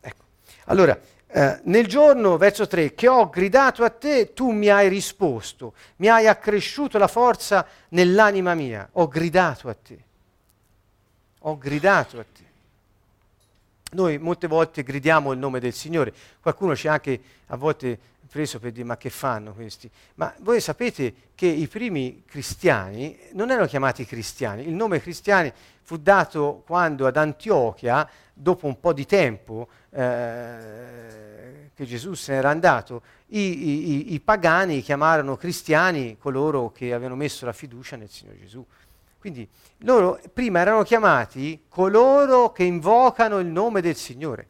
Ecco. 0.00 0.22
Allora, 0.64 0.98
eh, 1.26 1.60
nel 1.64 1.86
giorno, 1.86 2.38
verso 2.38 2.66
3, 2.66 2.94
che 2.94 3.06
ho 3.06 3.28
gridato 3.28 3.84
a 3.84 3.90
te, 3.90 4.32
tu 4.32 4.50
mi 4.50 4.70
hai 4.70 4.88
risposto, 4.88 5.74
mi 5.96 6.08
hai 6.08 6.26
accresciuto 6.26 6.96
la 6.96 7.08
forza 7.08 7.66
nell'anima 7.90 8.54
mia, 8.54 8.88
ho 8.92 9.08
gridato 9.08 9.68
a 9.68 9.74
te 9.74 10.06
ho 11.40 11.58
gridato 11.58 12.18
a 12.18 12.24
te. 12.24 12.46
Noi 13.90 14.18
molte 14.18 14.46
volte 14.46 14.82
gridiamo 14.82 15.32
il 15.32 15.38
nome 15.38 15.60
del 15.60 15.72
Signore, 15.72 16.12
qualcuno 16.40 16.76
ci 16.76 16.88
ha 16.88 16.92
anche 16.92 17.20
a 17.46 17.56
volte 17.56 17.98
preso 18.28 18.58
per 18.58 18.72
dire 18.72 18.84
ma 18.84 18.98
che 18.98 19.08
fanno 19.08 19.54
questi? 19.54 19.90
Ma 20.16 20.34
voi 20.40 20.60
sapete 20.60 21.14
che 21.34 21.46
i 21.46 21.66
primi 21.66 22.24
cristiani 22.26 23.18
non 23.32 23.50
erano 23.50 23.66
chiamati 23.66 24.04
cristiani, 24.04 24.66
il 24.66 24.74
nome 24.74 25.00
cristiani 25.00 25.50
fu 25.82 25.96
dato 25.96 26.62
quando 26.66 27.06
ad 27.06 27.16
Antiochia, 27.16 28.06
dopo 28.34 28.66
un 28.66 28.78
po' 28.78 28.92
di 28.92 29.06
tempo 29.06 29.68
eh, 29.90 31.70
che 31.74 31.84
Gesù 31.86 32.12
se 32.12 32.32
n'era 32.32 32.50
andato, 32.50 33.00
i, 33.28 33.40
i, 33.40 34.14
i 34.14 34.20
pagani 34.20 34.82
chiamarono 34.82 35.36
cristiani 35.36 36.18
coloro 36.18 36.70
che 36.72 36.92
avevano 36.92 37.16
messo 37.16 37.46
la 37.46 37.52
fiducia 37.52 37.96
nel 37.96 38.10
Signore 38.10 38.38
Gesù. 38.38 38.64
Quindi 39.18 39.48
loro 39.78 40.20
prima 40.32 40.60
erano 40.60 40.82
chiamati 40.82 41.64
coloro 41.68 42.52
che 42.52 42.62
invocano 42.62 43.38
il 43.38 43.46
nome 43.46 43.80
del 43.80 43.96
Signore. 43.96 44.46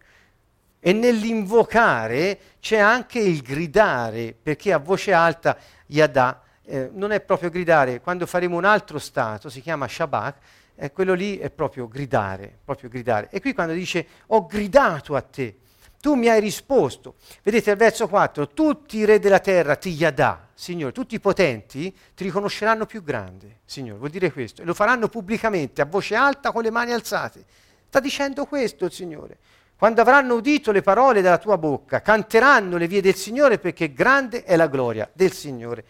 E 0.80 0.92
nell'invocare 0.92 2.38
c'è 2.60 2.78
anche 2.78 3.18
il 3.18 3.42
gridare, 3.42 4.36
perché 4.40 4.72
a 4.72 4.78
voce 4.78 5.12
alta 5.12 5.56
Yadà 5.86 6.42
eh, 6.64 6.90
non 6.92 7.12
è 7.12 7.20
proprio 7.20 7.50
gridare, 7.50 8.00
quando 8.00 8.26
faremo 8.26 8.56
un 8.56 8.64
altro 8.64 8.98
stato, 8.98 9.48
si 9.48 9.60
chiama 9.60 9.88
Shabbat, 9.88 10.36
eh, 10.76 10.92
quello 10.92 11.14
lì 11.14 11.38
è 11.38 11.50
proprio 11.50 11.88
gridare, 11.88 12.58
proprio 12.64 12.88
gridare. 12.88 13.28
E 13.30 13.40
qui 13.40 13.54
quando 13.54 13.72
dice 13.72 14.06
ho 14.26 14.46
gridato 14.46 15.16
a 15.16 15.22
te, 15.22 15.56
tu 16.00 16.14
mi 16.14 16.28
hai 16.28 16.40
risposto. 16.40 17.16
Vedete 17.42 17.70
al 17.70 17.76
verso 17.76 18.08
4, 18.08 18.48
tutti 18.48 18.98
i 18.98 19.04
re 19.04 19.18
della 19.18 19.40
terra 19.40 19.76
ti 19.76 19.90
Yadà, 19.90 20.48
Signore, 20.54 20.92
tutti 20.92 21.14
i 21.14 21.20
potenti 21.20 21.94
ti 22.14 22.24
riconosceranno 22.24 22.86
più 22.86 23.02
grande, 23.02 23.60
Signore, 23.64 23.98
vuol 23.98 24.10
dire 24.10 24.32
questo, 24.32 24.62
e 24.62 24.64
lo 24.64 24.74
faranno 24.74 25.08
pubblicamente, 25.08 25.80
a 25.80 25.86
voce 25.86 26.14
alta, 26.14 26.52
con 26.52 26.62
le 26.62 26.70
mani 26.70 26.92
alzate. 26.92 27.44
Sta 27.88 28.00
dicendo 28.00 28.44
questo 28.46 28.84
il 28.84 28.92
Signore. 28.92 29.38
Quando 29.76 30.00
avranno 30.00 30.34
udito 30.34 30.72
le 30.72 30.82
parole 30.82 31.22
della 31.22 31.38
tua 31.38 31.56
bocca, 31.56 32.02
canteranno 32.02 32.76
le 32.76 32.88
vie 32.88 33.00
del 33.00 33.14
Signore 33.14 33.58
perché 33.58 33.92
grande 33.92 34.42
è 34.42 34.56
la 34.56 34.66
gloria 34.66 35.08
del 35.12 35.32
Signore. 35.32 35.84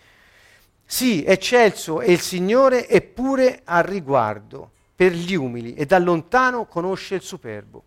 Sì, 0.84 1.24
eccelso 1.24 2.00
è 2.00 2.11
il 2.11 2.20
Signore 2.20 2.86
eppure 2.86 3.62
al 3.64 3.84
riguardo 3.84 4.72
per 4.94 5.12
gli 5.12 5.34
umili 5.34 5.74
e 5.74 5.86
da 5.86 5.98
lontano 5.98 6.66
conosce 6.66 7.14
il 7.14 7.22
superbo. 7.22 7.84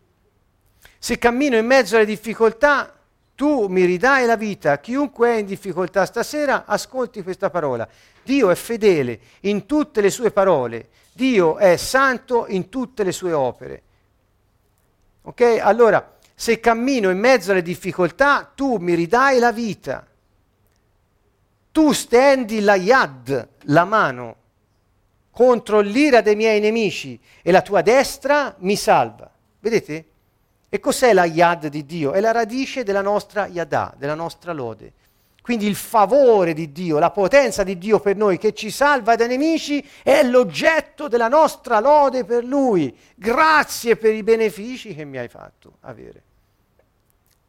Se 1.03 1.17
cammino 1.17 1.57
in 1.57 1.65
mezzo 1.65 1.95
alle 1.95 2.05
difficoltà, 2.05 2.93
tu 3.33 3.65
mi 3.65 3.85
ridai 3.85 4.27
la 4.27 4.35
vita. 4.35 4.79
Chiunque 4.79 5.29
è 5.29 5.37
in 5.39 5.47
difficoltà 5.47 6.05
stasera, 6.05 6.65
ascolti 6.67 7.23
questa 7.23 7.49
parola. 7.49 7.89
Dio 8.21 8.51
è 8.51 8.55
fedele 8.55 9.19
in 9.41 9.65
tutte 9.65 9.99
le 9.99 10.11
sue 10.11 10.29
parole. 10.29 10.89
Dio 11.11 11.57
è 11.57 11.75
santo 11.75 12.45
in 12.47 12.69
tutte 12.69 13.03
le 13.03 13.11
sue 13.11 13.33
opere. 13.33 13.81
Ok? 15.23 15.57
Allora, 15.59 16.17
se 16.35 16.59
cammino 16.59 17.09
in 17.09 17.17
mezzo 17.17 17.49
alle 17.49 17.63
difficoltà, 17.63 18.51
tu 18.53 18.77
mi 18.77 18.93
ridai 18.93 19.39
la 19.39 19.51
vita. 19.51 20.05
Tu 21.71 21.91
stendi 21.93 22.59
la 22.59 22.75
yad, 22.75 23.49
la 23.61 23.85
mano, 23.85 24.35
contro 25.31 25.79
l'ira 25.79 26.21
dei 26.21 26.35
miei 26.35 26.59
nemici 26.59 27.19
e 27.41 27.51
la 27.51 27.63
tua 27.63 27.81
destra 27.81 28.55
mi 28.59 28.75
salva. 28.75 29.31
Vedete? 29.59 30.10
E 30.73 30.79
cos'è 30.79 31.11
la 31.11 31.25
yad 31.25 31.67
di 31.67 31.85
Dio? 31.85 32.13
È 32.13 32.21
la 32.21 32.31
radice 32.31 32.85
della 32.85 33.01
nostra 33.01 33.45
yadà, 33.47 33.93
della 33.97 34.15
nostra 34.15 34.53
lode. 34.53 34.93
Quindi 35.41 35.67
il 35.67 35.75
favore 35.75 36.53
di 36.53 36.71
Dio, 36.71 36.97
la 36.97 37.11
potenza 37.11 37.63
di 37.63 37.77
Dio 37.77 37.99
per 37.99 38.15
noi 38.15 38.37
che 38.37 38.53
ci 38.53 38.71
salva 38.71 39.17
dai 39.17 39.27
nemici 39.27 39.85
è 40.01 40.23
l'oggetto 40.23 41.09
della 41.09 41.27
nostra 41.27 41.81
lode 41.81 42.23
per 42.23 42.45
Lui. 42.45 42.97
Grazie 43.15 43.97
per 43.97 44.13
i 44.13 44.23
benefici 44.23 44.95
che 44.95 45.03
mi 45.03 45.17
hai 45.17 45.27
fatto 45.27 45.73
avere. 45.81 46.23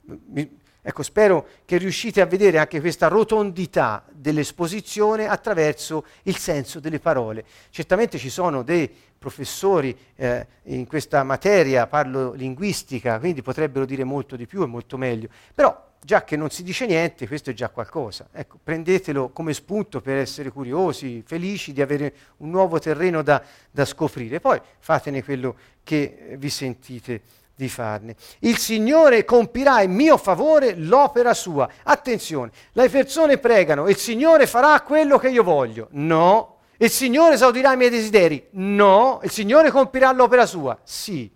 Mi, 0.00 0.58
ecco, 0.82 1.04
spero 1.04 1.46
che 1.64 1.76
riuscite 1.76 2.20
a 2.20 2.26
vedere 2.26 2.58
anche 2.58 2.80
questa 2.80 3.06
rotondità 3.06 4.04
dell'esposizione 4.10 5.28
attraverso 5.28 6.06
il 6.24 6.36
senso 6.38 6.80
delle 6.80 6.98
parole. 6.98 7.44
Certamente 7.70 8.18
ci 8.18 8.30
sono 8.30 8.64
dei 8.64 8.92
professori 9.22 9.96
eh, 10.16 10.46
in 10.64 10.86
questa 10.86 11.22
materia, 11.22 11.86
parlo 11.86 12.32
linguistica, 12.32 13.20
quindi 13.20 13.40
potrebbero 13.40 13.86
dire 13.86 14.02
molto 14.02 14.34
di 14.34 14.46
più 14.46 14.62
e 14.62 14.66
molto 14.66 14.98
meglio. 14.98 15.28
Però 15.54 15.90
già 16.04 16.24
che 16.24 16.36
non 16.36 16.50
si 16.50 16.64
dice 16.64 16.84
niente, 16.84 17.28
questo 17.28 17.50
è 17.50 17.52
già 17.52 17.68
qualcosa. 17.68 18.26
Ecco, 18.32 18.58
prendetelo 18.62 19.30
come 19.30 19.54
spunto 19.54 20.00
per 20.00 20.16
essere 20.16 20.50
curiosi, 20.50 21.22
felici 21.24 21.72
di 21.72 21.80
avere 21.80 22.12
un 22.38 22.50
nuovo 22.50 22.80
terreno 22.80 23.22
da, 23.22 23.40
da 23.70 23.84
scoprire. 23.84 24.40
Poi 24.40 24.60
fatene 24.80 25.22
quello 25.22 25.54
che 25.84 26.34
vi 26.36 26.50
sentite 26.50 27.22
di 27.54 27.68
farne. 27.68 28.16
Il 28.40 28.56
Signore 28.58 29.24
compirà 29.24 29.82
in 29.82 29.92
mio 29.92 30.16
favore 30.16 30.74
l'opera 30.74 31.34
sua. 31.34 31.68
Attenzione, 31.84 32.50
le 32.72 32.88
persone 32.88 33.38
pregano, 33.38 33.88
il 33.88 33.96
Signore 33.96 34.46
farà 34.46 34.80
quello 34.80 35.18
che 35.18 35.28
io 35.28 35.44
voglio. 35.44 35.86
No, 35.92 36.51
il 36.82 36.90
Signore 36.90 37.34
esaudirà 37.34 37.72
i 37.72 37.76
miei 37.76 37.90
desideri? 37.90 38.48
No. 38.52 39.20
Il 39.22 39.30
Signore 39.30 39.70
compirà 39.70 40.10
l'opera 40.10 40.46
sua? 40.46 40.76
Sì. 40.82 41.30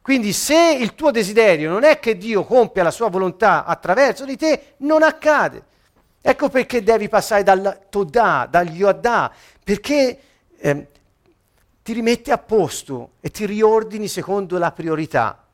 Quindi 0.00 0.32
se 0.32 0.78
il 0.80 0.94
tuo 0.94 1.10
desiderio 1.10 1.68
non 1.70 1.84
è 1.84 1.98
che 1.98 2.16
Dio 2.16 2.44
compia 2.44 2.82
la 2.82 2.90
sua 2.90 3.10
volontà 3.10 3.66
attraverso 3.66 4.24
di 4.24 4.36
te, 4.38 4.74
non 4.78 5.02
accade. 5.02 5.64
Ecco 6.22 6.48
perché 6.48 6.82
devi 6.82 7.10
passare 7.10 7.42
dal 7.42 7.86
Todà, 7.90 8.48
dal 8.50 8.68
Yodà, 8.68 9.30
perché 9.62 10.18
eh, 10.56 10.86
ti 11.82 11.92
rimetti 11.92 12.30
a 12.30 12.38
posto 12.38 13.10
e 13.20 13.30
ti 13.30 13.44
riordini 13.44 14.08
secondo 14.08 14.56
la 14.56 14.72
priorità. 14.72 15.45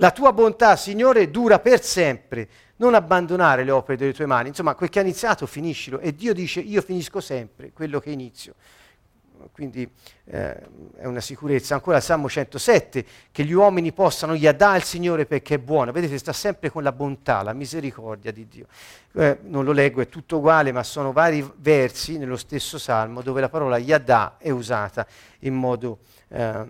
La 0.00 0.12
tua 0.12 0.32
bontà, 0.32 0.76
Signore, 0.76 1.30
dura 1.30 1.58
per 1.58 1.84
sempre 1.84 2.48
non 2.76 2.94
abbandonare 2.94 3.64
le 3.64 3.70
opere 3.70 3.98
delle 3.98 4.14
tue 4.14 4.24
mani. 4.24 4.48
Insomma, 4.48 4.74
quel 4.74 4.88
che 4.88 4.98
ha 4.98 5.02
iniziato 5.02 5.44
finiscilo 5.44 5.98
e 5.98 6.14
Dio 6.14 6.32
dice 6.32 6.60
io 6.60 6.80
finisco 6.80 7.20
sempre 7.20 7.70
quello 7.72 8.00
che 8.00 8.10
inizio. 8.10 8.54
Quindi 9.52 9.86
eh, 10.24 10.56
è 10.96 11.04
una 11.04 11.20
sicurezza. 11.20 11.74
Ancora 11.74 12.00
Salmo 12.00 12.30
107, 12.30 13.04
che 13.30 13.44
gli 13.44 13.52
uomini 13.52 13.92
possano 13.92 14.34
yadà 14.34 14.70
al 14.70 14.84
Signore 14.84 15.26
perché 15.26 15.56
è 15.56 15.58
buono. 15.58 15.92
Vedete, 15.92 16.16
sta 16.16 16.32
sempre 16.32 16.70
con 16.70 16.82
la 16.82 16.92
bontà, 16.92 17.42
la 17.42 17.52
misericordia 17.52 18.32
di 18.32 18.48
Dio. 18.48 18.68
Eh, 19.12 19.38
non 19.42 19.66
lo 19.66 19.72
leggo, 19.72 20.00
è 20.00 20.08
tutto 20.08 20.38
uguale, 20.38 20.72
ma 20.72 20.82
sono 20.82 21.12
vari 21.12 21.46
versi 21.56 22.16
nello 22.16 22.38
stesso 22.38 22.78
Salmo 22.78 23.20
dove 23.20 23.42
la 23.42 23.50
parola 23.50 23.76
yadà 23.76 24.36
è 24.38 24.48
usata 24.48 25.06
in 25.40 25.52
modo 25.52 25.98
eh, 26.28 26.64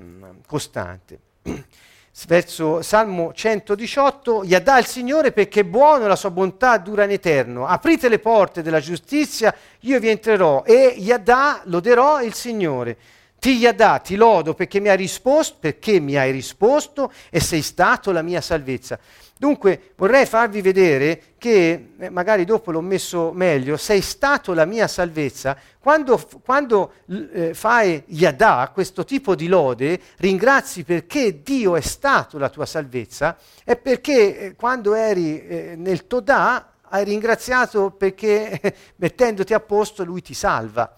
costante. 0.49 1.21
verso 2.27 2.83
Salmo 2.83 3.33
118, 3.33 4.45
Yadà 4.45 4.79
il 4.79 4.87
Signore 4.87 5.33
perché 5.33 5.61
è 5.61 5.65
buono, 5.65 6.07
la 6.07 6.17
sua 6.17 6.31
bontà 6.31 6.77
dura 6.79 7.05
in 7.05 7.11
eterno. 7.11 7.67
Aprite 7.67 8.09
le 8.09 8.19
porte 8.19 8.63
della 8.63 8.81
giustizia, 8.81 9.55
io 9.81 9.99
vi 10.01 10.09
entrerò 10.09 10.63
e 10.65 10.95
Yadà 10.99 11.63
loderò 11.65 12.23
il 12.23 12.35
Signore. 12.35 12.97
Ti 13.39 13.57
Yadà, 13.57 13.99
ti 13.99 14.17
lodo 14.17 14.53
perché 14.53 14.81
mi 14.81 14.95
risposto, 14.97 15.57
perché 15.61 15.99
mi 15.99 16.17
hai 16.17 16.31
risposto 16.31 17.11
e 17.31 17.41
sei 17.41 17.63
stato 17.63 18.13
la 18.13 18.21
mia 18.21 18.43
salvezza. 18.43 18.99
Dunque 19.41 19.93
vorrei 19.97 20.27
farvi 20.27 20.61
vedere 20.61 21.23
che, 21.39 21.93
eh, 21.99 22.11
magari 22.11 22.45
dopo 22.45 22.71
l'ho 22.71 22.83
messo 22.83 23.33
meglio, 23.33 23.79
sei 23.79 24.03
stato 24.03 24.53
la 24.53 24.67
mia 24.67 24.87
salvezza. 24.87 25.57
Quando, 25.79 26.23
quando 26.45 26.93
eh, 27.33 27.55
fai 27.55 28.03
Yadà, 28.09 28.71
questo 28.71 29.03
tipo 29.07 29.35
di 29.35 29.49
lode, 29.49 29.99
ringrazi 30.19 30.85
perché 30.85 31.41
Dio 31.43 31.75
è 31.75 31.81
stato 31.81 32.37
la 32.37 32.51
tua 32.51 32.67
salvezza, 32.67 33.39
è 33.65 33.77
perché 33.77 34.39
eh, 34.39 34.55
quando 34.57 34.93
eri 34.93 35.43
eh, 35.47 35.75
nel 35.75 36.07
Todà 36.07 36.73
hai 36.91 37.05
ringraziato 37.05 37.93
perché 37.93 38.61
mettendoti 38.97 39.55
a 39.55 39.61
posto 39.61 40.05
lui 40.05 40.21
ti 40.21 40.35
salva. 40.35 40.95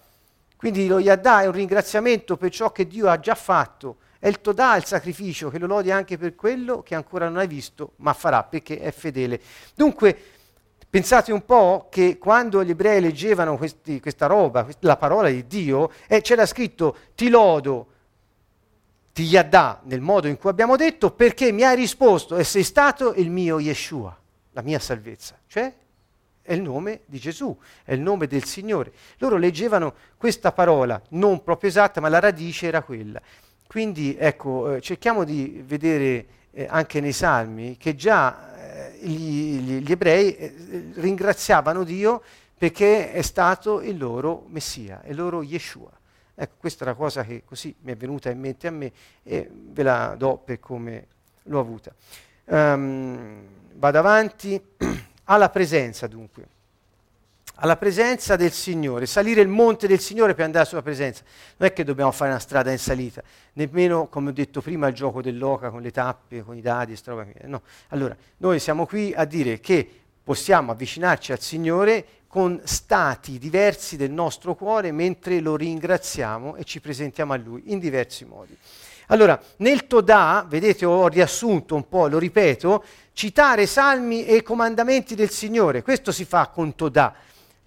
Quindi 0.57 0.87
lo 0.87 0.99
Yadà 0.99 1.43
è 1.43 1.45
un 1.45 1.53
ringraziamento 1.53 2.35
per 2.35 2.51
ciò 2.51 2.73
che 2.73 2.87
Dio 2.87 3.07
ha 3.07 3.21
già 3.21 3.35
fatto 3.35 3.99
è 4.23 4.29
il 4.29 4.39
Todà 4.39 4.77
il 4.77 4.85
sacrificio, 4.85 5.49
che 5.49 5.59
lo 5.59 5.67
lodi 5.67 5.91
anche 5.91 6.17
per 6.17 6.33
quello 6.33 6.81
che 6.81 6.95
ancora 6.95 7.27
non 7.27 7.39
hai 7.39 7.47
visto, 7.47 7.91
ma 7.97 8.13
farà 8.13 8.41
perché 8.45 8.79
è 8.79 8.89
fedele. 8.93 9.37
Dunque, 9.75 10.17
pensate 10.89 11.33
un 11.33 11.43
po' 11.43 11.89
che 11.91 12.17
quando 12.19 12.63
gli 12.63 12.69
ebrei 12.69 13.01
leggevano 13.01 13.57
questi, 13.57 13.99
questa 13.99 14.27
roba, 14.27 14.65
la 14.79 14.95
parola 14.95 15.27
di 15.27 15.45
Dio, 15.45 15.91
eh, 16.07 16.21
c'era 16.21 16.45
scritto 16.45 16.95
ti 17.15 17.27
lodo, 17.27 17.87
ti 19.11 19.23
yadà, 19.23 19.81
nel 19.83 19.99
modo 19.99 20.29
in 20.29 20.37
cui 20.37 20.49
abbiamo 20.49 20.77
detto, 20.77 21.11
perché 21.11 21.51
mi 21.51 21.63
hai 21.63 21.75
risposto 21.75 22.37
e 22.37 22.45
sei 22.45 22.63
stato 22.63 23.13
il 23.15 23.29
mio 23.29 23.59
Yeshua, 23.59 24.17
la 24.51 24.61
mia 24.61 24.79
salvezza. 24.79 25.37
Cioè, 25.47 25.73
è 26.41 26.53
il 26.53 26.61
nome 26.61 27.01
di 27.07 27.19
Gesù, 27.19 27.53
è 27.83 27.91
il 27.91 27.99
nome 27.99 28.27
del 28.27 28.45
Signore. 28.45 28.93
Loro 29.17 29.35
leggevano 29.35 29.93
questa 30.15 30.53
parola, 30.53 31.01
non 31.09 31.43
proprio 31.43 31.69
esatta, 31.69 31.99
ma 31.99 32.07
la 32.07 32.19
radice 32.21 32.67
era 32.67 32.81
quella. 32.83 33.21
Quindi 33.73 34.15
ecco, 34.15 34.75
eh, 34.75 34.81
cerchiamo 34.81 35.23
di 35.23 35.63
vedere 35.65 36.25
eh, 36.51 36.67
anche 36.69 37.01
nei 37.01 37.11
salmi 37.11 37.75
che 37.75 37.95
già 37.95 38.91
eh, 38.91 38.99
gli, 38.99 39.79
gli, 39.79 39.91
ebrei 39.91 40.35
eh, 40.35 40.91
ringraziavano 40.93 41.83
Dio 41.83 42.21
perché 42.55 43.11
è 43.11 43.23
stato 43.23 43.81
il 43.81 43.97
loro 43.97 44.45
Messia, 44.49 45.01
il 45.05 45.15
loro 45.15 45.41
Yeshua. 45.41 45.89
Ecco, 46.35 46.53
questa 46.59 46.85
è 46.85 46.87
una 46.87 46.95
cosa 46.95 47.23
che 47.23 47.41
così 47.43 47.73
mi 47.79 47.93
è 47.93 47.95
venuta 47.95 48.29
in 48.29 48.39
mente 48.39 48.67
a 48.67 48.71
me 48.71 48.91
e 49.23 49.49
ve 49.51 49.81
la 49.81 50.13
do 50.15 50.37
per 50.37 50.59
come 50.59 51.07
l'ho 51.41 51.59
avuta. 51.59 51.95
Um, 52.45 53.41
vado 53.73 53.97
avanti, 53.97 54.63
alla 55.25 55.49
presenza 55.49 56.05
dunque 56.05 56.45
alla 57.55 57.77
presenza 57.77 58.35
del 58.35 58.51
Signore, 58.51 59.05
salire 59.05 59.41
il 59.41 59.47
monte 59.47 59.87
del 59.87 59.99
Signore 59.99 60.33
per 60.33 60.45
andare 60.45 60.61
alla 60.61 60.69
sua 60.69 60.81
presenza. 60.81 61.23
Non 61.57 61.69
è 61.69 61.73
che 61.73 61.83
dobbiamo 61.83 62.11
fare 62.11 62.31
una 62.31 62.39
strada 62.39 62.71
in 62.71 62.79
salita, 62.79 63.21
nemmeno, 63.53 64.07
come 64.07 64.29
ho 64.29 64.33
detto 64.33 64.61
prima, 64.61 64.87
il 64.87 64.95
gioco 64.95 65.21
dell'oca 65.21 65.69
con 65.69 65.81
le 65.81 65.91
tappe, 65.91 66.43
con 66.43 66.57
i 66.57 66.61
dadi, 66.61 66.97
no. 67.43 67.61
Allora, 67.89 68.15
noi 68.37 68.59
siamo 68.59 68.85
qui 68.85 69.13
a 69.15 69.25
dire 69.25 69.59
che 69.59 69.87
possiamo 70.23 70.71
avvicinarci 70.71 71.31
al 71.31 71.39
Signore 71.39 72.05
con 72.27 72.59
stati 72.63 73.37
diversi 73.37 73.95
del 73.95 74.09
nostro 74.09 74.55
cuore 74.55 74.91
mentre 74.91 75.39
lo 75.39 75.55
ringraziamo 75.55 76.55
e 76.55 76.63
ci 76.63 76.81
presentiamo 76.81 77.33
a 77.33 77.37
Lui 77.37 77.63
in 77.67 77.77
diversi 77.77 78.25
modi. 78.25 78.57
Allora, 79.07 79.39
nel 79.57 79.85
Todà, 79.85 80.43
vedete, 80.47 80.85
ho 80.85 81.07
riassunto 81.07 81.75
un 81.75 81.87
po', 81.87 82.07
lo 82.07 82.17
ripeto, 82.17 82.83
citare 83.13 83.67
salmi 83.67 84.25
e 84.25 84.41
comandamenti 84.41 85.13
del 85.13 85.29
Signore, 85.29 85.83
questo 85.83 86.11
si 86.11 86.25
fa 86.25 86.47
con 86.47 86.73
Todà 86.73 87.13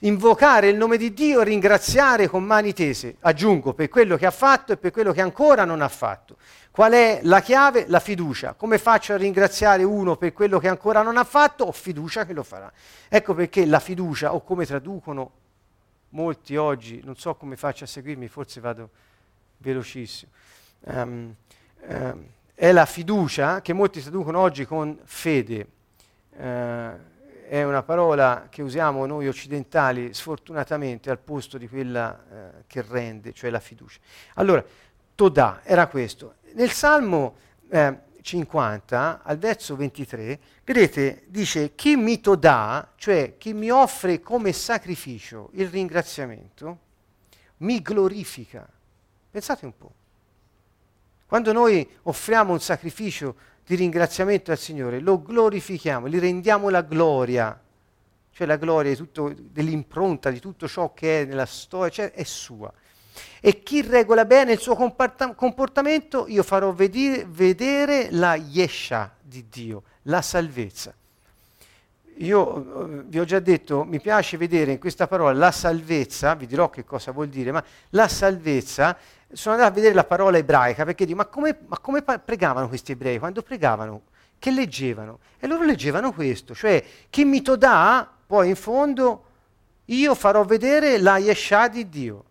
invocare 0.00 0.68
il 0.68 0.76
nome 0.76 0.98
di 0.98 1.12
Dio 1.14 1.42
ringraziare 1.42 2.28
con 2.28 2.44
mani 2.44 2.72
tese, 2.72 3.16
aggiungo, 3.20 3.72
per 3.72 3.88
quello 3.88 4.16
che 4.16 4.26
ha 4.26 4.30
fatto 4.30 4.72
e 4.72 4.76
per 4.76 4.90
quello 4.90 5.12
che 5.12 5.20
ancora 5.20 5.64
non 5.64 5.80
ha 5.80 5.88
fatto. 5.88 6.36
Qual 6.70 6.92
è 6.92 7.20
la 7.22 7.40
chiave? 7.40 7.86
La 7.88 8.00
fiducia. 8.00 8.52
Come 8.52 8.76
faccio 8.76 9.14
a 9.14 9.16
ringraziare 9.16 9.82
uno 9.82 10.16
per 10.16 10.34
quello 10.34 10.58
che 10.58 10.68
ancora 10.68 11.00
non 11.00 11.16
ha 11.16 11.24
fatto? 11.24 11.64
Ho 11.64 11.72
fiducia 11.72 12.26
che 12.26 12.34
lo 12.34 12.42
farà. 12.42 12.70
Ecco 13.08 13.32
perché 13.32 13.64
la 13.64 13.80
fiducia, 13.80 14.34
o 14.34 14.42
come 14.42 14.66
traducono 14.66 15.30
molti 16.10 16.56
oggi, 16.56 17.00
non 17.02 17.16
so 17.16 17.34
come 17.34 17.56
faccio 17.56 17.84
a 17.84 17.86
seguirmi, 17.86 18.28
forse 18.28 18.60
vado 18.60 18.90
velocissimo, 19.58 20.30
um, 20.80 21.34
um, 21.88 22.24
è 22.54 22.72
la 22.72 22.84
fiducia 22.84 23.62
che 23.62 23.72
molti 23.72 24.02
traducono 24.02 24.38
oggi 24.38 24.66
con 24.66 24.98
fede. 25.04 25.66
Uh, 26.36 27.14
è 27.48 27.62
una 27.62 27.82
parola 27.82 28.48
che 28.50 28.62
usiamo 28.62 29.06
noi 29.06 29.28
occidentali 29.28 30.12
sfortunatamente 30.12 31.10
al 31.10 31.18
posto 31.18 31.58
di 31.58 31.68
quella 31.68 32.18
eh, 32.18 32.64
che 32.66 32.82
rende, 32.82 33.32
cioè 33.32 33.50
la 33.50 33.60
fiducia. 33.60 33.98
Allora, 34.34 34.64
Todà 35.16 35.62
era 35.64 35.86
questo. 35.86 36.34
Nel 36.52 36.70
Salmo 36.70 37.36
eh, 37.70 38.00
50, 38.20 39.22
al 39.22 39.38
verso 39.38 39.74
23, 39.74 40.38
vedete, 40.62 41.24
dice 41.28 41.74
chi 41.74 41.96
mi 41.96 42.20
todà, 42.20 42.92
cioè 42.96 43.36
chi 43.38 43.54
mi 43.54 43.70
offre 43.70 44.20
come 44.20 44.52
sacrificio 44.52 45.48
il 45.54 45.68
ringraziamento, 45.68 46.78
mi 47.58 47.80
glorifica. 47.80 48.68
Pensate 49.30 49.64
un 49.64 49.74
po'. 49.74 49.92
Quando 51.24 51.52
noi 51.52 51.88
offriamo 52.02 52.52
un 52.52 52.60
sacrificio 52.60 53.36
di 53.66 53.74
ringraziamento 53.74 54.52
al 54.52 54.58
Signore, 54.58 55.00
lo 55.00 55.20
glorifichiamo, 55.20 56.08
gli 56.08 56.20
rendiamo 56.20 56.68
la 56.68 56.82
gloria, 56.82 57.60
cioè 58.30 58.46
la 58.46 58.56
gloria 58.56 58.92
di 58.92 58.96
tutto, 58.96 59.34
dell'impronta 59.36 60.30
di 60.30 60.38
tutto 60.38 60.68
ciò 60.68 60.94
che 60.94 61.22
è 61.22 61.24
nella 61.24 61.46
storia, 61.46 61.90
cioè 61.90 62.12
è 62.12 62.22
sua. 62.22 62.72
E 63.40 63.62
chi 63.64 63.82
regola 63.82 64.24
bene 64.24 64.52
il 64.52 64.60
suo 64.60 64.76
comportamento, 64.76 66.26
io 66.28 66.44
farò 66.44 66.72
vedere, 66.72 67.26
vedere 67.28 68.08
la 68.12 68.36
Yesha 68.36 69.12
di 69.20 69.46
Dio, 69.50 69.82
la 70.02 70.22
salvezza. 70.22 70.94
Io 72.18 72.84
eh, 72.84 73.02
vi 73.06 73.18
ho 73.18 73.24
già 73.24 73.40
detto, 73.40 73.84
mi 73.84 74.00
piace 74.00 74.36
vedere 74.36 74.72
in 74.72 74.78
questa 74.78 75.08
parola 75.08 75.32
la 75.32 75.50
salvezza, 75.50 76.34
vi 76.34 76.46
dirò 76.46 76.70
che 76.70 76.84
cosa 76.84 77.10
vuol 77.10 77.28
dire, 77.28 77.50
ma 77.50 77.62
la 77.90 78.06
salvezza 78.06 78.96
sono 79.32 79.54
andato 79.54 79.72
a 79.72 79.74
vedere 79.74 79.94
la 79.94 80.04
parola 80.04 80.38
ebraica 80.38 80.84
perché 80.84 81.04
dico, 81.04 81.18
ma 81.18 81.26
come, 81.26 81.58
ma 81.66 81.78
come 81.78 82.02
pregavano 82.02 82.68
questi 82.68 82.92
ebrei? 82.92 83.18
Quando 83.18 83.42
pregavano, 83.42 84.02
che 84.38 84.50
leggevano? 84.50 85.18
E 85.38 85.46
loro 85.46 85.64
leggevano 85.64 86.12
questo, 86.12 86.54
cioè 86.54 86.82
chi 87.10 87.24
mi 87.24 87.42
to 87.42 87.56
dà, 87.56 88.08
poi 88.26 88.48
in 88.48 88.56
fondo 88.56 89.24
io 89.86 90.14
farò 90.14 90.44
vedere 90.44 90.98
la 90.98 91.18
Yeshua 91.18 91.68
di 91.68 91.88
Dio. 91.88 92.24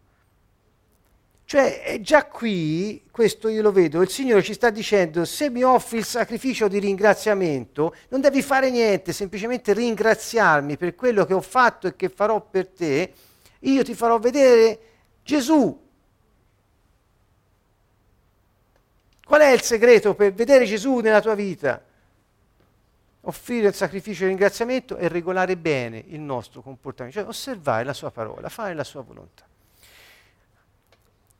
Cioè, 1.47 1.99
già 2.01 2.25
qui, 2.25 3.03
questo 3.11 3.49
io 3.49 3.61
lo 3.61 3.71
vedo, 3.71 4.01
il 4.01 4.09
Signore 4.09 4.41
ci 4.41 4.53
sta 4.53 4.71
dicendo, 4.71 5.25
se 5.25 5.51
mi 5.51 5.61
offri 5.61 5.99
il 5.99 6.05
sacrificio 6.05 6.67
di 6.67 6.79
ringraziamento, 6.79 7.93
non 8.09 8.19
devi 8.19 8.41
fare 8.41 8.71
niente, 8.71 9.13
semplicemente 9.13 9.71
ringraziarmi 9.73 10.75
per 10.75 10.95
quello 10.95 11.23
che 11.23 11.35
ho 11.35 11.41
fatto 11.41 11.85
e 11.85 11.95
che 11.95 12.09
farò 12.09 12.41
per 12.41 12.69
te, 12.69 13.13
io 13.59 13.83
ti 13.83 13.93
farò 13.93 14.17
vedere 14.17 14.79
Gesù, 15.23 15.84
Qual 19.25 19.41
è 19.41 19.49
il 19.49 19.61
segreto 19.61 20.13
per 20.13 20.33
vedere 20.33 20.65
Gesù 20.65 20.99
nella 20.99 21.19
tua 21.19 21.33
vita? 21.33 21.81
Offrire 23.21 23.69
il 23.69 23.73
sacrificio 23.73 24.21
di 24.21 24.29
ringraziamento 24.29 24.97
e 24.97 25.07
regolare 25.07 25.57
bene 25.57 26.03
il 26.09 26.19
nostro 26.19 26.61
comportamento, 26.61 27.17
cioè 27.17 27.27
osservare 27.27 27.83
la 27.83 27.93
sua 27.93 28.11
parola, 28.11 28.49
fare 28.49 28.75
la 28.75 28.83
sua 28.83 29.01
volontà. 29.01 29.43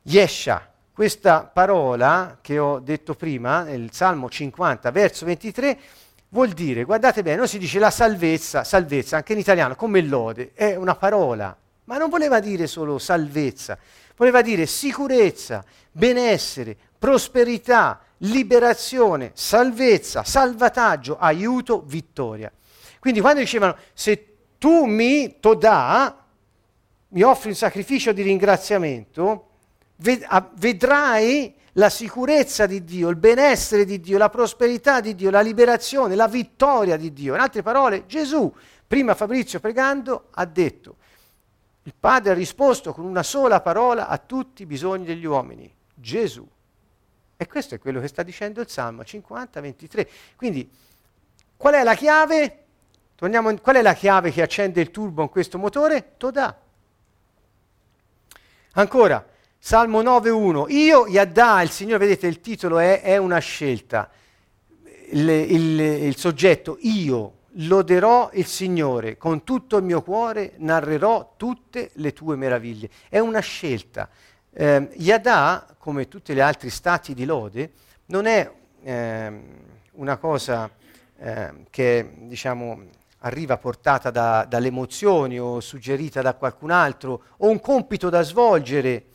Yesha, 0.02 0.68
questa 0.92 1.44
parola 1.44 2.40
che 2.42 2.58
ho 2.58 2.80
detto 2.80 3.14
prima, 3.14 3.62
nel 3.62 3.92
Salmo 3.92 4.32
50, 4.32 4.90
verso 4.90 5.24
23, 5.26 5.78
vuol 6.30 6.54
dire, 6.54 6.86
guardate 6.86 7.22
bene, 7.22 7.38
non 7.38 7.48
si 7.48 7.60
dice 7.60 7.78
la 7.78 7.92
salvezza, 7.92 8.64
salvezza, 8.64 9.18
anche 9.18 9.34
in 9.34 9.40
italiano, 9.40 9.76
come 9.76 10.02
lode, 10.02 10.54
è 10.56 10.76
una 10.76 10.96
parola, 10.96 11.56
ma 11.84 11.98
non 11.98 12.10
voleva 12.10 12.40
dire 12.40 12.66
solo 12.66 12.98
salvezza, 12.98 13.78
voleva 14.16 14.42
dire 14.42 14.66
sicurezza, 14.66 15.64
benessere, 15.92 16.78
prosperità, 16.98 18.00
liberazione, 18.20 19.32
salvezza, 19.34 20.24
salvataggio, 20.24 21.18
aiuto, 21.18 21.84
vittoria. 21.86 22.52
Quindi 23.00 23.20
quando 23.22 23.42
dicevano 23.42 23.78
se 23.94 24.36
tu 24.58 24.86
mi 24.86 25.40
to 25.40 25.54
dà, 25.54 26.24
mi 27.10 27.22
offri 27.22 27.50
un 27.50 27.56
sacrificio 27.56 28.12
di 28.12 28.22
ringraziamento, 28.22 29.50
vedrai 29.98 31.54
la 31.74 31.90
sicurezza 31.90 32.66
di 32.66 32.84
Dio, 32.84 33.10
il 33.10 33.18
benessere 33.18 33.86
di 33.86 34.00
Dio, 34.00 34.18
la 34.18 34.30
prosperità 34.30 35.02
di 35.02 35.14
Dio, 35.14 35.30
la 35.30 35.42
liberazione, 35.42 36.16
la 36.16 36.28
vittoria 36.28 36.98
di 36.98 37.14
Dio. 37.14 37.34
In 37.36 37.42
altre 37.42 37.62
parole, 37.62 38.06
Gesù, 38.06 38.52
prima 38.88 39.14
Fabrizio 39.14 39.60
pregando, 39.60 40.30
ha 40.32 40.46
detto, 40.46 40.96
il 41.84 41.94
Padre 42.00 42.32
ha 42.32 42.36
risposto 42.36 42.94
con 42.94 43.06
una 43.06 43.24
sola 43.24 43.62
parola 43.62 44.08
a 44.08 44.18
tutti 44.18 44.64
i 44.64 44.66
bisogni 44.66 45.06
degli 45.06 45.26
uomini, 45.26 45.72
Gesù. 45.94 46.48
E 47.38 47.48
questo 47.48 47.76
è 47.76 47.80
quello 47.80 48.00
che 48.00 48.08
sta 48.08 48.24
dicendo 48.24 48.62
il 48.62 48.70
Salmo 48.70 49.04
50, 49.04 49.60
23. 49.60 50.10
Quindi, 50.36 50.70
qual 51.58 51.74
è 51.74 51.84
la 51.84 51.96
chiave? 51.96 52.60
Torniamo 53.16 53.50
in, 53.50 53.62
qual 53.62 53.76
è 53.76 53.82
la 53.82 53.94
chiave 53.94 54.32
che 54.32 54.42
accende 54.42 54.82
il 54.82 54.92
turbo 54.92 55.22
in 55.22 55.30
questo 55.30 55.58
motore? 55.58 56.14
Todà. 56.18 56.58
Ancora, 58.74 59.26
Salmo 59.58 60.02
9.1. 60.02 60.66
Io, 60.72 61.08
Yadda, 61.08 61.62
il 61.62 61.70
Signore, 61.70 62.00
vedete 62.00 62.28
il 62.28 62.40
titolo 62.40 62.78
è, 62.78 63.02
è 63.02 63.18
una 63.18 63.40
scelta. 63.40 64.10
Il, 65.10 65.28
il, 65.30 65.80
il 65.80 66.18
soggetto, 66.18 66.78
io 66.82 67.34
loderò 67.58 68.30
il 68.34 68.46
Signore, 68.46 69.18
con 69.18 69.44
tutto 69.44 69.78
il 69.78 69.84
mio 69.84 70.02
cuore 70.02 70.54
narrerò 70.58 71.34
tutte 71.38 71.92
le 71.94 72.14
tue 72.14 72.36
meraviglie. 72.36 72.90
È 73.10 73.20
una 73.20 73.40
scelta. 73.40 74.10
Eh, 74.58 74.90
Yadà, 74.94 75.68
come 75.78 76.08
tutti 76.08 76.34
gli 76.34 76.40
altri 76.40 76.70
stati 76.70 77.14
di 77.14 77.26
lode, 77.26 77.72
non 78.06 78.26
è 78.26 78.50
eh, 78.84 79.42
una 79.96 80.16
cosa 80.16 80.70
eh, 81.18 81.66
che 81.70 82.14
diciamo, 82.20 82.84
arriva 83.20 83.58
portata 83.58 84.12
da, 84.12 84.46
dalle 84.48 84.68
emozioni 84.68 85.38
o 85.38 85.60
suggerita 85.60 86.22
da 86.22 86.36
qualcun 86.36 86.72
altro 86.72 87.24
o 87.40 87.50
un 87.50 87.60
compito 87.60 88.10
da 88.10 88.22
svolgere. 88.22 89.08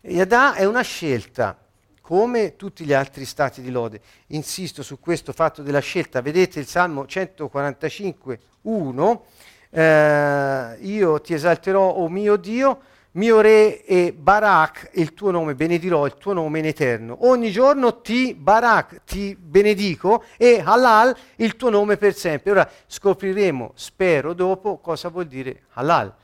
Yadà 0.00 0.54
è 0.54 0.64
una 0.64 0.82
scelta, 0.82 1.56
come 2.00 2.56
tutti 2.56 2.84
gli 2.84 2.92
altri 2.92 3.24
stati 3.24 3.62
di 3.62 3.70
lode. 3.70 4.00
Insisto 4.28 4.82
su 4.82 4.98
questo 4.98 5.32
fatto 5.32 5.62
della 5.62 5.78
scelta. 5.78 6.20
Vedete 6.22 6.58
il 6.58 6.66
Salmo 6.66 7.06
145, 7.06 8.40
1. 8.62 9.24
Eh, 9.70 10.76
io 10.80 11.20
ti 11.20 11.34
esalterò, 11.34 11.88
o 11.88 12.02
oh 12.02 12.08
mio 12.08 12.34
Dio, 12.34 12.80
mio 13.12 13.40
re 13.40 13.84
e 13.84 14.12
Barak, 14.12 14.90
il 14.94 15.14
tuo 15.14 15.30
nome, 15.30 15.54
benedirò 15.54 16.06
il 16.06 16.16
tuo 16.18 16.32
nome 16.32 16.58
in 16.58 16.66
eterno. 16.66 17.26
Ogni 17.26 17.50
giorno 17.50 18.00
ti 18.00 18.34
Barak, 18.34 19.02
ti 19.04 19.34
benedico 19.34 20.24
e 20.36 20.60
Halal, 20.64 21.16
il 21.36 21.56
tuo 21.56 21.70
nome 21.70 21.96
per 21.96 22.14
sempre. 22.14 22.50
Ora 22.50 22.70
scopriremo, 22.86 23.72
spero 23.74 24.34
dopo, 24.34 24.78
cosa 24.78 25.08
vuol 25.08 25.26
dire 25.26 25.62
Halal. 25.72 26.14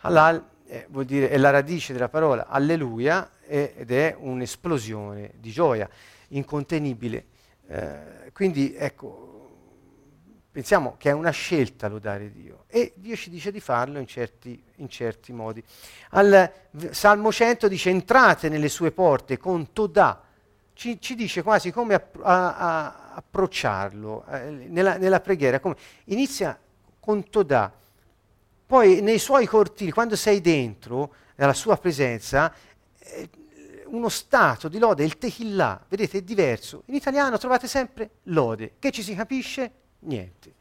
Halal 0.00 0.44
eh, 0.66 0.86
vuol 0.88 1.04
dire, 1.04 1.28
è 1.28 1.36
la 1.36 1.50
radice 1.50 1.92
della 1.92 2.08
parola 2.08 2.46
alleluia 2.48 3.30
eh, 3.46 3.74
ed 3.76 3.92
è 3.92 4.16
un'esplosione 4.18 5.32
di 5.36 5.50
gioia 5.50 5.88
incontenibile. 6.28 7.26
Eh, 7.68 8.30
quindi 8.32 8.74
ecco, 8.74 9.21
pensiamo 10.52 10.96
che 10.98 11.08
è 11.08 11.12
una 11.12 11.30
scelta 11.30 11.88
lodare 11.88 12.30
Dio 12.30 12.64
e 12.68 12.92
Dio 12.96 13.16
ci 13.16 13.30
dice 13.30 13.50
di 13.50 13.58
farlo 13.58 13.98
in 13.98 14.06
certi, 14.06 14.62
in 14.76 14.88
certi 14.88 15.32
modi. 15.32 15.64
Al 16.10 16.52
Salmo 16.90 17.32
100 17.32 17.68
dice 17.68 17.88
entrate 17.88 18.50
nelle 18.50 18.68
sue 18.68 18.92
porte 18.92 19.38
con 19.38 19.72
Todà, 19.72 20.22
ci, 20.74 21.00
ci 21.00 21.14
dice 21.14 21.42
quasi 21.42 21.70
come 21.70 21.94
app- 21.94 22.18
a, 22.22 22.56
a, 22.56 23.14
approcciarlo 23.14 24.26
eh, 24.26 24.50
nella, 24.68 24.98
nella, 24.98 25.20
preghiera, 25.20 25.58
come, 25.58 25.76
inizia 26.04 26.58
con 27.00 27.28
Todà, 27.30 27.72
poi 28.66 29.00
nei 29.00 29.18
suoi 29.18 29.46
cortili, 29.46 29.90
quando 29.90 30.16
sei 30.16 30.42
dentro, 30.42 31.14
nella 31.36 31.54
sua 31.54 31.78
presenza, 31.78 32.52
eh, 32.98 33.28
uno 33.86 34.08
stato 34.10 34.68
di 34.68 34.78
lode, 34.78 35.04
il 35.04 35.16
tehillah, 35.16 35.84
vedete, 35.88 36.18
è 36.18 36.22
diverso. 36.22 36.82
In 36.86 36.94
italiano 36.94 37.38
trovate 37.38 37.66
sempre 37.66 38.10
lode, 38.24 38.74
che 38.78 38.90
ci 38.90 39.02
si 39.02 39.14
capisce? 39.14 39.80
Niente. 40.02 40.52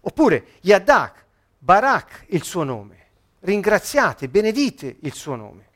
Oppure 0.00 0.46
Yadak, 0.60 1.24
Barak 1.58 2.24
il 2.28 2.42
suo 2.42 2.64
nome. 2.64 3.02
Ringraziate, 3.40 4.28
benedite 4.28 4.96
il 5.00 5.12
suo 5.12 5.34
nome. 5.36 5.68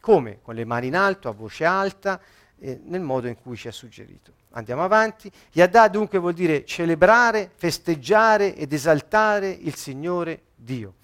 Come? 0.00 0.38
Con 0.42 0.54
le 0.54 0.64
mani 0.64 0.88
in 0.88 0.96
alto, 0.96 1.28
a 1.28 1.32
voce 1.32 1.64
alta, 1.64 2.20
eh, 2.58 2.80
nel 2.84 3.00
modo 3.00 3.28
in 3.28 3.36
cui 3.36 3.56
ci 3.56 3.68
ha 3.68 3.72
suggerito. 3.72 4.32
Andiamo 4.52 4.82
avanti. 4.82 5.30
Yadà 5.52 5.88
dunque 5.88 6.18
vuol 6.18 6.32
dire 6.32 6.64
celebrare, 6.64 7.50
festeggiare 7.54 8.54
ed 8.54 8.72
esaltare 8.72 9.48
il 9.50 9.74
Signore 9.76 10.42
Dio. 10.54 10.94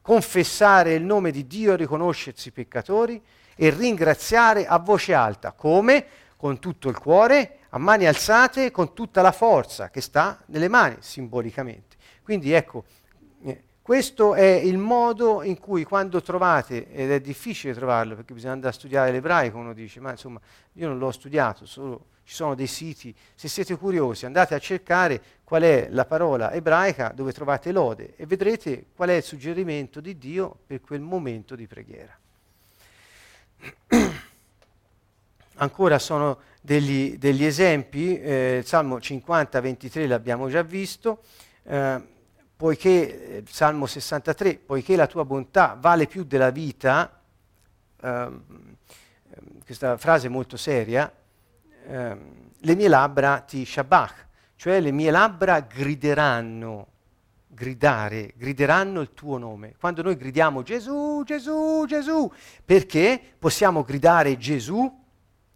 Confessare 0.00 0.94
il 0.94 1.02
nome 1.02 1.30
di 1.30 1.46
Dio, 1.46 1.74
riconoscersi 1.74 2.50
peccatori 2.50 3.22
e 3.56 3.70
ringraziare 3.70 4.66
a 4.66 4.78
voce 4.78 5.14
alta. 5.14 5.52
Come? 5.52 6.06
Con 6.42 6.58
tutto 6.58 6.88
il 6.88 6.98
cuore, 6.98 7.58
a 7.68 7.78
mani 7.78 8.04
alzate 8.04 8.72
con 8.72 8.94
tutta 8.94 9.22
la 9.22 9.30
forza 9.30 9.90
che 9.90 10.00
sta 10.00 10.42
nelle 10.46 10.66
mani 10.66 10.96
simbolicamente. 10.98 11.94
Quindi 12.24 12.50
ecco, 12.50 12.82
eh, 13.44 13.62
questo 13.80 14.34
è 14.34 14.44
il 14.44 14.76
modo 14.76 15.44
in 15.44 15.60
cui 15.60 15.84
quando 15.84 16.20
trovate, 16.20 16.90
ed 16.90 17.12
è 17.12 17.20
difficile 17.20 17.74
trovarlo 17.74 18.16
perché 18.16 18.34
bisogna 18.34 18.54
andare 18.54 18.70
a 18.70 18.76
studiare 18.76 19.12
l'ebraico, 19.12 19.56
uno 19.56 19.72
dice, 19.72 20.00
ma 20.00 20.10
insomma 20.10 20.40
io 20.72 20.88
non 20.88 20.98
l'ho 20.98 21.12
studiato, 21.12 21.64
solo, 21.64 22.06
ci 22.24 22.34
sono 22.34 22.56
dei 22.56 22.66
siti, 22.66 23.14
se 23.36 23.46
siete 23.46 23.76
curiosi 23.76 24.26
andate 24.26 24.56
a 24.56 24.58
cercare 24.58 25.22
qual 25.44 25.62
è 25.62 25.86
la 25.90 26.06
parola 26.06 26.50
ebraica 26.52 27.12
dove 27.14 27.30
trovate 27.32 27.70
lode 27.70 28.14
e 28.16 28.26
vedrete 28.26 28.86
qual 28.96 29.10
è 29.10 29.14
il 29.14 29.22
suggerimento 29.22 30.00
di 30.00 30.18
Dio 30.18 30.56
per 30.66 30.80
quel 30.80 31.02
momento 31.02 31.54
di 31.54 31.68
preghiera. 31.68 32.18
Ancora 35.62 36.00
sono 36.00 36.40
degli, 36.60 37.16
degli 37.18 37.44
esempi, 37.44 38.20
eh, 38.20 38.62
Salmo 38.66 39.00
50, 39.00 39.60
23 39.60 40.08
l'abbiamo 40.08 40.48
già 40.48 40.62
visto, 40.62 41.22
eh, 41.62 42.02
poiché, 42.56 43.36
eh, 43.36 43.44
Salmo 43.48 43.86
63, 43.86 44.56
poiché 44.56 44.96
la 44.96 45.06
tua 45.06 45.24
bontà 45.24 45.78
vale 45.80 46.08
più 46.08 46.24
della 46.24 46.50
vita, 46.50 47.16
ehm, 48.00 48.42
questa 49.64 49.96
frase 49.98 50.28
molto 50.28 50.56
seria, 50.56 51.12
ehm, 51.86 52.50
le 52.58 52.74
mie 52.74 52.88
labbra 52.88 53.38
ti 53.38 53.64
shabach, 53.64 54.26
cioè 54.56 54.80
le 54.80 54.90
mie 54.90 55.12
labbra 55.12 55.60
grideranno, 55.60 56.88
gridare, 57.46 58.32
grideranno 58.36 59.00
il 59.00 59.14
tuo 59.14 59.38
nome. 59.38 59.76
Quando 59.78 60.02
noi 60.02 60.16
gridiamo 60.16 60.64
Gesù, 60.64 61.22
Gesù, 61.24 61.84
Gesù, 61.86 62.28
perché 62.64 63.20
possiamo 63.38 63.84
gridare 63.84 64.36
Gesù 64.36 64.98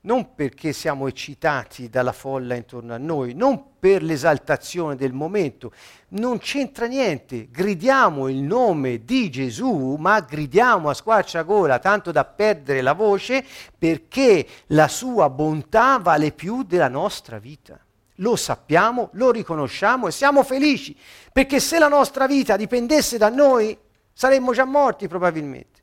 non 0.06 0.34
perché 0.34 0.72
siamo 0.72 1.08
eccitati 1.08 1.90
dalla 1.90 2.12
folla 2.12 2.54
intorno 2.54 2.94
a 2.94 2.98
noi, 2.98 3.34
non 3.34 3.78
per 3.78 4.04
l'esaltazione 4.04 4.94
del 4.94 5.12
momento, 5.12 5.72
non 6.10 6.38
c'entra 6.38 6.86
niente, 6.86 7.48
gridiamo 7.50 8.28
il 8.28 8.36
nome 8.36 9.04
di 9.04 9.28
Gesù, 9.30 9.96
ma 9.98 10.20
gridiamo 10.20 10.88
a 10.88 10.94
squarciagola 10.94 11.80
tanto 11.80 12.12
da 12.12 12.24
perdere 12.24 12.82
la 12.82 12.92
voce 12.92 13.44
perché 13.76 14.46
la 14.68 14.86
sua 14.86 15.28
bontà 15.28 15.98
vale 15.98 16.30
più 16.30 16.62
della 16.62 16.88
nostra 16.88 17.38
vita. 17.38 17.78
Lo 18.20 18.36
sappiamo, 18.36 19.10
lo 19.14 19.32
riconosciamo 19.32 20.06
e 20.06 20.12
siamo 20.12 20.44
felici, 20.44 20.96
perché 21.32 21.58
se 21.58 21.80
la 21.80 21.88
nostra 21.88 22.28
vita 22.28 22.56
dipendesse 22.56 23.18
da 23.18 23.28
noi 23.28 23.76
saremmo 24.12 24.52
già 24.52 24.64
morti 24.64 25.08
probabilmente. 25.08 25.82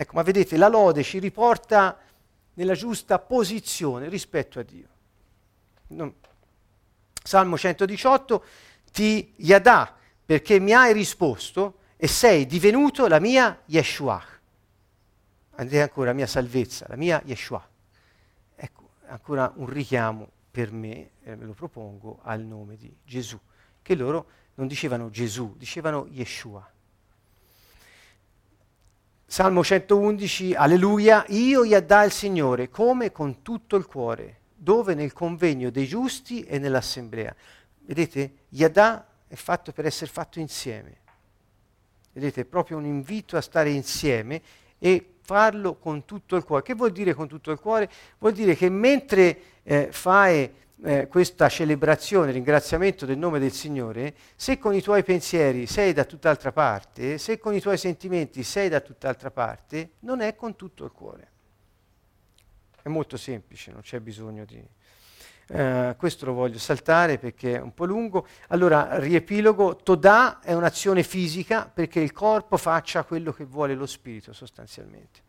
Ecco, 0.00 0.14
ma 0.14 0.22
vedete, 0.22 0.56
la 0.56 0.68
lode 0.68 1.02
ci 1.02 1.18
riporta 1.18 1.94
nella 2.54 2.72
giusta 2.72 3.18
posizione 3.18 4.08
rispetto 4.08 4.58
a 4.58 4.62
Dio. 4.62 4.88
Non. 5.88 6.14
Salmo 7.22 7.58
118, 7.58 8.44
ti 8.92 9.34
yadà, 9.36 9.94
perché 10.24 10.58
mi 10.58 10.72
hai 10.72 10.94
risposto 10.94 11.80
e 11.98 12.06
sei 12.06 12.46
divenuto 12.46 13.08
la 13.08 13.20
mia 13.20 13.60
Yeshua. 13.66 14.24
Andrei 15.56 15.82
ancora, 15.82 16.06
la 16.06 16.14
mia 16.14 16.26
salvezza, 16.26 16.86
la 16.88 16.96
mia 16.96 17.20
Yeshua. 17.26 17.62
Ecco, 18.54 18.92
ancora 19.08 19.52
un 19.56 19.66
richiamo 19.66 20.30
per 20.50 20.72
me, 20.72 21.10
e 21.22 21.36
me 21.36 21.44
lo 21.44 21.52
propongo, 21.52 22.20
al 22.22 22.40
nome 22.40 22.78
di 22.78 22.90
Gesù, 23.04 23.38
che 23.82 23.94
loro 23.94 24.30
non 24.54 24.66
dicevano 24.66 25.10
Gesù, 25.10 25.56
dicevano 25.58 26.06
Yeshua. 26.08 26.66
Salmo 29.32 29.62
111, 29.62 30.54
alleluia, 30.54 31.24
io 31.28 31.64
gli 31.64 31.72
addà 31.72 32.02
il 32.02 32.10
Signore 32.10 32.68
come 32.68 33.12
con 33.12 33.42
tutto 33.42 33.76
il 33.76 33.86
cuore, 33.86 34.40
dove 34.56 34.94
nel 34.94 35.12
convegno 35.12 35.70
dei 35.70 35.86
giusti 35.86 36.42
e 36.42 36.58
nell'assemblea. 36.58 37.32
Vedete, 37.78 38.32
Yadà 38.48 39.06
è 39.28 39.36
fatto 39.36 39.70
per 39.70 39.86
essere 39.86 40.10
fatto 40.10 40.40
insieme. 40.40 40.96
Vedete, 42.12 42.40
è 42.40 42.44
proprio 42.44 42.78
un 42.78 42.86
invito 42.86 43.36
a 43.36 43.40
stare 43.40 43.70
insieme 43.70 44.42
e 44.80 45.18
farlo 45.22 45.76
con 45.76 46.04
tutto 46.04 46.34
il 46.34 46.42
cuore. 46.42 46.64
Che 46.64 46.74
vuol 46.74 46.90
dire 46.90 47.14
con 47.14 47.28
tutto 47.28 47.52
il 47.52 47.60
cuore? 47.60 47.88
Vuol 48.18 48.32
dire 48.32 48.56
che 48.56 48.68
mentre 48.68 49.42
eh, 49.62 49.90
fai 49.92 50.52
eh, 50.82 51.08
questa 51.08 51.48
celebrazione, 51.48 52.32
ringraziamento 52.32 53.06
del 53.06 53.18
nome 53.18 53.38
del 53.38 53.52
Signore, 53.52 54.14
se 54.34 54.58
con 54.58 54.74
i 54.74 54.80
tuoi 54.80 55.02
pensieri 55.02 55.66
sei 55.66 55.92
da 55.92 56.04
tutt'altra 56.04 56.52
parte, 56.52 57.18
se 57.18 57.38
con 57.38 57.54
i 57.54 57.60
tuoi 57.60 57.76
sentimenti 57.76 58.42
sei 58.42 58.68
da 58.68 58.80
tutt'altra 58.80 59.30
parte, 59.30 59.92
non 60.00 60.20
è 60.20 60.34
con 60.34 60.56
tutto 60.56 60.84
il 60.84 60.92
cuore. 60.92 61.28
È 62.82 62.88
molto 62.88 63.16
semplice, 63.16 63.72
non 63.72 63.82
c'è 63.82 64.00
bisogno 64.00 64.44
di... 64.44 64.62
Uh, 65.50 65.96
questo 65.96 66.26
lo 66.26 66.32
voglio 66.32 66.60
saltare 66.60 67.18
perché 67.18 67.56
è 67.56 67.60
un 67.60 67.74
po' 67.74 67.84
lungo. 67.84 68.24
Allora, 68.48 68.98
riepilogo, 68.98 69.74
Todà 69.76 70.38
è 70.38 70.52
un'azione 70.52 71.02
fisica 71.02 71.66
perché 71.66 71.98
il 71.98 72.12
corpo 72.12 72.56
faccia 72.56 73.02
quello 73.02 73.32
che 73.32 73.44
vuole 73.44 73.74
lo 73.74 73.86
spirito 73.86 74.32
sostanzialmente. 74.32 75.28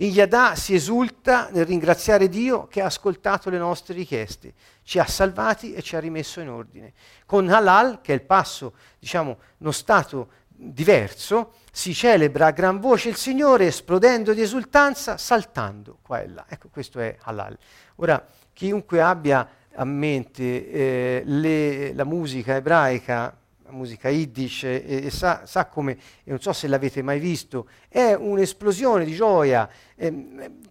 In 0.00 0.10
Yadà 0.10 0.54
si 0.54 0.74
esulta 0.74 1.48
nel 1.50 1.66
ringraziare 1.66 2.28
Dio 2.28 2.68
che 2.68 2.80
ha 2.80 2.86
ascoltato 2.86 3.50
le 3.50 3.58
nostre 3.58 3.94
richieste, 3.94 4.54
ci 4.84 5.00
ha 5.00 5.06
salvati 5.06 5.72
e 5.72 5.82
ci 5.82 5.96
ha 5.96 5.98
rimesso 5.98 6.38
in 6.40 6.48
ordine. 6.50 6.92
Con 7.26 7.48
Halal, 7.48 8.00
che 8.00 8.12
è 8.12 8.14
il 8.14 8.22
passo, 8.22 8.74
diciamo, 8.96 9.38
uno 9.58 9.72
stato 9.72 10.28
diverso, 10.46 11.54
si 11.72 11.92
celebra 11.94 12.46
a 12.46 12.50
gran 12.52 12.78
voce 12.78 13.08
il 13.08 13.16
Signore, 13.16 13.66
esplodendo 13.66 14.32
di 14.34 14.40
esultanza, 14.40 15.16
saltando 15.16 15.98
qua 16.00 16.20
e 16.20 16.28
là. 16.28 16.44
Ecco, 16.48 16.68
questo 16.68 17.00
è 17.00 17.16
Halal. 17.22 17.58
Ora, 17.96 18.24
chiunque 18.52 19.00
abbia 19.00 19.48
a 19.74 19.84
mente 19.84 20.70
eh, 20.70 21.22
le, 21.24 21.92
la 21.92 22.04
musica 22.04 22.54
ebraica, 22.54 23.36
musica 23.70 24.08
yiddish, 24.08 24.64
e, 24.64 25.02
e 25.04 25.10
sa, 25.10 25.46
sa, 25.46 25.66
come, 25.66 25.92
e 26.24 26.30
non 26.30 26.40
so 26.40 26.52
se 26.52 26.68
l'avete 26.68 27.02
mai 27.02 27.18
visto, 27.18 27.68
è 27.88 28.12
un'esplosione 28.14 29.04
di 29.04 29.14
gioia, 29.14 29.68
è, 29.94 30.12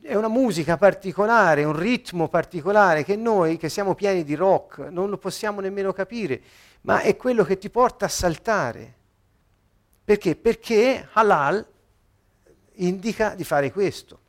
è 0.02 0.16
una 0.16 0.28
musica 0.28 0.78
particolare, 0.78 1.64
un 1.64 1.78
ritmo 1.78 2.28
particolare 2.28 3.04
che 3.04 3.16
noi, 3.16 3.58
che 3.58 3.70
siamo 3.70 3.96
pieni 3.96 4.24
di 4.24 4.36
rock, 4.36 4.80
non 4.90 5.10
lo 5.10 5.18
possiamo 5.18 5.62
nemmeno 5.62 5.94
capire, 5.94 6.42
ma 6.82 7.02
è 7.02 7.16
quello 7.16 7.44
che 7.44 7.58
ti 7.58 7.70
porta 7.70 8.06
a 8.06 8.10
saltare. 8.10 8.96
Perché? 10.04 10.36
Perché 10.36 11.08
halal 11.14 11.66
indica 12.76 13.36
di 13.36 13.44
fare 13.44 13.72
questo. 13.72 14.20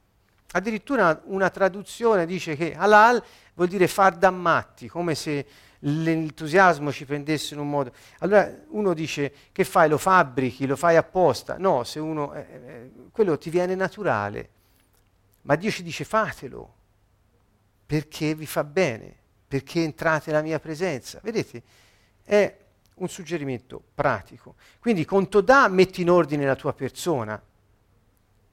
Addirittura 0.52 1.20
una 1.26 1.50
traduzione 1.50 2.26
dice 2.26 2.56
che 2.56 2.74
halal 2.74 3.22
vuol 3.54 3.68
dire 3.68 3.86
far 3.86 4.16
da 4.16 4.30
matti, 4.30 4.88
come 4.88 5.14
se 5.14 5.46
l'entusiasmo 5.80 6.90
ci 6.90 7.04
prendesse 7.04 7.54
in 7.54 7.60
un 7.60 7.68
modo. 7.68 7.92
Allora 8.18 8.52
uno 8.68 8.94
dice 8.94 9.32
che 9.52 9.64
fai, 9.64 9.88
lo 9.88 9.98
fabbrichi, 9.98 10.66
lo 10.66 10.76
fai 10.76 10.96
apposta. 10.96 11.56
No, 11.58 11.84
se 11.84 12.00
uno, 12.00 12.34
eh, 12.34 12.40
eh, 12.40 12.90
quello 13.12 13.38
ti 13.38 13.50
viene 13.50 13.74
naturale. 13.74 14.50
Ma 15.42 15.54
Dio 15.56 15.70
ci 15.70 15.82
dice 15.82 16.04
fatelo, 16.04 16.74
perché 17.86 18.34
vi 18.34 18.46
fa 18.46 18.64
bene, 18.64 19.14
perché 19.46 19.82
entrate 19.82 20.30
nella 20.30 20.42
mia 20.42 20.58
presenza. 20.58 21.20
Vedete, 21.22 21.62
è 22.24 22.56
un 22.94 23.08
suggerimento 23.08 23.82
pratico. 23.94 24.56
Quindi 24.78 25.04
con 25.04 25.28
Todà 25.28 25.68
metti 25.68 26.02
in 26.02 26.10
ordine 26.10 26.44
la 26.44 26.56
tua 26.56 26.74
persona, 26.74 27.40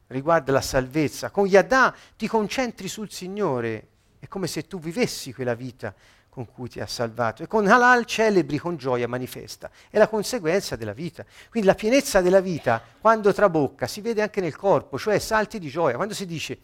riguarda 0.07 0.51
la 0.51 0.61
salvezza. 0.61 1.31
Con 1.31 1.47
Yadà 1.47 1.93
ti 2.15 2.27
concentri 2.27 2.87
sul 2.87 3.11
Signore, 3.11 3.87
è 4.19 4.27
come 4.27 4.47
se 4.47 4.67
tu 4.67 4.79
vivessi 4.79 5.33
quella 5.33 5.55
vita 5.55 5.93
con 6.35 6.51
cui 6.51 6.67
ti 6.67 6.81
ha 6.81 6.85
salvato. 6.85 7.43
E 7.43 7.47
con 7.47 7.65
Halal 7.65 8.03
celebri 8.03 8.57
con 8.57 8.75
gioia 8.75 9.07
manifesta. 9.07 9.71
È 9.89 9.97
la 9.97 10.09
conseguenza 10.09 10.75
della 10.75 10.91
vita. 10.91 11.23
Quindi 11.49 11.65
la 11.65 11.75
pienezza 11.75 12.19
della 12.19 12.41
vita, 12.41 12.81
quando 12.99 13.33
trabocca, 13.33 13.87
si 13.87 14.01
vede 14.01 14.21
anche 14.21 14.41
nel 14.41 14.53
corpo, 14.53 14.97
cioè 14.97 15.17
salti 15.17 15.59
di 15.59 15.69
gioia. 15.69 15.95
Quando 15.95 16.13
si 16.13 16.25
dice, 16.25 16.57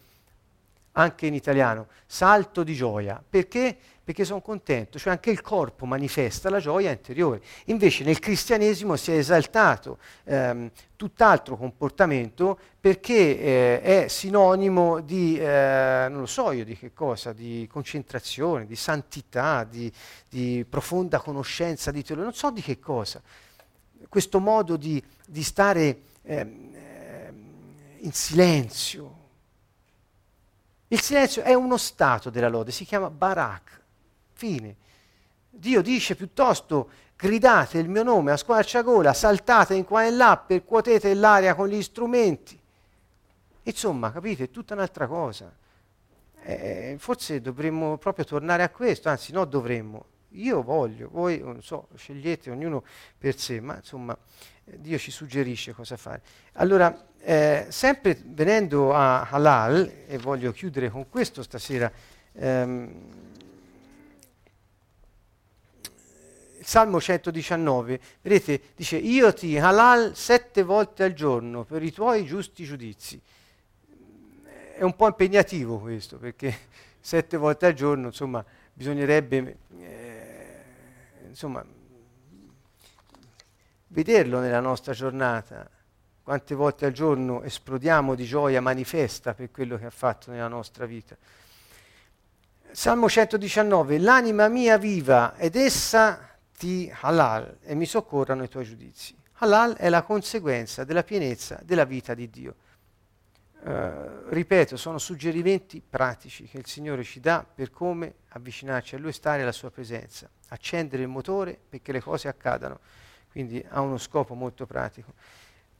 anche 0.92 1.24
in 1.24 1.32
italiano, 1.32 1.86
salto 2.04 2.62
di 2.62 2.74
gioia, 2.74 3.22
perché? 3.26 3.78
Perché 4.04 4.24
sono 4.24 4.40
contento, 4.40 4.98
cioè 4.98 5.12
anche 5.12 5.30
il 5.30 5.40
corpo 5.40 5.86
manifesta 5.86 6.50
la 6.50 6.58
gioia 6.58 6.90
interiore. 6.90 7.40
Invece 7.66 8.02
nel 8.02 8.18
cristianesimo 8.18 8.96
si 8.96 9.12
è 9.12 9.16
esaltato 9.16 9.98
ehm, 10.24 10.70
tutt'altro 10.96 11.56
comportamento 11.56 12.58
perché 12.80 13.38
eh, 13.38 13.80
è 13.80 14.08
sinonimo 14.08 15.00
di, 15.00 15.38
eh, 15.38 16.08
non 16.10 16.20
lo 16.20 16.26
so 16.26 16.50
io 16.50 16.64
di 16.64 16.76
che 16.76 16.92
cosa, 16.92 17.32
di 17.32 17.68
concentrazione, 17.70 18.66
di 18.66 18.74
santità, 18.74 19.62
di, 19.62 19.90
di 20.28 20.66
profonda 20.68 21.20
conoscenza 21.20 21.92
di 21.92 22.02
teologia, 22.02 22.28
non 22.28 22.36
so 22.36 22.50
di 22.50 22.60
che 22.60 22.80
cosa. 22.80 23.22
Questo 24.08 24.40
modo 24.40 24.76
di, 24.76 25.02
di 25.26 25.42
stare 25.44 26.02
ehm, 26.22 26.70
in 27.98 28.12
silenzio. 28.12 29.20
Il 30.88 31.00
silenzio 31.00 31.42
è 31.42 31.54
uno 31.54 31.76
stato 31.76 32.30
della 32.30 32.48
lode, 32.48 32.72
si 32.72 32.84
chiama 32.84 33.08
barak 33.08 33.80
Fine. 34.42 34.74
Dio 35.50 35.82
dice 35.82 36.16
piuttosto 36.16 36.90
gridate 37.14 37.78
il 37.78 37.88
mio 37.88 38.02
nome 38.02 38.32
a 38.32 38.36
squarciagola, 38.36 39.12
saltate 39.12 39.74
in 39.76 39.84
qua 39.84 40.04
e 40.04 40.10
là, 40.10 40.36
percuotete 40.36 41.14
l'aria 41.14 41.54
con 41.54 41.68
gli 41.68 41.80
strumenti. 41.80 42.60
Insomma, 43.62 44.10
capite, 44.10 44.42
è 44.42 44.50
tutta 44.50 44.74
un'altra 44.74 45.06
cosa. 45.06 45.54
Eh, 46.42 46.96
forse 46.98 47.40
dovremmo 47.40 47.98
proprio 47.98 48.24
tornare 48.24 48.64
a 48.64 48.70
questo, 48.70 49.08
anzi 49.08 49.30
no 49.30 49.44
dovremmo, 49.44 50.06
io 50.30 50.60
voglio, 50.60 51.08
voi 51.12 51.38
non 51.38 51.62
so, 51.62 51.86
scegliete 51.94 52.50
ognuno 52.50 52.82
per 53.16 53.38
sé, 53.38 53.60
ma 53.60 53.76
insomma 53.76 54.18
Dio 54.64 54.98
ci 54.98 55.12
suggerisce 55.12 55.72
cosa 55.72 55.96
fare. 55.96 56.20
Allora, 56.54 57.06
eh, 57.20 57.66
sempre 57.68 58.20
venendo 58.24 58.92
a 58.92 59.22
Halal, 59.22 59.88
e 60.08 60.18
voglio 60.18 60.50
chiudere 60.50 60.90
con 60.90 61.08
questo 61.08 61.44
stasera, 61.44 61.92
ehm, 62.32 63.30
il 66.51 66.51
Salmo 66.64 67.00
119, 67.00 68.00
vedete, 68.22 68.60
dice 68.76 68.96
io 68.96 69.32
ti 69.32 69.58
halal 69.58 70.16
sette 70.16 70.62
volte 70.62 71.04
al 71.04 71.12
giorno 71.12 71.64
per 71.64 71.82
i 71.82 71.92
tuoi 71.92 72.24
giusti 72.24 72.64
giudizi. 72.64 73.20
È 74.74 74.82
un 74.82 74.94
po' 74.94 75.06
impegnativo 75.06 75.78
questo, 75.78 76.18
perché 76.18 76.56
sette 77.00 77.36
volte 77.36 77.66
al 77.66 77.74
giorno, 77.74 78.06
insomma, 78.06 78.44
bisognerebbe, 78.72 79.56
eh, 79.80 80.64
insomma, 81.28 81.64
vederlo 83.88 84.40
nella 84.40 84.60
nostra 84.60 84.92
giornata. 84.92 85.68
Quante 86.22 86.54
volte 86.54 86.86
al 86.86 86.92
giorno 86.92 87.42
esplodiamo 87.42 88.14
di 88.14 88.24
gioia 88.24 88.60
manifesta 88.60 89.34
per 89.34 89.50
quello 89.50 89.76
che 89.76 89.86
ha 89.86 89.90
fatto 89.90 90.30
nella 90.30 90.48
nostra 90.48 90.86
vita. 90.86 91.16
Salmo 92.70 93.08
119, 93.08 93.98
l'anima 93.98 94.48
mia 94.48 94.78
viva 94.78 95.36
ed 95.36 95.56
essa 95.56 96.31
ti 96.62 96.94
halal 97.00 97.58
e 97.62 97.74
mi 97.74 97.86
soccorrano 97.86 98.44
i 98.44 98.48
tuoi 98.48 98.62
giudizi. 98.62 99.16
Halal 99.38 99.74
è 99.74 99.88
la 99.88 100.02
conseguenza 100.02 100.84
della 100.84 101.02
pienezza 101.02 101.58
della 101.64 101.82
vita 101.82 102.14
di 102.14 102.30
Dio. 102.30 102.54
Uh, 103.62 104.28
ripeto, 104.28 104.76
sono 104.76 104.98
suggerimenti 104.98 105.82
pratici 105.82 106.44
che 106.44 106.58
il 106.58 106.66
Signore 106.66 107.02
ci 107.02 107.18
dà 107.18 107.44
per 107.52 107.72
come 107.72 108.14
avvicinarci 108.28 108.94
a 108.94 108.98
Lui 108.98 109.10
e 109.10 109.12
stare 109.12 109.42
alla 109.42 109.50
Sua 109.50 109.72
presenza, 109.72 110.30
accendere 110.50 111.02
il 111.02 111.08
motore 111.08 111.58
perché 111.68 111.90
le 111.90 112.00
cose 112.00 112.28
accadano, 112.28 112.78
quindi 113.32 113.64
ha 113.70 113.80
uno 113.80 113.98
scopo 113.98 114.34
molto 114.34 114.64
pratico. 114.64 115.14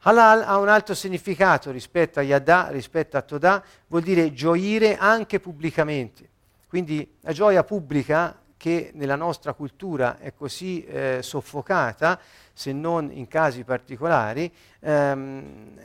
Halal 0.00 0.42
ha 0.42 0.58
un 0.58 0.68
altro 0.68 0.96
significato 0.96 1.70
rispetto 1.70 2.18
a 2.18 2.22
Yadà, 2.22 2.70
rispetto 2.70 3.16
a 3.16 3.22
Todà, 3.22 3.62
vuol 3.86 4.02
dire 4.02 4.32
gioire 4.32 4.96
anche 4.96 5.38
pubblicamente. 5.38 6.28
Quindi 6.66 7.18
la 7.20 7.32
gioia 7.32 7.62
pubblica 7.62 8.41
che 8.62 8.92
nella 8.94 9.16
nostra 9.16 9.54
cultura 9.54 10.18
è 10.18 10.32
così 10.34 10.84
eh, 10.84 11.18
soffocata, 11.20 12.16
se 12.52 12.70
non 12.70 13.10
in 13.10 13.26
casi 13.26 13.64
particolari, 13.64 14.54
ehm, 14.78 15.80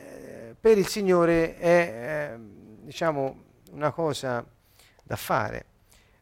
per 0.59 0.77
il 0.77 0.85
Signore 0.85 1.57
è 1.57 2.35
eh, 2.35 2.39
diciamo, 2.83 3.45
una 3.71 3.89
cosa 3.89 4.45
da 5.01 5.15
fare. 5.15 5.65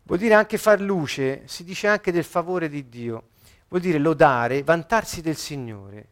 Vuol 0.04 0.18
dire 0.18 0.36
anche 0.36 0.58
far 0.58 0.80
luce, 0.80 1.42
si 1.46 1.66
dice 1.66 1.90
anche 1.90 2.14
del 2.14 2.24
favore 2.24 2.70
di 2.70 2.88
Dio, 2.88 3.32
vuol 3.68 3.82
dire 3.82 3.98
lodare, 3.98 4.64
vantarsi 4.64 5.20
del 5.22 5.36
Signore, 5.36 6.08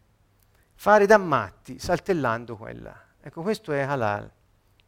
fare 0.75 1.05
da 1.05 1.17
matti 1.17 1.79
saltellando 1.79 2.57
quella. 2.57 2.93
Ecco, 3.21 3.43
questo 3.43 3.71
è 3.71 3.79
halal. 3.79 4.29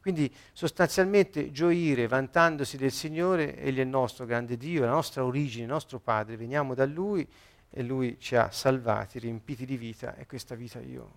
Quindi 0.05 0.31
sostanzialmente 0.53 1.49
gioire 1.49 2.05
vantandosi 2.05 2.77
del 2.77 2.91
Signore, 2.91 3.57
Egli 3.57 3.79
è 3.79 3.81
il 3.81 3.87
nostro 3.87 4.27
grande 4.27 4.55
Dio, 4.55 4.85
la 4.85 4.91
nostra 4.91 5.25
origine, 5.25 5.63
il 5.63 5.71
nostro 5.71 5.97
Padre, 5.97 6.37
veniamo 6.37 6.75
da 6.75 6.85
Lui 6.85 7.27
e 7.71 7.81
Lui 7.81 8.15
ci 8.19 8.35
ha 8.35 8.51
salvati, 8.51 9.17
riempiti 9.17 9.65
di 9.65 9.77
vita 9.77 10.15
e 10.15 10.27
questa 10.27 10.53
vita 10.53 10.79
io 10.79 11.11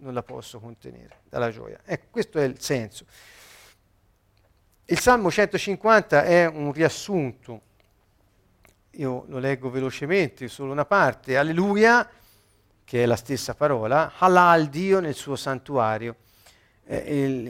non 0.00 0.12
la 0.12 0.22
posso 0.22 0.60
contenere 0.60 1.20
dalla 1.26 1.50
gioia. 1.50 1.80
Ecco, 1.86 2.08
questo 2.10 2.38
è 2.38 2.44
il 2.44 2.60
senso. 2.60 3.06
Il 4.84 4.98
Salmo 4.98 5.30
150 5.30 6.24
è 6.24 6.44
un 6.44 6.70
riassunto, 6.70 7.62
io 8.90 9.24
lo 9.26 9.38
leggo 9.38 9.70
velocemente, 9.70 10.48
solo 10.48 10.70
una 10.70 10.84
parte, 10.84 11.38
Alleluia, 11.38 12.06
che 12.84 13.02
è 13.02 13.06
la 13.06 13.16
stessa 13.16 13.54
parola, 13.54 14.12
Halal 14.18 14.66
Dio 14.66 15.00
nel 15.00 15.14
suo 15.14 15.34
santuario 15.34 16.16
eh, 16.86 17.24
il, 17.24 17.46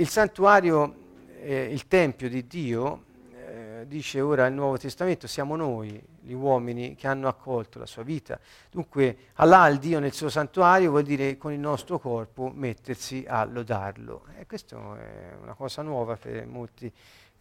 il, 0.00 0.08
santuario, 0.08 0.94
eh, 1.40 1.72
il 1.72 1.86
tempio 1.86 2.28
di 2.28 2.46
Dio, 2.46 3.04
eh, 3.32 3.84
dice 3.86 4.20
ora 4.20 4.46
il 4.46 4.54
Nuovo 4.54 4.78
Testamento, 4.78 5.26
siamo 5.26 5.56
noi, 5.56 6.02
gli 6.20 6.32
uomini 6.32 6.94
che 6.94 7.06
hanno 7.06 7.28
accolto 7.28 7.78
la 7.78 7.86
sua 7.86 8.02
vita. 8.02 8.38
Dunque, 8.70 9.16
Allah, 9.34 9.68
il 9.68 9.78
Dio 9.78 9.98
nel 9.98 10.12
suo 10.12 10.28
santuario, 10.28 10.90
vuol 10.90 11.02
dire 11.02 11.36
con 11.36 11.52
il 11.52 11.58
nostro 11.58 11.98
corpo 11.98 12.50
mettersi 12.54 13.24
a 13.26 13.44
lodarlo. 13.44 14.24
E 14.38 14.46
questa 14.46 14.76
è 14.76 15.36
una 15.42 15.54
cosa 15.54 15.82
nuova 15.82 16.16
per 16.16 16.46
molti 16.46 16.92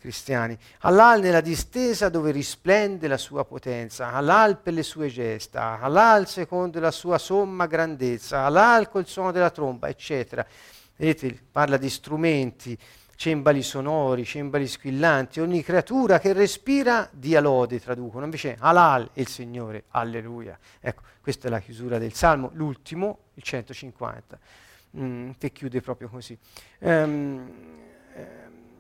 cristiani. 0.04 0.58
Halal 0.80 1.22
nella 1.22 1.40
distesa 1.40 2.10
dove 2.10 2.32
risplende 2.32 3.08
la 3.08 3.16
sua 3.18 3.46
potenza, 3.46 4.12
halal 4.12 4.58
per 4.60 4.74
le 4.74 4.84
sue 4.84 5.08
gesta, 5.08 5.80
halal 5.80 6.28
secondo 6.28 6.82
la 6.82 6.92
sua 6.92 7.18
somma 7.18 7.68
grandezza, 7.68 8.44
halal 8.44 8.90
col 8.90 9.08
suono 9.08 9.32
della 9.32 9.50
tromba, 9.50 9.88
eccetera. 9.88 10.46
Vedete, 10.96 11.38
parla 11.52 11.78
di 11.78 11.90
strumenti, 11.90 12.78
cembali 13.16 13.64
sonori, 13.64 14.26
cembali 14.26 14.68
squillanti, 14.68 15.40
ogni 15.40 15.64
creatura 15.64 16.20
che 16.20 16.34
respira 16.34 17.10
dia 17.12 17.42
lode, 17.42 17.80
traducono, 17.80 18.26
invece 18.26 18.56
halal 18.60 19.10
è 19.14 19.20
il 19.22 19.28
Signore, 19.28 19.86
alleluia. 19.90 20.58
Ecco, 20.80 21.02
questa 21.22 21.48
è 21.48 21.50
la 21.50 21.60
chiusura 21.60 21.98
del 21.98 22.14
Salmo, 22.14 22.52
l'ultimo, 22.54 23.20
il 23.36 23.44
150, 23.44 24.40
mm, 24.98 25.32
che 25.38 25.52
chiude 25.52 25.82
proprio 25.82 26.10
così. 26.10 26.38
Um, 26.80 27.50
eh, 28.14 28.28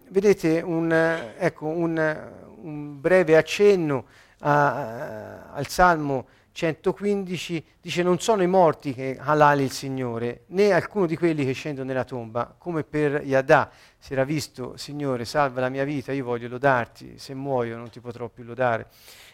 vedete 0.10 0.62
un, 0.62 0.92
ecco, 0.92 1.68
un, 1.68 2.32
un 2.62 3.02
breve 3.02 3.38
accenno 3.38 4.06
a, 4.40 4.76
a, 4.76 5.54
al 5.54 5.68
Salmo 5.68 6.28
115 6.54 7.66
dice 7.82 8.04
non 8.04 8.20
sono 8.20 8.44
i 8.44 8.48
morti 8.48 8.94
che 8.94 9.18
halali 9.20 9.64
il 9.64 9.72
Signore, 9.72 10.44
né 10.48 10.72
alcuno 10.72 11.08
di 11.08 11.18
quelli 11.18 11.44
che 11.44 11.54
scendono 11.54 11.88
nella 11.88 12.04
tomba, 12.04 12.54
come 12.58 12.84
per 12.84 13.24
Yadà 13.26 13.72
si 13.98 14.14
era 14.14 14.24
visto, 14.24 14.78
Signore 14.78 15.26
salva 15.26 15.62
la 15.62 15.70
mia 15.70 15.84
vita, 15.84 16.12
io 16.12 16.24
voglio 16.24 16.48
lodarti, 16.48 17.18
se 17.18 17.34
muoio 17.34 17.76
non 17.76 17.90
ti 17.90 18.00
potrò 18.00 18.30
più 18.30 18.44
lodare. 18.44 18.88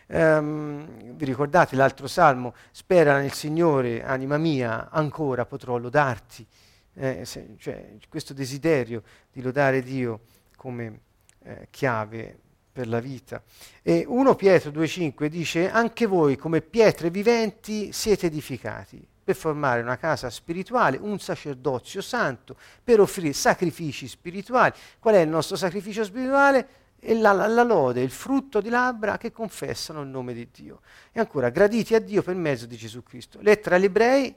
Um, 0.08 1.14
vi 1.14 1.26
ricordate 1.26 1.76
l'altro 1.76 2.08
salmo? 2.08 2.56
Spera 2.72 3.20
nel 3.20 3.34
Signore, 3.34 4.02
anima 4.04 4.38
mia, 4.38 4.90
ancora 4.90 5.46
potrò 5.46 5.78
lodarti. 5.78 6.48
Eh, 6.94 7.26
se, 7.26 7.56
cioè, 7.58 7.96
questo 8.08 8.34
desiderio 8.34 9.04
di 9.32 9.42
lodare 9.42 9.84
Dio 9.84 10.22
come 10.56 11.02
eh, 11.44 11.68
chiave 11.70 12.40
per 12.72 12.88
la 12.88 13.00
vita. 13.00 13.42
E 13.82 14.06
1 14.08 14.36
Pietro 14.36 14.72
2,5 14.72 15.26
dice, 15.26 15.70
anche 15.70 16.06
voi 16.06 16.36
come 16.36 16.62
pietre 16.62 17.10
viventi 17.10 17.92
siete 17.92 18.28
edificati 18.28 19.06
per 19.30 19.36
formare 19.36 19.82
una 19.82 19.98
casa 19.98 20.30
spirituale, 20.30 20.98
un 20.98 21.20
sacerdozio 21.20 22.02
santo, 22.02 22.56
per 22.84 23.00
offrire 23.00 23.34
sacrifici 23.34 24.08
spirituali. 24.08 24.74
Qual 24.98 25.14
è 25.14 25.20
il 25.20 25.30
nostro 25.30 25.56
sacrificio 25.56 26.04
spirituale? 26.04 26.68
È 27.00 27.14
la, 27.14 27.32
la, 27.32 27.48
la 27.48 27.64
lode, 27.64 28.02
il 28.02 28.10
frutto 28.10 28.60
di 28.60 28.70
labbra 28.70 29.18
che 29.18 29.32
confessano 29.32 30.02
il 30.02 30.08
nome 30.08 30.34
di 30.34 30.50
Dio. 30.52 30.82
E 31.12 31.20
ancora, 31.20 31.50
graditi 31.50 31.94
a 31.94 32.00
Dio 32.00 32.24
per 32.24 32.36
mezzo 32.36 32.66
di 32.66 32.76
Gesù 32.76 33.04
Cristo. 33.04 33.40
Lettera 33.42 33.76
agli 33.76 33.86
ebrei 33.86 34.36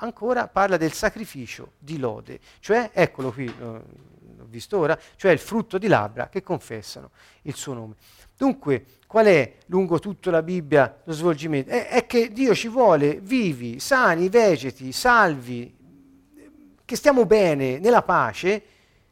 ancora 0.00 0.46
parla 0.46 0.76
del 0.76 0.92
sacrificio 0.92 1.72
di 1.78 1.98
lode, 1.98 2.38
cioè, 2.60 2.90
eccolo 2.92 3.32
qui, 3.32 3.52
visto 4.46 4.78
ora, 4.78 4.98
cioè 5.16 5.32
il 5.32 5.38
frutto 5.38 5.78
di 5.78 5.88
labbra 5.88 6.28
che 6.28 6.42
confessano 6.42 7.10
il 7.42 7.54
suo 7.54 7.74
nome. 7.74 7.94
Dunque, 8.36 8.84
qual 9.06 9.26
è 9.26 9.54
lungo 9.66 9.98
tutta 9.98 10.30
la 10.30 10.42
Bibbia 10.42 11.00
lo 11.04 11.12
svolgimento? 11.12 11.70
È, 11.70 11.88
è 11.88 12.06
che 12.06 12.30
Dio 12.30 12.54
ci 12.54 12.68
vuole 12.68 13.18
vivi, 13.20 13.80
sani, 13.80 14.28
vegeti, 14.28 14.92
salvi, 14.92 15.76
che 16.84 16.96
stiamo 16.96 17.26
bene, 17.26 17.78
nella 17.78 18.02
pace 18.02 18.62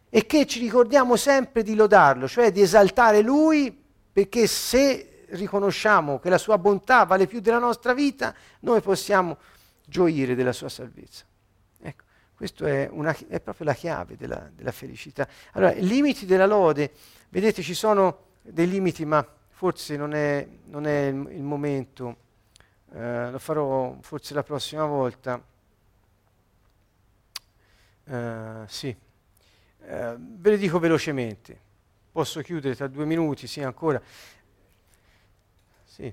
e 0.08 0.26
che 0.26 0.46
ci 0.46 0.60
ricordiamo 0.60 1.16
sempre 1.16 1.62
di 1.62 1.74
lodarlo, 1.74 2.28
cioè 2.28 2.50
di 2.50 2.62
esaltare 2.62 3.20
Lui, 3.20 3.76
perché 4.12 4.46
se 4.46 5.26
riconosciamo 5.30 6.18
che 6.18 6.30
la 6.30 6.38
sua 6.38 6.56
bontà 6.56 7.04
vale 7.04 7.26
più 7.26 7.40
della 7.40 7.58
nostra 7.58 7.92
vita, 7.92 8.34
noi 8.60 8.80
possiamo 8.80 9.36
gioire 9.84 10.34
della 10.34 10.52
sua 10.52 10.68
salvezza. 10.68 11.24
Questa 12.36 12.68
è, 12.68 12.90
è, 13.28 13.40
proprio 13.40 13.64
la 13.64 13.72
chiave 13.72 14.14
della, 14.14 14.50
della, 14.54 14.70
felicità. 14.70 15.26
Allora, 15.52 15.72
i 15.72 15.86
limiti 15.86 16.26
della 16.26 16.44
lode, 16.44 16.92
vedete 17.30 17.62
ci 17.62 17.72
sono 17.72 18.24
dei 18.42 18.68
limiti, 18.68 19.06
ma 19.06 19.26
forse 19.48 19.96
non 19.96 20.12
è, 20.12 20.46
non 20.66 20.86
è 20.86 21.06
il, 21.06 21.28
il, 21.30 21.42
momento, 21.42 22.16
eh, 22.92 23.30
lo 23.30 23.38
farò 23.38 23.96
forse 24.02 24.34
la 24.34 24.42
prossima 24.42 24.84
volta. 24.84 25.42
Uh, 28.04 28.64
sì, 28.66 28.94
uh, 29.78 29.86
ve 29.86 30.50
le 30.50 30.58
dico 30.58 30.78
velocemente, 30.78 31.58
posso 32.12 32.42
chiudere 32.42 32.76
tra 32.76 32.86
due 32.86 33.06
minuti, 33.06 33.46
sì 33.46 33.62
ancora. 33.62 34.00
Sì, 35.84 36.12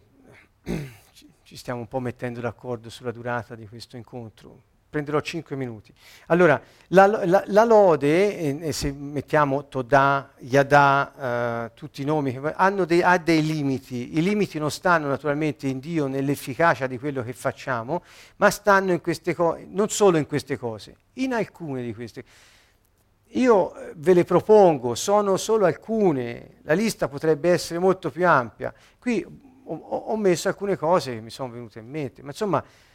ci 1.44 1.58
stiamo 1.58 1.82
un 1.82 1.88
po' 1.90 2.00
mettendo 2.00 2.40
d'accordo 2.40 2.90
sulla 2.90 3.12
durata 3.12 3.56
di 3.56 3.68
questo 3.68 3.98
incontro 3.98 4.72
prenderò 4.94 5.20
5 5.20 5.56
minuti. 5.56 5.92
Allora, 6.28 6.62
la, 6.90 7.08
la, 7.08 7.44
la 7.48 7.64
lode, 7.64 8.38
e, 8.38 8.58
e 8.62 8.72
se 8.72 8.92
mettiamo 8.92 9.68
Todà, 9.68 10.34
Yadà, 10.38 11.66
eh, 11.66 11.72
tutti 11.74 12.04
i 12.04 12.06
nomi, 12.06 12.40
hanno 12.54 12.86
dei, 12.86 13.02
ha 13.02 13.18
dei 13.18 13.44
limiti. 13.44 14.16
I 14.16 14.22
limiti 14.22 14.60
non 14.60 14.70
stanno 14.70 15.08
naturalmente 15.08 15.68
in 15.68 15.80
Dio, 15.80 16.06
nell'efficacia 16.06 16.86
di 16.86 17.00
quello 17.00 17.24
che 17.24 17.34
facciamo, 17.34 18.04
ma 18.36 18.52
stanno 18.52 18.92
in 18.92 19.02
queste 19.02 19.34
cose, 19.34 19.66
non 19.68 19.90
solo 19.90 20.18
in 20.18 20.28
queste 20.28 20.58
cose, 20.58 20.96
in 21.14 21.34
alcune 21.34 21.82
di 21.82 21.94
queste 21.96 22.24
Io 23.30 23.76
eh, 23.76 23.94
ve 23.96 24.14
le 24.14 24.26
propongo, 24.26 24.94
sono 24.94 25.38
solo 25.38 25.66
alcune, 25.66 26.58
la 26.62 26.74
lista 26.74 27.08
potrebbe 27.08 27.50
essere 27.50 27.80
molto 27.80 28.12
più 28.12 28.28
ampia. 28.28 28.72
Qui 29.00 29.26
ho, 29.66 29.74
ho 29.76 30.18
messo 30.18 30.50
alcune 30.50 30.78
cose 30.78 31.16
che 31.16 31.22
mi 31.22 31.32
sono 31.32 31.52
venute 31.52 31.80
in 31.80 31.90
mente, 31.90 32.22
ma 32.22 32.30
insomma 32.30 32.64
Mm, 32.64 32.93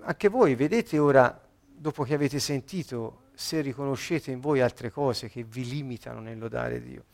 anche 0.00 0.28
voi 0.28 0.54
vedete 0.54 0.98
ora, 0.98 1.40
dopo 1.64 2.04
che 2.04 2.14
avete 2.14 2.38
sentito, 2.38 3.22
se 3.34 3.60
riconoscete 3.60 4.30
in 4.30 4.40
voi 4.40 4.60
altre 4.60 4.90
cose 4.90 5.28
che 5.28 5.44
vi 5.44 5.68
limitano 5.68 6.20
nel 6.20 6.38
lodare 6.38 6.80
Dio. 6.82 7.04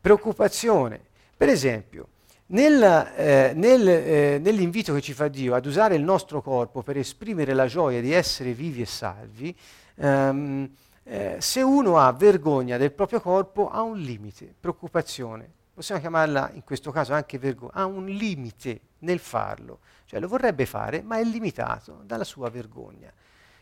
Preoccupazione. 0.00 1.00
Per 1.36 1.48
esempio, 1.48 2.08
nel, 2.46 2.82
eh, 3.16 3.52
nel, 3.54 3.88
eh, 3.88 4.38
nell'invito 4.40 4.92
che 4.94 5.00
ci 5.00 5.12
fa 5.12 5.28
Dio 5.28 5.54
ad 5.54 5.66
usare 5.66 5.94
il 5.94 6.02
nostro 6.02 6.42
corpo 6.42 6.82
per 6.82 6.96
esprimere 6.96 7.54
la 7.54 7.66
gioia 7.66 8.00
di 8.00 8.12
essere 8.12 8.52
vivi 8.52 8.82
e 8.82 8.86
salvi, 8.86 9.56
ehm, 9.96 10.70
eh, 11.04 11.36
se 11.38 11.62
uno 11.62 11.98
ha 11.98 12.12
vergogna 12.12 12.76
del 12.76 12.92
proprio 12.92 13.20
corpo 13.20 13.68
ha 13.70 13.82
un 13.82 13.98
limite, 13.98 14.52
preoccupazione. 14.58 15.48
Possiamo 15.72 16.00
chiamarla 16.00 16.50
in 16.54 16.62
questo 16.62 16.90
caso 16.90 17.14
anche 17.14 17.38
vergogna, 17.38 17.72
ha 17.72 17.86
un 17.86 18.06
limite 18.06 18.80
nel 18.98 19.18
farlo. 19.18 19.78
Cioè 20.10 20.18
lo 20.18 20.26
vorrebbe 20.26 20.66
fare, 20.66 21.02
ma 21.02 21.18
è 21.18 21.22
limitato 21.22 22.02
dalla 22.04 22.24
sua 22.24 22.50
vergogna. 22.50 23.12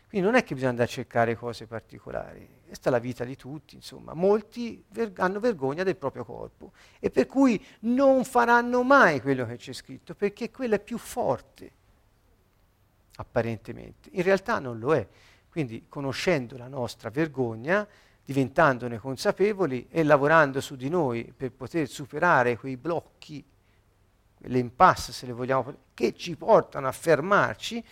Quindi 0.07 0.25
non 0.25 0.35
è 0.35 0.43
che 0.43 0.55
bisogna 0.55 0.71
andare 0.71 0.89
a 0.89 0.91
cercare 0.91 1.35
cose 1.35 1.67
particolari, 1.67 2.49
questa 2.65 2.89
è 2.89 2.91
la 2.91 2.97
vita 2.97 3.23
di 3.23 3.35
tutti, 3.35 3.75
insomma. 3.75 4.15
Molti 4.15 4.83
ver- 4.89 5.19
hanno 5.19 5.39
vergogna 5.39 5.83
del 5.83 5.95
proprio 5.95 6.25
corpo 6.25 6.71
e 6.99 7.11
per 7.11 7.27
cui 7.27 7.63
non 7.81 8.23
faranno 8.23 8.81
mai 8.81 9.21
quello 9.21 9.45
che 9.45 9.57
c'è 9.57 9.73
scritto, 9.73 10.15
perché 10.15 10.49
quello 10.49 10.73
è 10.73 10.79
più 10.79 10.97
forte, 10.97 11.71
apparentemente. 13.17 14.09
In 14.13 14.23
realtà 14.23 14.57
non 14.57 14.79
lo 14.79 14.95
è. 14.95 15.07
Quindi 15.51 15.85
conoscendo 15.87 16.57
la 16.57 16.67
nostra 16.67 17.11
vergogna, 17.11 17.87
diventandone 18.25 18.97
consapevoli 18.97 19.85
e 19.87 20.01
lavorando 20.01 20.61
su 20.61 20.75
di 20.75 20.89
noi 20.89 21.31
per 21.31 21.51
poter 21.51 21.87
superare 21.87 22.57
quei 22.57 22.75
blocchi 22.75 23.45
le 24.41 24.59
impasse, 24.59 25.11
se 25.11 25.25
le 25.25 25.33
vogliamo, 25.33 25.73
che 25.93 26.15
ci 26.15 26.35
portano 26.35 26.87
a 26.87 26.91
fermarci, 26.91 27.83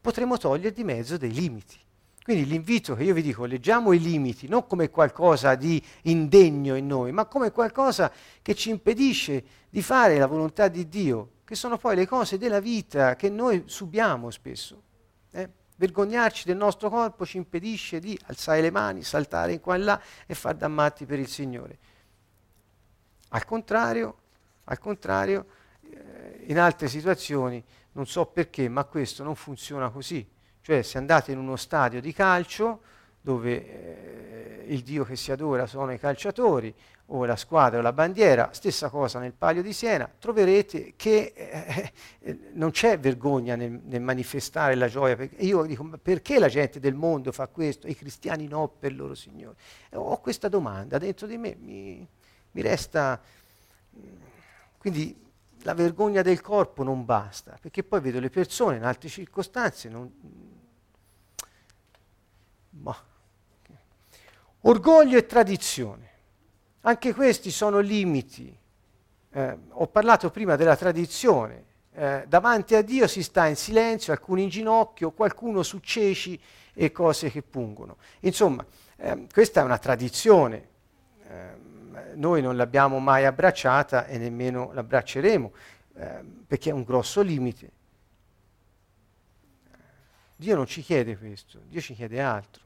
potremo 0.00 0.38
togliere 0.38 0.72
di 0.72 0.84
mezzo 0.84 1.16
dei 1.16 1.32
limiti. 1.32 1.78
Quindi 2.26 2.46
l'invito 2.46 2.96
che 2.96 3.04
io 3.04 3.14
vi 3.14 3.22
dico, 3.22 3.44
leggiamo 3.44 3.92
i 3.92 4.00
limiti 4.00 4.48
non 4.48 4.66
come 4.66 4.90
qualcosa 4.90 5.54
di 5.54 5.80
indegno 6.02 6.74
in 6.74 6.86
noi, 6.86 7.12
ma 7.12 7.26
come 7.26 7.52
qualcosa 7.52 8.10
che 8.42 8.54
ci 8.56 8.70
impedisce 8.70 9.44
di 9.70 9.80
fare 9.80 10.18
la 10.18 10.26
volontà 10.26 10.66
di 10.66 10.88
Dio, 10.88 11.30
che 11.44 11.54
sono 11.54 11.78
poi 11.78 11.94
le 11.94 12.06
cose 12.06 12.36
della 12.36 12.58
vita 12.58 13.14
che 13.14 13.30
noi 13.30 13.62
subiamo 13.66 14.30
spesso. 14.30 14.82
Eh? 15.30 15.48
Vergognarci 15.76 16.46
del 16.46 16.56
nostro 16.56 16.90
corpo 16.90 17.24
ci 17.24 17.36
impedisce 17.36 18.00
di 18.00 18.18
alzare 18.24 18.60
le 18.60 18.72
mani, 18.72 19.04
saltare 19.04 19.52
in 19.52 19.60
qua 19.60 19.76
e 19.76 19.78
là 19.78 20.00
e 20.26 20.34
far 20.34 20.56
da 20.56 20.66
matti 20.66 21.06
per 21.06 21.20
il 21.20 21.28
Signore. 21.28 21.78
Al 23.28 23.44
contrario, 23.44 24.16
al 24.64 24.78
contrario, 24.80 25.46
in 26.46 26.58
altre 26.58 26.88
situazioni, 26.88 27.62
non 27.92 28.06
so 28.06 28.26
perché, 28.26 28.68
ma 28.68 28.84
questo 28.84 29.22
non 29.22 29.34
funziona 29.34 29.90
così. 29.90 30.26
Cioè 30.60 30.82
se 30.82 30.98
andate 30.98 31.32
in 31.32 31.38
uno 31.38 31.56
stadio 31.56 32.00
di 32.00 32.12
calcio 32.12 32.80
dove 33.20 34.62
eh, 34.62 34.64
il 34.72 34.82
Dio 34.82 35.04
che 35.04 35.16
si 35.16 35.32
adora 35.32 35.66
sono 35.66 35.92
i 35.92 35.98
calciatori 35.98 36.74
o 37.06 37.24
la 37.24 37.36
squadra 37.36 37.78
o 37.78 37.82
la 37.82 37.92
bandiera, 37.92 38.50
stessa 38.52 38.88
cosa 38.88 39.18
nel 39.18 39.32
Palio 39.32 39.62
di 39.62 39.72
Siena, 39.72 40.10
troverete 40.18 40.94
che 40.96 41.32
eh, 41.34 41.92
eh 42.20 42.38
non 42.54 42.72
c'è 42.72 42.98
vergogna 42.98 43.54
nel, 43.54 43.80
nel, 43.84 44.00
manifestare 44.00 44.74
la 44.74 44.88
gioia. 44.88 45.16
Io 45.38 45.64
dico, 45.64 45.88
perché 46.02 46.38
la 46.38 46.48
gente 46.48 46.80
del 46.80 46.94
mondo 46.94 47.30
fa 47.32 47.46
questo? 47.46 47.86
I 47.86 47.94
cristiani 47.94 48.48
no 48.48 48.68
per 48.68 48.94
loro 48.94 49.14
Signore. 49.14 49.56
Ho 49.92 50.20
questa 50.20 50.48
domanda 50.48 50.98
dentro 50.98 51.26
di 51.26 51.36
me, 51.36 51.56
mi, 51.58 52.06
mi 52.50 52.62
resta... 52.62 53.20
Quindi 54.78 55.25
la 55.66 55.74
vergogna 55.74 56.22
del 56.22 56.40
corpo 56.40 56.84
non 56.84 57.04
basta, 57.04 57.58
perché 57.60 57.82
poi 57.82 58.00
vedo 58.00 58.20
le 58.20 58.30
persone 58.30 58.76
in 58.76 58.84
altre 58.84 59.08
circostanze. 59.08 59.88
Non... 59.88 60.08
Ma... 62.70 62.96
Orgoglio 64.60 65.18
e 65.18 65.26
tradizione. 65.26 66.10
Anche 66.82 67.12
questi 67.12 67.50
sono 67.50 67.80
limiti. 67.80 68.56
Eh, 69.30 69.58
ho 69.70 69.88
parlato 69.88 70.30
prima 70.30 70.54
della 70.54 70.76
tradizione. 70.76 71.64
eh, 71.96 72.24
davanti 72.28 72.74
a 72.74 72.82
Dio 72.82 73.06
si 73.06 73.22
sta 73.22 73.46
in 73.46 73.56
silenzio, 73.56 74.12
alcuni 74.12 74.42
in 74.42 74.48
ginocchio, 74.50 75.12
qualcuno 75.12 75.62
su 75.62 75.80
ceci 75.80 76.38
e 76.74 76.92
cose 76.92 77.30
che 77.30 77.42
pungono. 77.42 77.96
Insomma, 78.20 78.64
eh, 78.96 79.26
questa 79.32 79.62
è 79.62 79.64
una 79.64 79.78
tradizione, 79.78 80.68
noi 82.14 82.42
non 82.42 82.56
l'abbiamo 82.56 82.98
mai 82.98 83.24
abbracciata 83.24 84.06
e 84.06 84.18
nemmeno 84.18 84.70
l'abbracceremo, 84.72 85.52
eh, 85.94 86.24
perché 86.46 86.70
è 86.70 86.72
un 86.72 86.82
grosso 86.82 87.20
limite. 87.22 87.70
Dio 90.36 90.54
non 90.54 90.66
ci 90.66 90.82
chiede 90.82 91.16
questo, 91.16 91.60
Dio 91.66 91.80
ci 91.80 91.94
chiede 91.94 92.20
altro. 92.20 92.62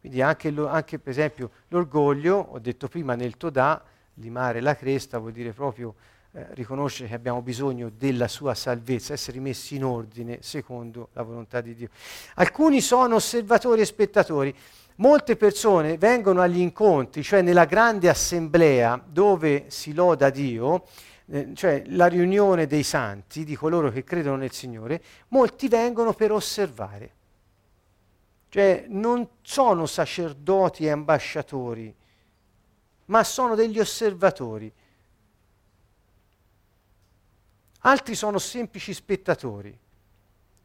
Quindi 0.00 0.22
anche, 0.22 0.50
lo, 0.50 0.66
anche 0.66 0.98
per 0.98 1.12
esempio 1.12 1.50
l'orgoglio, 1.68 2.36
ho 2.36 2.58
detto 2.58 2.88
prima 2.88 3.14
nel 3.14 3.36
Todà, 3.36 3.82
limare 4.14 4.60
la 4.60 4.74
cresta 4.74 5.18
vuol 5.18 5.32
dire 5.32 5.52
proprio 5.52 5.94
eh, 6.32 6.46
riconoscere 6.54 7.08
che 7.08 7.14
abbiamo 7.14 7.42
bisogno 7.42 7.90
della 7.90 8.28
sua 8.28 8.54
salvezza, 8.54 9.12
essere 9.12 9.40
messi 9.40 9.76
in 9.76 9.84
ordine 9.84 10.38
secondo 10.42 11.08
la 11.12 11.22
volontà 11.22 11.60
di 11.60 11.74
Dio. 11.74 11.88
Alcuni 12.34 12.80
sono 12.80 13.16
osservatori 13.16 13.80
e 13.80 13.84
spettatori. 13.84 14.54
Molte 15.00 15.34
persone 15.36 15.96
vengono 15.96 16.42
agli 16.42 16.58
incontri, 16.58 17.22
cioè 17.22 17.40
nella 17.40 17.64
grande 17.64 18.10
assemblea 18.10 19.02
dove 19.02 19.70
si 19.70 19.94
loda 19.94 20.28
Dio, 20.28 20.86
eh, 21.24 21.52
cioè 21.54 21.84
la 21.86 22.06
riunione 22.06 22.66
dei 22.66 22.82
santi, 22.82 23.44
di 23.44 23.56
coloro 23.56 23.90
che 23.90 24.04
credono 24.04 24.36
nel 24.36 24.52
Signore, 24.52 25.02
molti 25.28 25.68
vengono 25.68 26.12
per 26.12 26.32
osservare. 26.32 27.14
Cioè 28.50 28.84
non 28.88 29.26
sono 29.40 29.86
sacerdoti 29.86 30.84
e 30.84 30.90
ambasciatori, 30.90 31.94
ma 33.06 33.24
sono 33.24 33.54
degli 33.54 33.78
osservatori. 33.78 34.70
Altri 37.78 38.14
sono 38.14 38.36
semplici 38.36 38.92
spettatori, 38.92 39.78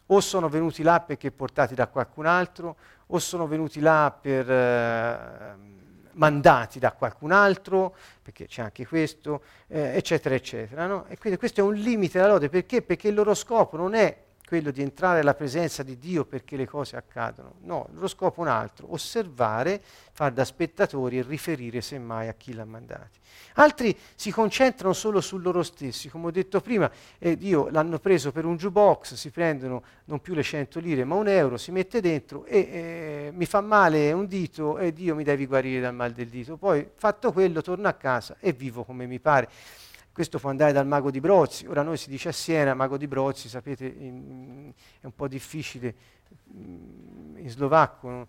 o 0.08 0.20
sono 0.20 0.50
venuti 0.50 0.84
là 0.84 1.00
perché 1.00 1.32
portati 1.32 1.76
da 1.76 1.88
qualcun 1.88 2.26
altro, 2.26 2.76
o 3.08 3.20
sono 3.20 3.48
venuti 3.48 3.80
là 3.80 4.16
per... 4.20 4.50
Eh, 4.50 5.74
mandati 6.16 6.80
da 6.80 6.92
qualcun 6.94 7.32
altro, 7.32 7.96
perché 8.22 8.48
c'è 8.48 8.62
anche 8.62 8.86
questo, 8.88 9.44
eh, 9.68 9.96
eccetera, 9.96 10.36
eccetera. 10.36 10.88
No? 10.88 11.06
E 11.08 11.18
quindi 11.18 11.38
questo 11.38 11.62
è 11.62 11.64
un 11.64 11.74
limite 11.74 12.20
della 12.20 12.32
lode, 12.32 12.50
perché? 12.50 12.82
Perché 12.82 13.10
il 13.10 13.14
loro 13.14 13.34
scopo 13.34 13.78
non 13.78 13.94
è 13.94 14.25
quello 14.46 14.72
di 14.72 14.82
entrare 14.82 15.20
alla 15.20 15.34
presenza 15.34 15.84
di 15.84 15.98
Dio 15.98 16.26
perché 16.26 16.56
le 16.56 16.68
cose 16.68 16.96
accadono. 16.96 17.56
No, 17.62 17.90
lo 17.94 18.08
scopo 18.08 18.42
è 18.42 18.46
un 18.46 18.52
altro, 18.52 18.94
osservare, 18.94 19.82
far 20.12 20.32
da 20.32 20.46
spettatori 20.46 21.18
e 21.18 21.24
riferire 21.24 21.82
semmai 21.82 22.28
a 22.28 22.34
chi 22.34 22.54
l'ha 22.54 22.66
mandati. 22.66 23.20
Altri 23.56 23.98
si 24.16 24.32
concentrano 24.32 24.94
solo 24.94 25.22
su 25.22 25.38
loro 25.38 25.64
stessi, 25.64 26.10
come 26.10 26.28
ho 26.28 26.32
detto 26.32 26.62
prima, 26.62 26.90
eh, 27.18 27.38
Dio 27.38 27.70
l'hanno 27.70 28.00
preso 28.00 28.32
per 28.32 28.46
un 28.46 28.56
jukebox, 28.58 29.14
si 29.14 29.30
prendono 29.30 29.84
non 30.06 30.20
più 30.20 30.34
le 30.34 30.44
100 30.44 30.80
lire 30.80 31.04
ma 31.06 31.16
un 31.16 31.28
euro, 31.28 31.58
si 31.58 31.72
mette 31.72 32.02
dentro 32.02 32.46
e 32.46 32.58
eh, 32.58 33.32
mi 33.34 33.46
fa 33.46 33.62
male 33.62 34.12
un 34.12 34.28
dito 34.28 34.78
e 34.78 34.94
Dio 34.94 35.16
mi 35.16 35.24
devi 35.24 35.46
guarire 35.46 35.82
dal 35.82 35.94
mal 35.94 36.12
del 36.12 36.28
dito. 36.28 36.58
Poi 36.58 36.88
fatto 36.96 37.32
quello 37.32 37.62
torno 37.62 37.88
a 37.88 37.94
casa 37.94 38.36
e 38.40 38.52
vivo 38.52 38.84
come 38.84 39.06
mi 39.06 39.20
pare. 39.20 39.50
Questo 40.16 40.40
può 40.40 40.50
andare 40.50 40.72
dal 40.72 40.88
mago 40.88 41.12
di 41.12 41.20
Brozzi, 41.20 41.68
ora 41.68 41.82
noi 41.82 41.98
si 41.98 42.10
dice 42.10 42.30
a 42.30 42.32
Siena, 42.32 42.74
mago 42.74 42.96
di 42.96 43.06
Brozzi, 43.06 43.50
sapete, 43.50 43.84
in, 43.86 44.72
è 45.02 45.06
un 45.06 45.14
po' 45.14 45.28
difficile 45.28 45.94
mm, 46.56 47.38
in 47.40 47.50
slovacco, 47.50 48.10
no? 48.10 48.28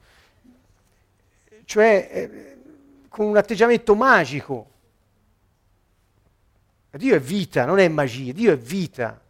cioè 1.62 2.08
eh, 2.10 2.58
con 3.06 3.26
un 3.26 3.36
atteggiamento 3.36 3.94
magico. 3.94 4.70
Dio 6.90 7.14
è 7.14 7.20
vita, 7.20 7.64
non 7.64 7.78
è 7.78 7.86
magia, 7.86 8.32
Dio 8.32 8.50
è 8.50 8.58
vita. 8.58 9.22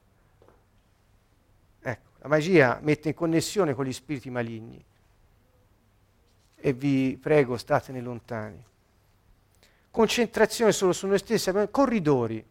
Ecco, 1.83 2.09
la 2.21 2.29
magia 2.29 2.79
mette 2.81 3.09
in 3.09 3.15
connessione 3.15 3.75
con 3.75 3.85
gli 3.85 3.93
spiriti 3.93 4.31
maligni. 4.31 4.83
E 6.55 6.73
vi 6.73 7.19
prego, 7.21 7.59
statene 7.59 8.01
lontani 8.01 8.65
concentrazione 9.97 10.73
solo 10.73 10.93
su 10.93 11.07
noi 11.07 11.17
stessi, 11.17 11.51
corridori. 11.71 12.45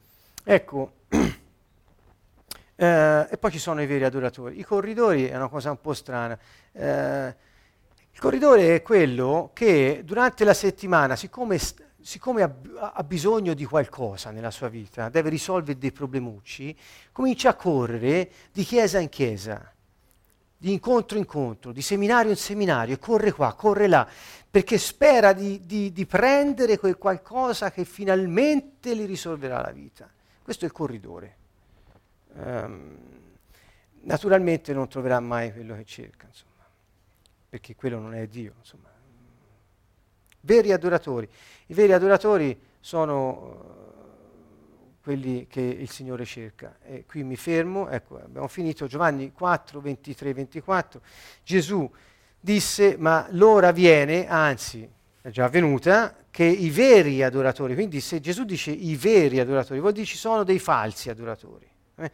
Ecco, 0.43 0.93
eh, 2.75 3.27
e 3.29 3.37
poi 3.37 3.51
ci 3.51 3.59
sono 3.59 3.83
i 3.83 3.85
veri 3.85 4.03
adoratori. 4.03 4.57
I 4.57 4.63
corridori 4.63 5.27
è 5.27 5.35
una 5.35 5.47
cosa 5.47 5.69
un 5.69 5.79
po' 5.79 5.93
strana. 5.93 6.35
Eh, 6.71 7.35
il 8.11 8.19
corridore 8.19 8.73
è 8.73 8.81
quello 8.81 9.51
che 9.53 10.01
durante 10.03 10.43
la 10.43 10.55
settimana, 10.55 11.15
siccome, 11.15 11.59
siccome 12.01 12.41
ha, 12.41 12.51
ha, 12.95 13.03
bisogno 13.03 13.53
di 13.53 13.65
qualcosa 13.65 14.31
nella 14.31 14.49
sua 14.49 14.69
vita, 14.69 15.09
deve 15.09 15.29
risolvere 15.29 15.77
dei 15.77 15.91
problemucci, 15.91 16.75
comincia 17.11 17.49
a 17.49 17.53
correre 17.53 18.27
di 18.51 18.63
chiesa 18.63 18.97
in 18.97 19.09
chiesa 19.09 19.71
di 20.57 20.71
incontro 20.71 21.17
in 21.17 21.23
incontro, 21.23 21.71
di 21.71 21.81
seminario 21.83 22.31
in 22.31 22.37
seminario, 22.37 22.97
corre 22.97 23.31
qua, 23.31 23.53
corre 23.53 23.87
là, 23.87 24.07
perché 24.55 24.77
spera 24.77 25.33
di, 25.33 25.65
di, 25.65 25.91
di 25.91 26.05
prendere 26.05 26.77
quel 26.77 26.97
qualcosa 26.97 27.71
che 27.71 27.83
finalmente 27.83 28.95
gli 28.95 29.05
risolverà 29.05 29.59
la 29.59 29.71
vita. 29.71 30.09
Questo 30.41 30.63
è 30.63 30.67
il 30.69 30.73
corridore. 30.73 31.35
Um, 32.35 32.97
naturalmente 34.03 34.71
non 34.71 34.87
troverà 34.87 35.19
mai 35.19 35.51
quello 35.51 35.75
che 35.75 35.83
cerca, 35.83 36.27
insomma, 36.27 36.65
perché 37.49 37.75
quello 37.75 37.99
non 37.99 38.13
è 38.13 38.25
Dio. 38.27 38.53
Insomma. 38.59 38.87
Veri 40.39 40.71
adoratori. 40.71 41.27
I 41.65 41.73
veri 41.73 41.91
adoratori 41.91 42.57
sono 42.79 43.73
quelli 45.03 45.47
che 45.47 45.59
il 45.59 45.89
Signore 45.89 46.23
cerca. 46.23 46.77
E 46.81 47.03
qui 47.05 47.23
mi 47.25 47.35
fermo, 47.35 47.89
ecco, 47.89 48.21
abbiamo 48.21 48.47
finito 48.47 48.87
Giovanni 48.87 49.33
4, 49.33 49.81
23, 49.81 50.33
24. 50.33 51.01
Gesù 51.43 51.91
disse, 52.45 52.95
ma 52.97 53.27
l'ora 53.31 53.71
viene, 53.71 54.27
anzi 54.27 54.87
è 55.19 55.29
già 55.29 55.45
avvenuta, 55.45 56.15
che 56.29 56.43
i 56.43 56.69
veri 56.69 57.23
adoratori, 57.23 57.73
quindi 57.73 57.99
se 57.99 58.19
Gesù 58.19 58.43
dice 58.43 58.69
i 58.69 58.95
veri 58.95 59.39
adoratori, 59.39 59.79
vuol 59.79 59.93
dire 59.93 60.05
ci 60.05 60.17
sono 60.17 60.43
dei 60.43 60.59
falsi 60.59 61.09
adoratori. 61.09 61.67
Eh? 61.95 62.11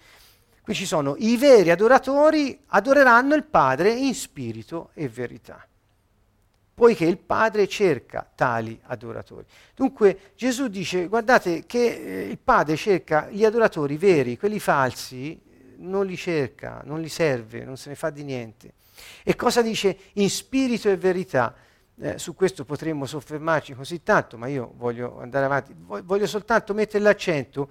Qui 0.62 0.74
ci 0.74 0.86
sono 0.86 1.16
i 1.18 1.36
veri 1.36 1.70
adoratori, 1.70 2.58
adoreranno 2.68 3.36
il 3.36 3.44
Padre 3.44 3.92
in 3.92 4.14
spirito 4.16 4.92
e 4.94 5.10
verità 5.10 5.66
poiché 6.74 7.06
il 7.06 7.20
Padre 7.20 7.68
cerca 7.68 8.28
tali 8.34 8.80
adoratori. 8.86 9.46
Dunque 9.76 10.32
Gesù 10.36 10.68
dice, 10.68 11.08
guardate 11.08 11.68
che 11.68 11.86
eh, 11.86 12.22
il 12.24 12.40
Padre 12.40 12.76
cerca 12.76 13.30
gli 13.30 13.46
adoratori 13.46 13.98
veri, 13.98 14.36
quelli 14.36 14.60
falsi 14.60 15.40
non 15.78 16.08
li 16.08 16.18
cerca, 16.18 16.82
non 16.86 17.00
li 17.00 17.10
serve, 17.10 17.64
non 17.64 17.78
se 17.78 17.90
ne 17.90 17.96
fa 17.96 18.10
di 18.10 18.24
niente. 18.24 18.74
E 19.24 19.36
cosa 19.36 19.62
dice 19.62 19.98
in 20.14 20.30
spirito 20.30 20.90
e 20.90 20.98
verità? 20.98 21.56
Eh, 22.00 22.18
su 22.18 22.34
questo 22.34 22.66
potremmo 22.66 23.06
soffermarci 23.06 23.74
così 23.74 24.02
tanto, 24.02 24.38
ma 24.38 24.48
io 24.48 24.74
voglio 24.78 25.20
andare 25.20 25.46
avanti, 25.46 25.76
voglio 25.78 26.28
soltanto 26.28 26.74
mettere 26.74 27.04
l'accento 27.04 27.70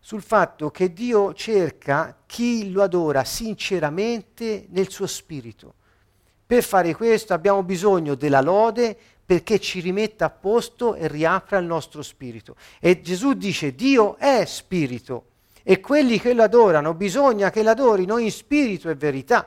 sul 0.00 0.22
fatto 0.22 0.70
che 0.70 0.92
Dio 0.92 1.34
cerca 1.34 2.16
chi 2.26 2.70
lo 2.70 2.82
adora 2.82 3.22
sinceramente 3.24 4.66
nel 4.70 4.90
suo 4.90 5.06
spirito. 5.06 5.74
Per 6.46 6.64
fare 6.64 6.94
questo 6.96 7.32
abbiamo 7.32 7.62
bisogno 7.62 8.16
della 8.16 8.40
lode 8.40 8.96
perché 9.24 9.60
ci 9.60 9.78
rimetta 9.78 10.24
a 10.24 10.30
posto 10.30 10.96
e 10.96 11.06
riapra 11.06 11.58
il 11.58 11.66
nostro 11.66 12.02
spirito. 12.02 12.56
E 12.80 13.00
Gesù 13.02 13.34
dice 13.34 13.74
Dio 13.76 14.16
è 14.16 14.44
spirito 14.46 15.26
e 15.62 15.78
quelli 15.78 16.18
che 16.18 16.32
lo 16.32 16.42
adorano 16.42 16.94
bisogna 16.94 17.50
che 17.50 17.62
l'adorino 17.62 18.18
in 18.18 18.32
spirito 18.32 18.88
e 18.90 18.96
verità. 18.96 19.46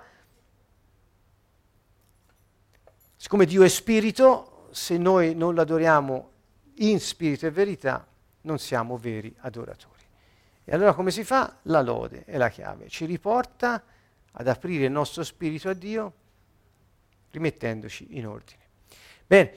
Siccome 3.23 3.45
Dio 3.45 3.63
è 3.63 3.69
spirito, 3.69 4.67
se 4.71 4.97
noi 4.97 5.33
non 5.33 5.53
lo 5.53 5.61
adoriamo 5.61 6.31
in 6.79 6.99
spirito 6.99 7.47
e 7.47 7.51
verità, 7.51 8.05
non 8.41 8.59
siamo 8.59 8.97
veri 8.97 9.33
adoratori. 9.39 10.03
E 10.65 10.73
allora 10.73 10.93
come 10.93 11.09
si 11.09 11.23
fa? 11.23 11.55
La 11.61 11.81
lode 11.81 12.25
è 12.25 12.35
la 12.35 12.49
chiave, 12.49 12.89
ci 12.89 13.05
riporta 13.05 13.81
ad 14.29 14.47
aprire 14.49 14.83
il 14.83 14.91
nostro 14.91 15.23
spirito 15.23 15.69
a 15.69 15.73
Dio 15.73 16.13
rimettendoci 17.31 18.07
in 18.17 18.27
ordine. 18.27 18.61
Bene, 19.25 19.53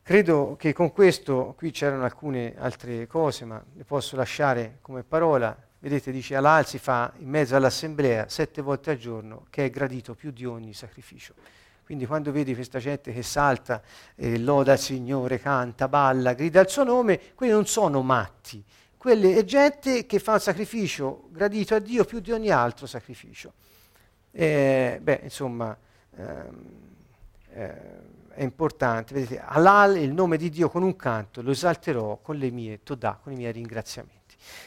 credo 0.00 0.54
che 0.56 0.72
con 0.72 0.92
questo, 0.92 1.54
qui 1.56 1.72
c'erano 1.72 2.04
alcune 2.04 2.54
altre 2.56 3.08
cose, 3.08 3.44
ma 3.44 3.60
le 3.74 3.82
posso 3.82 4.14
lasciare 4.14 4.78
come 4.80 5.02
parola. 5.02 5.60
Vedete, 5.80 6.12
dice 6.12 6.36
Alal 6.36 6.68
si 6.68 6.78
fa 6.78 7.12
in 7.16 7.28
mezzo 7.28 7.56
all'assemblea 7.56 8.28
sette 8.28 8.62
volte 8.62 8.92
al 8.92 8.96
giorno, 8.96 9.46
che 9.50 9.64
è 9.64 9.70
gradito 9.70 10.14
più 10.14 10.30
di 10.30 10.44
ogni 10.44 10.72
sacrificio. 10.72 11.66
Quindi 11.88 12.04
quando 12.04 12.32
vedi 12.32 12.54
questa 12.54 12.80
gente 12.80 13.14
che 13.14 13.22
salta, 13.22 13.80
eh, 14.14 14.38
loda 14.38 14.74
il 14.74 14.78
Signore, 14.78 15.40
canta, 15.40 15.88
balla, 15.88 16.34
grida 16.34 16.60
il 16.60 16.68
suo 16.68 16.84
nome, 16.84 17.18
quelli 17.34 17.50
non 17.50 17.64
sono 17.64 18.02
matti. 18.02 18.62
Quelle 18.98 19.34
è 19.34 19.42
gente 19.44 20.04
che 20.04 20.18
fa 20.18 20.32
un 20.32 20.40
sacrificio 20.40 21.30
gradito 21.30 21.74
a 21.74 21.78
Dio 21.78 22.04
più 22.04 22.20
di 22.20 22.30
ogni 22.30 22.50
altro 22.50 22.84
sacrificio. 22.84 23.54
Eh, 24.30 24.98
beh, 25.00 25.20
insomma, 25.22 25.74
ehm, 26.14 26.52
eh, 27.54 27.74
è 28.34 28.42
importante. 28.42 29.14
Vedete, 29.14 29.40
Halal, 29.40 29.96
il 29.96 30.12
nome 30.12 30.36
di 30.36 30.50
Dio 30.50 30.68
con 30.68 30.82
un 30.82 30.94
canto, 30.94 31.40
lo 31.40 31.52
esalterò 31.52 32.18
con 32.18 32.36
le 32.36 32.50
mie 32.50 32.82
Todà, 32.82 33.18
con 33.18 33.32
i 33.32 33.36
miei 33.36 33.52
ringraziamenti. 33.52 34.17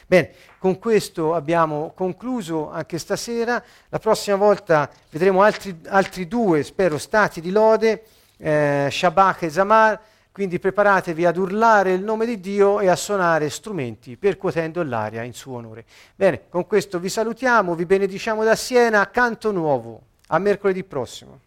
Bene, 0.06 0.32
con 0.58 0.78
questo 0.78 1.34
abbiamo 1.34 1.92
concluso 1.94 2.70
anche 2.70 2.98
stasera. 2.98 3.62
La 3.88 3.98
prossima 3.98 4.36
volta 4.36 4.90
vedremo 5.10 5.42
altri, 5.42 5.80
altri 5.88 6.28
due, 6.28 6.62
spero, 6.62 6.98
stati 6.98 7.40
di 7.40 7.50
lode, 7.50 8.04
eh, 8.36 8.88
Shabbat 8.90 9.42
e 9.42 9.50
Zamar. 9.50 10.00
Quindi 10.32 10.58
preparatevi 10.58 11.26
ad 11.26 11.36
urlare 11.36 11.92
il 11.92 12.02
nome 12.02 12.24
di 12.24 12.40
Dio 12.40 12.80
e 12.80 12.88
a 12.88 12.96
suonare 12.96 13.50
strumenti 13.50 14.16
percuotendo 14.16 14.82
l'aria 14.82 15.22
in 15.24 15.34
suo 15.34 15.56
onore. 15.56 15.84
Bene, 16.14 16.48
con 16.48 16.66
questo 16.66 16.98
vi 16.98 17.10
salutiamo, 17.10 17.74
vi 17.74 17.84
benediciamo 17.84 18.42
da 18.42 18.54
Siena, 18.54 19.10
canto 19.10 19.52
nuovo. 19.52 20.00
A 20.28 20.38
mercoledì 20.38 20.84
prossimo. 20.84 21.40